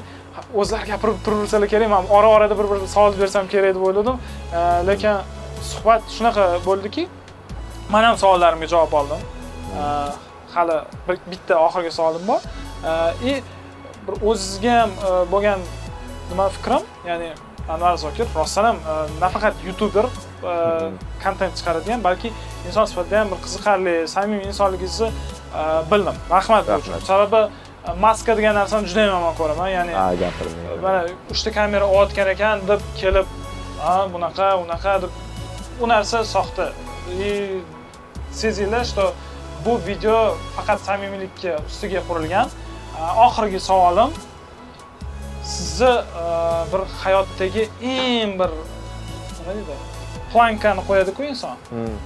o'zlari 0.60 0.86
gapirib 0.92 1.18
turaversalar 1.26 1.68
kerak. 1.74 1.90
Man 1.90 2.06
ora 2.10 2.28
orada 2.28 2.58
bir 2.60 2.68
bir 2.72 2.88
savol 2.88 3.20
bersam 3.20 3.48
kerak 3.48 3.76
deb 3.76 3.82
o'yladim. 3.88 4.18
Lekin 4.90 5.16
suhbat 5.72 6.02
shunaqa 6.18 6.46
bo'ldiki 6.66 7.08
man 7.90 8.04
ham 8.04 8.18
savollarimga 8.24 8.68
javob 8.68 8.94
oldim. 9.00 9.22
Hali 10.56 10.78
bitta 11.32 11.56
oxirgi 11.68 11.92
savolim 11.92 12.28
bor. 12.28 12.42
И 13.24 13.42
bir 14.08 14.16
o'zizga 14.30 14.74
ham 14.82 14.90
e, 14.90 15.12
bo'lgan 15.32 15.60
nima 16.30 16.50
fikrim 16.50 16.84
ya'ni 17.08 17.30
anvar 17.70 17.98
zokir. 17.98 18.28
Rostdan 18.36 18.66
ham 18.66 18.78
e, 18.78 18.96
nafaqat 19.22 19.54
youtuber 19.66 20.06
kontent 21.24 21.56
chiqaradigan 21.58 22.04
balki 22.04 22.32
inson 22.68 22.86
sifatida 22.86 23.20
ham 23.20 23.32
bir 23.34 23.40
qiziqarli 23.46 23.96
samimiy 24.08 24.48
insonligingizni 24.52 25.08
e, 25.08 25.62
bildim. 25.92 26.18
Rahmat 26.30 26.68
bu 26.68 26.80
uchun. 26.82 27.00
Sababi 27.10 27.42
e, 27.88 27.94
maska 28.06 28.38
degan 28.38 28.56
narsani 28.56 28.88
juda 28.92 29.08
yomon 29.10 29.36
ko'raman. 29.40 29.70
Ya'ni 29.78 29.94
mana 30.82 31.06
uchta 31.34 31.52
kamera 31.52 31.86
olayotgan 31.86 32.34
ekan 32.36 32.68
deb 32.68 32.82
kelib 33.02 33.28
bunaqa 34.14 34.50
unaqa 34.64 35.02
deb 35.04 35.12
u 35.82 35.88
narsa 35.88 36.24
soxta. 36.24 36.72
И 37.10 37.62
sezinglar 38.32 38.84
что 38.84 39.14
bu 39.66 39.78
video 39.88 40.38
faqat 40.56 40.80
samimiylikka 40.80 41.52
ustiga 41.68 42.02
qurilgan. 42.10 42.48
E, 43.00 43.02
oxirgi 43.28 43.60
savolim 43.60 44.10
sizni 45.54 45.94
e, 46.24 46.26
bir 46.72 46.82
hayotdagi 47.04 47.64
eng 47.82 48.40
bir 48.40 48.52
nima 49.40 49.54
deydi 49.58 49.76
plankani 50.34 50.82
qo'yadiku 50.90 51.24
inson. 51.32 51.58
Hmm. 51.70 51.98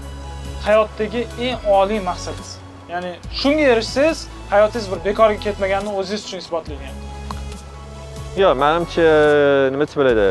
hayotdagi 0.66 1.28
eng 1.48 1.60
oliy 1.80 2.00
maqsadingiz. 2.10 2.52
Ya'ni 2.90 3.12
shunga 3.40 3.66
erishsangiz 3.74 4.28
hayotingiz 4.50 4.92
bir 4.92 5.00
bekorga 5.06 5.40
ketmaganini 5.46 5.92
o'zingiz 6.00 6.26
uchun 6.26 6.38
isbotlagan 6.44 6.96
yo'q 8.42 8.54
manimcha 8.64 9.06
nima 9.74 9.86
desa 9.88 9.98
bo'ladi 10.00 10.28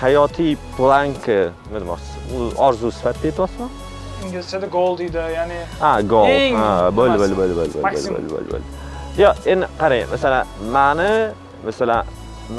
hayotiy 0.00 0.52
planka 0.76 1.38
nima 1.66 1.78
demoqchisiz 1.82 2.58
orzu 2.66 2.92
sifatida 2.98 3.26
aytyapsizmi? 3.30 3.68
Inglizchada 4.24 4.66
goal 4.76 4.98
deydi 4.98 5.16
ya'ni 5.38 5.58
ha 5.80 5.92
Eng 6.36 6.56
ha 6.62 6.70
bo'ldi 6.98 7.18
bo'ldi 7.22 7.36
bo'ldi 7.40 7.54
bo'ldi 7.60 7.74
bo'ldi 7.82 8.10
bo'ldi 8.14 8.30
bo'ldi 8.34 8.50
bo'ldi. 8.54 8.66
Yo 9.22 9.30
endi 9.52 9.66
qarang 9.80 10.10
masalan 10.14 10.44
mani 10.76 11.12
masalan 11.66 12.00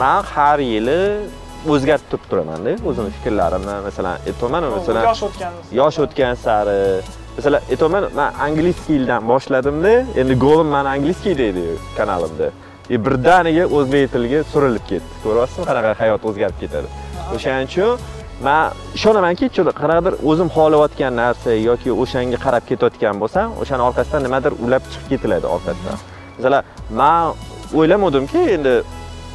man 0.02 0.24
har 0.34 0.60
yili 0.72 1.02
o'zgartib 1.74 2.10
turib 2.12 2.26
turamanda 2.32 2.72
o'zimni 2.90 3.12
fikrlarimni. 3.18 3.76
Masalan 3.88 4.16
aytyapman 4.30 4.64
masalan 4.76 5.04
yosh 5.10 5.24
o'tgan 5.28 5.54
yosh 5.80 5.98
o'tgan 6.06 6.34
sari. 6.46 6.80
Masalan 7.38 7.62
aytyapman 7.72 8.04
man 8.20 8.30
angliskiy 8.48 8.96
yildan 8.98 9.22
boshladimda 9.32 9.94
endi 10.22 10.34
golim 10.46 10.70
mani 10.76 10.90
angliskiy 10.96 11.38
deydi 11.42 11.66
kanalimda. 11.98 12.50
И 12.90 12.98
birdaniga 13.06 13.66
o'zbek 13.78 14.06
tiliga 14.14 14.40
surilib 14.52 14.86
ketdi. 14.92 15.12
Ko'ryapsizmi? 15.26 15.66
Qanaqa 15.70 15.92
hayot 16.02 16.24
o'zgarib 16.30 16.58
ketadi? 16.62 16.88
O'shaning 17.36 17.68
uchun 17.70 17.92
man 18.48 18.64
ishonamanki 18.98 19.46
qanaqadir 19.82 20.14
o'zim 20.30 20.50
xohlayotgan 20.56 21.14
narsa 21.22 21.52
yoki 21.70 21.90
o'shanga 22.04 22.38
qarab 22.46 22.64
ketayotgan 22.70 23.16
bo'lsam 23.22 23.48
o'shani 23.62 23.84
orqasidan 23.90 24.22
nimadir 24.28 24.52
ulab 24.66 24.84
chiqib 24.92 25.08
ketiladi 25.12 25.46
orqasidan. 25.56 25.98
Masalan 26.38 26.62
man 27.02 27.24
o'ylamadimki 27.78 28.42
endi 28.56 28.74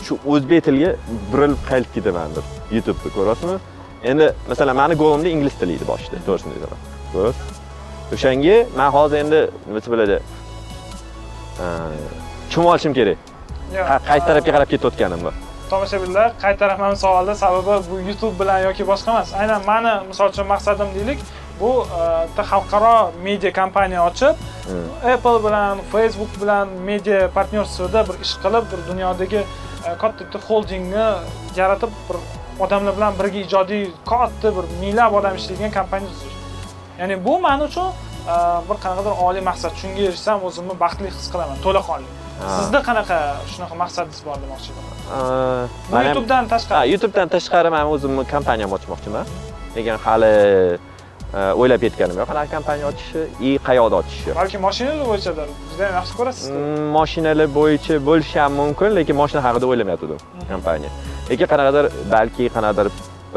shu 0.07 0.18
o'zbek 0.32 0.64
tiliga 0.66 0.91
burilib 1.32 1.61
qaytib 1.70 1.93
ketaman 1.97 2.30
deb 2.37 2.47
youtubeni 2.76 3.11
ko'ryapsizmi 3.16 3.59
endi 4.11 4.26
masalan 4.51 4.76
mani 4.82 4.95
golimda 5.03 5.28
ingliz 5.35 5.55
tili 5.61 5.72
edi 5.78 5.87
boshida 5.93 6.16
to'g'risini 6.26 6.53
aytaman 6.57 6.80
ko'ryapsiz 7.14 7.47
o'shanga 8.14 8.57
man 8.78 8.91
hozir 8.97 9.18
endi 9.24 9.41
nimasi 9.68 9.89
bo'ladi 9.93 10.16
tushunib 12.49 12.68
olishim 12.72 12.93
kerak. 12.99 13.18
Qaysi 14.09 14.24
tarafga 14.28 14.51
qarab 14.57 14.68
ketayotganimni 14.72 15.32
tomoshabinlar 15.70 16.28
qaytaraman 16.45 16.95
savolda 17.05 17.35
sababi 17.35 17.74
bu 17.91 17.97
youtube 18.09 18.35
bilan 18.41 18.59
yoki 18.66 18.85
boshqa 18.91 19.11
emas. 19.14 19.28
Aynan 19.41 19.61
mani 19.70 19.93
misol 20.11 20.28
uchun 20.32 20.47
maqsadim 20.55 20.89
deylik 20.97 21.20
bu 21.61 21.70
e, 21.86 22.00
bitta 22.28 22.42
xalqaro 22.52 22.96
media 23.26 23.50
kompaniya 23.61 24.02
ochib 24.11 24.36
Hmm. 24.64 25.12
apple 25.12 25.38
bilan 25.44 25.78
facebook 25.92 26.32
bilan 26.42 26.68
media 26.88 27.28
partnyorствоda 27.36 28.00
bir 28.09 28.16
ish 28.24 28.34
qilib 28.42 28.64
bir 28.72 28.80
dunyodagi 28.90 29.40
e, 29.86 29.90
katta 30.02 30.20
bitta 30.24 30.38
holdingni 30.48 31.07
yaratib 31.57 31.92
bir 32.09 32.16
odamlar 32.64 32.96
bilan 32.96 33.12
birga 33.18 33.38
ijodiy 33.46 33.84
katta 34.11 34.48
bir 34.57 34.64
minglab 34.80 35.12
odam 35.18 35.34
ishlaydigan 35.40 35.72
kompaniya 35.78 36.09
tuzish 36.12 36.36
ya'ni 37.00 37.14
bu 37.26 37.34
man 37.46 37.61
uchun 37.68 37.88
e, 38.32 38.34
bir 38.68 38.76
qanaqadir 38.84 39.14
oliy 39.26 39.42
maqsad. 39.50 39.72
Shunga 39.80 40.00
erishsam 40.09 40.38
o'zimni 40.48 40.74
baxtli 40.84 41.09
his 41.16 41.26
qilaman 41.32 41.59
to'laqonli. 41.66 42.09
Sizda 42.57 42.80
qanaqa 42.88 43.18
shunaqa 43.52 43.74
maqsadingiz 43.82 44.20
bor 44.26 44.36
demoqchi 44.44 44.68
edim 44.72 44.84
bu 44.88 45.94
man 45.94 46.02
youtubedan 46.09 46.44
tashqari. 46.55 46.86
YouTubedan 46.94 47.28
tashqari 47.36 47.68
men 47.76 47.84
o'zimni 47.94 48.24
kompaniyam 48.34 48.70
ochmoqchiman. 48.76 49.26
Lekin 49.76 49.96
hali 50.07 50.32
e, 50.48 50.78
o'ylab 51.62 51.82
yetganim 51.87 52.16
yo'q 52.20 52.28
qanaqa 52.30 52.51
kompaniya 52.57 52.87
ochishni 52.93 53.22
и 53.49 53.51
qayoqda 53.68 53.97
ochishni. 54.03 54.32
balki 54.41 54.59
mashinalar 54.66 55.07
bo'yichadir 55.11 55.49
juda 55.70 55.85
ham 55.89 55.95
yaxshi 56.01 56.14
ko'rasiz 56.18 56.45
Mm, 56.51 56.85
Mashinalar 56.99 57.49
bo'yicha 57.59 57.95
bo'lishi 58.09 58.37
ham 58.43 58.53
mumkin, 58.61 58.89
lekin 58.99 59.16
mashina 59.22 59.41
haqida 59.47 59.66
o'ylamayotgandim 59.72 60.20
kompaniya. 60.53 60.91
Lekin 61.30 61.47
qanaqadir 61.53 61.85
balki 62.14 62.45
qanaqadir 62.57 62.87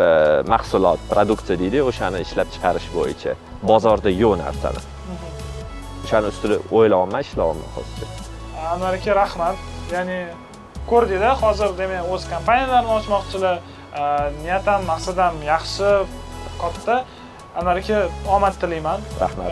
e, 0.06 0.08
mahsulot, 0.54 1.00
produksiya 1.12 1.56
deydi, 1.64 1.80
o'shani 1.90 2.18
ishlab 2.26 2.48
chiqarish 2.54 2.88
bo'yicha 2.98 3.32
bozorda 3.72 4.10
yo'q 4.24 4.34
narsani. 4.44 4.82
O'shani 6.06 6.28
ustida 6.32 6.56
o'ylayapman, 6.78 7.20
ishlayapman 7.26 7.70
hozircha. 7.76 8.06
anvar 8.74 8.94
aka 9.00 9.12
rahmat 9.24 9.58
ya'ni 9.96 10.20
ko'rdinglar 10.92 11.36
hozir 11.44 11.70
demak 11.82 12.04
o'z 12.14 12.24
kompaniyalarini 12.34 12.92
ochmoqchilar 13.00 13.56
niyat 14.44 14.66
ham 14.72 14.82
maqsad 14.92 15.18
ham 15.26 15.36
yaxshi 15.54 15.90
katta 16.62 16.96
anvar 17.60 17.76
aka 17.82 17.98
omad 18.36 18.54
tilayman. 18.62 19.00
Rahmat. 19.22 19.48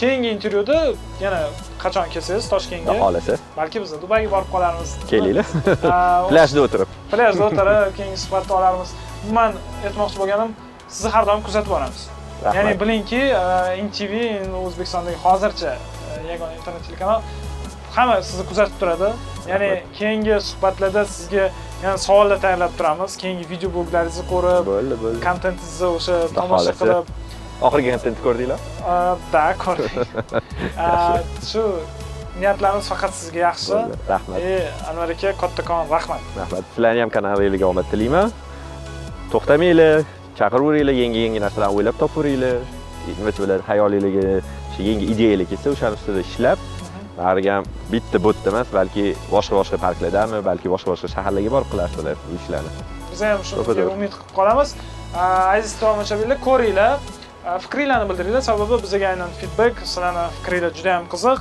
Keyingi 0.00 0.28
intervyuda 0.36 0.76
yana 1.24 1.40
qachon 1.82 2.08
kelsangiz 2.14 2.48
toshkentga? 2.52 2.94
Xolasa, 3.02 3.36
balki 3.56 3.82
biz 3.82 3.92
dubayga 4.02 4.30
borib 4.34 4.50
qolarmiz. 4.54 4.90
Kelinglar. 5.10 5.46
A, 5.94 5.96
Plajda 6.30 6.60
o'tirib. 6.66 6.88
plyajda 7.12 7.42
o'tirib 7.48 7.90
keyingi 7.98 8.18
suhbatni 8.24 8.52
olarmiz. 8.60 8.90
Umuman 9.24 9.52
aytmoqchi 9.86 10.18
bo'lganim 10.22 10.50
sizni 10.88 11.10
har 11.16 11.26
doim 11.28 11.42
kuzatib 11.48 11.70
boramiz. 11.74 12.02
Ya'ni 12.56 12.74
bilingki 12.80 13.20
NTV 13.86 14.12
endi 14.42 14.56
o'zbekistondagi 14.66 15.18
hozircha 15.24 15.70
e, 15.74 16.18
yagona 16.32 16.52
internet 16.58 16.82
telekanal 16.88 17.20
hamma 17.96 18.16
sizni 18.28 18.44
kuzatib 18.50 18.76
turadi 18.82 19.08
ya'ni 19.50 19.70
keyingi 19.98 20.34
suhbatlarda 20.48 21.02
sizga 21.16 21.44
yana 21.84 21.98
savollar 22.06 22.38
tayyorlab 22.44 22.72
turamiz 22.78 23.12
keyingi 23.22 23.44
video 23.52 23.68
bloglaringizni 23.74 24.24
ko'rib 24.32 24.64
Bo'ldi, 24.72 24.96
bo'ldi. 25.04 25.20
kontentingizni 25.28 25.88
o'sha 25.98 26.16
tomosha 26.38 26.72
qilib 26.80 27.06
Oxirgi 27.66 27.90
kontentni 27.94 28.22
ko'rdinglar? 28.26 28.60
da 29.34 29.44
ko'rdik 29.64 29.92
shu 31.50 31.62
niyatlarimiz 32.40 32.86
faqat 32.92 33.12
sizga 33.20 33.40
yaxshi. 33.48 33.76
Rahmat. 34.12 34.36
e 34.40 34.56
anvar 34.90 35.08
aka 35.14 35.30
kattakon 35.42 35.80
rahmat 35.94 36.22
rahmat 36.40 36.64
sizlarni 36.74 37.00
ham 37.04 37.10
kanalingizga 37.16 37.66
omad 37.72 37.86
tilayman 37.92 38.28
to'xtamanglar 39.32 39.94
chaqiraveringlar 40.38 40.94
yangi 41.02 41.20
yangi 41.26 41.40
narsalarni 41.46 41.76
o'ylab 41.78 41.96
topaveringlar 42.02 42.56
nima 43.18 43.32
bo'ladi 43.38 43.62
hayolingizga 43.70 44.34
shu 44.74 44.80
yangi 44.88 45.04
ideyalar 45.12 45.46
kelsa 45.52 45.68
o'shani 45.74 45.94
ustida 45.98 46.20
ishlab 46.28 46.58
bariga 47.18 47.56
ham 47.56 47.64
bitta 47.92 48.18
botda 48.26 48.50
emas 48.52 48.68
balki 48.78 49.04
boshqa 49.34 49.54
boshqa 49.60 49.76
parklardami 49.86 50.38
balki 50.50 50.68
boshqa 50.74 50.92
boshqa 50.92 51.08
shaharlarga 51.14 51.50
borib 51.56 51.68
qilarsizlar 51.72 52.16
bu 52.28 52.38
ishlarni. 52.40 52.70
Biz 53.12 53.20
ham 53.26 53.44
shunga 53.48 53.90
umid 53.96 54.12
qilib 54.16 54.34
qolamiz. 54.38 54.74
Aziz 55.56 55.72
tomoshabinlar 55.82 56.38
ko'ringlar. 56.48 56.98
Fikringlarni 57.64 58.06
bildiringlar. 58.10 58.42
Sababi 58.50 58.82
bizga 58.84 59.06
aynan 59.12 59.30
feedback 59.40 59.74
sizlarni 59.84 60.24
fikringlar 60.38 60.72
juda 60.78 60.96
ham 60.96 61.06
qiziq. 61.14 61.38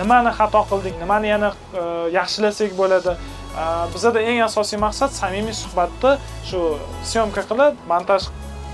Nimani 0.00 0.30
xato 0.38 0.60
qildik 0.70 0.94
nimani 1.02 1.28
yana 1.34 1.50
yaxshilasak 2.18 2.74
bo'ladi? 2.80 3.14
Bizada 3.94 4.20
eng 4.30 4.40
asosiy 4.48 4.78
maqsad 4.86 5.10
samimiy 5.20 5.56
suhbatni 5.62 6.12
shu 6.48 6.60
syomka 7.12 7.42
qilib 7.50 7.80
montaj 7.92 8.28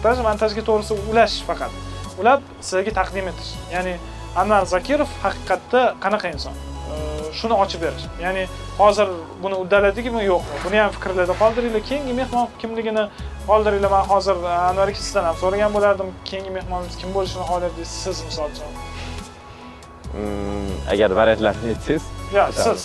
montaj 0.04 0.18
montajga 0.28 0.62
to'g'risi 0.68 0.94
ulash 1.10 1.36
faqat. 1.48 1.72
Ulab 2.20 2.40
sizlarga 2.66 2.92
taqdim 3.00 3.30
etish. 3.32 3.54
Ya'ni 3.74 3.94
anvar 4.40 4.62
zakirov 4.74 5.10
haqiqatda 5.24 5.80
qanaqa 6.04 6.28
inson? 6.34 6.54
E, 6.92 6.94
shuni 7.38 7.54
ochib 7.62 7.80
berish. 7.84 8.04
Ya'ni 8.24 8.44
hozir 8.80 9.08
buni 9.42 9.54
uddaladikmi? 9.62 10.20
Yo'qmi 10.30 10.56
buni 10.64 10.78
ham 10.82 10.90
fikrlarda 10.96 11.34
qoldiringlar. 11.42 11.82
Keyingi 11.90 12.12
mehmon 12.20 12.46
kimligini 12.60 13.04
qoldiringlar. 13.48 13.90
Man 13.96 14.04
hozir 14.12 14.36
e, 14.50 14.52
anvar 14.70 14.86
aka 14.92 15.00
sizdan 15.06 15.24
ham 15.28 15.36
so'ragan 15.42 15.70
bo'lardim. 15.76 16.08
Keyingi 16.30 16.50
mehmonimiz 16.58 16.94
kim 17.00 17.08
bo'lishini 17.16 17.44
xohlaysiz 17.50 17.88
siz 18.04 18.16
misol 18.28 18.48
uchun. 18.54 18.70
Mm, 20.18 20.70
agar 20.92 21.10
variantlarni 21.20 21.68
aytsangiz 21.74 22.02
yo 22.34 22.40
Aytamiz. 22.42 22.64
siz. 22.66 22.82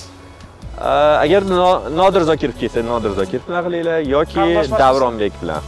A, 0.81 0.91
agar 1.25 1.41
No- 1.49 1.81
nodir 1.99 2.21
zokirov 2.31 2.55
kelsa 2.61 2.79
nodir 2.91 3.11
zokirov 3.19 3.43
bilan 3.49 3.61
qilinglar 3.67 3.99
yoki 4.15 4.41
davronbek 4.83 5.33
bilan. 5.41 5.61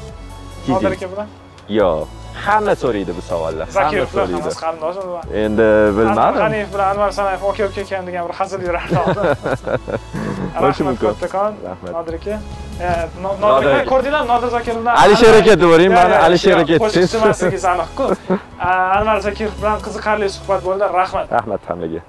Nodir 0.68 0.92
aka 0.98 1.08
bilan? 1.14 1.28
Yo'q 1.80 2.08
hamma 2.46 2.74
so'raydi 2.76 3.12
bu 3.18 3.22
savollar. 3.22 3.68
Hamma 3.76 4.06
so'raydi. 4.14 4.34
hammasi 4.34 4.60
qarindoshmi 4.64 5.38
endi 5.44 5.68
bilmadim. 5.98 6.40
G'aniyev 6.44 6.70
bilan 6.74 6.88
anvar 6.94 7.12
sanayev 7.18 7.44
aka 7.52 7.64
uka 7.70 7.82
ekan 7.82 8.04
degan 8.08 8.24
bir 8.30 8.34
hazil 8.40 8.62
yurardi 8.68 8.96
oldin 9.04 9.24
Bo'lishi 10.62 10.84
mumkin. 10.88 11.08
kattakon 11.08 11.54
Rahmat. 11.70 11.92
nodir 11.98 12.14
aka. 12.20 12.36
No- 13.24 13.38
Nodir 13.46 13.72
aka 13.76 13.86
ko'rdinglarmi? 13.92 14.28
Nodir 14.34 14.50
zokirov 14.56 14.80
bilan 14.82 14.96
Alisher 15.04 15.34
aka 15.42 15.52
deb 15.60 15.62
yuboring, 15.66 15.92
mani 15.98 16.16
Alisher 16.28 16.58
aka 16.64 16.74
emasligingiz 16.74 17.66
aniq-ku. 17.74 18.06
Anvar 18.98 19.18
zakirov 19.28 19.54
bilan 19.62 19.78
qiziqarli 19.86 20.28
suhbat 20.38 20.60
bo'ldi. 20.68 20.86
Rahmat. 21.02 21.26
Rahmat 21.38 21.62
hammaga 21.70 22.02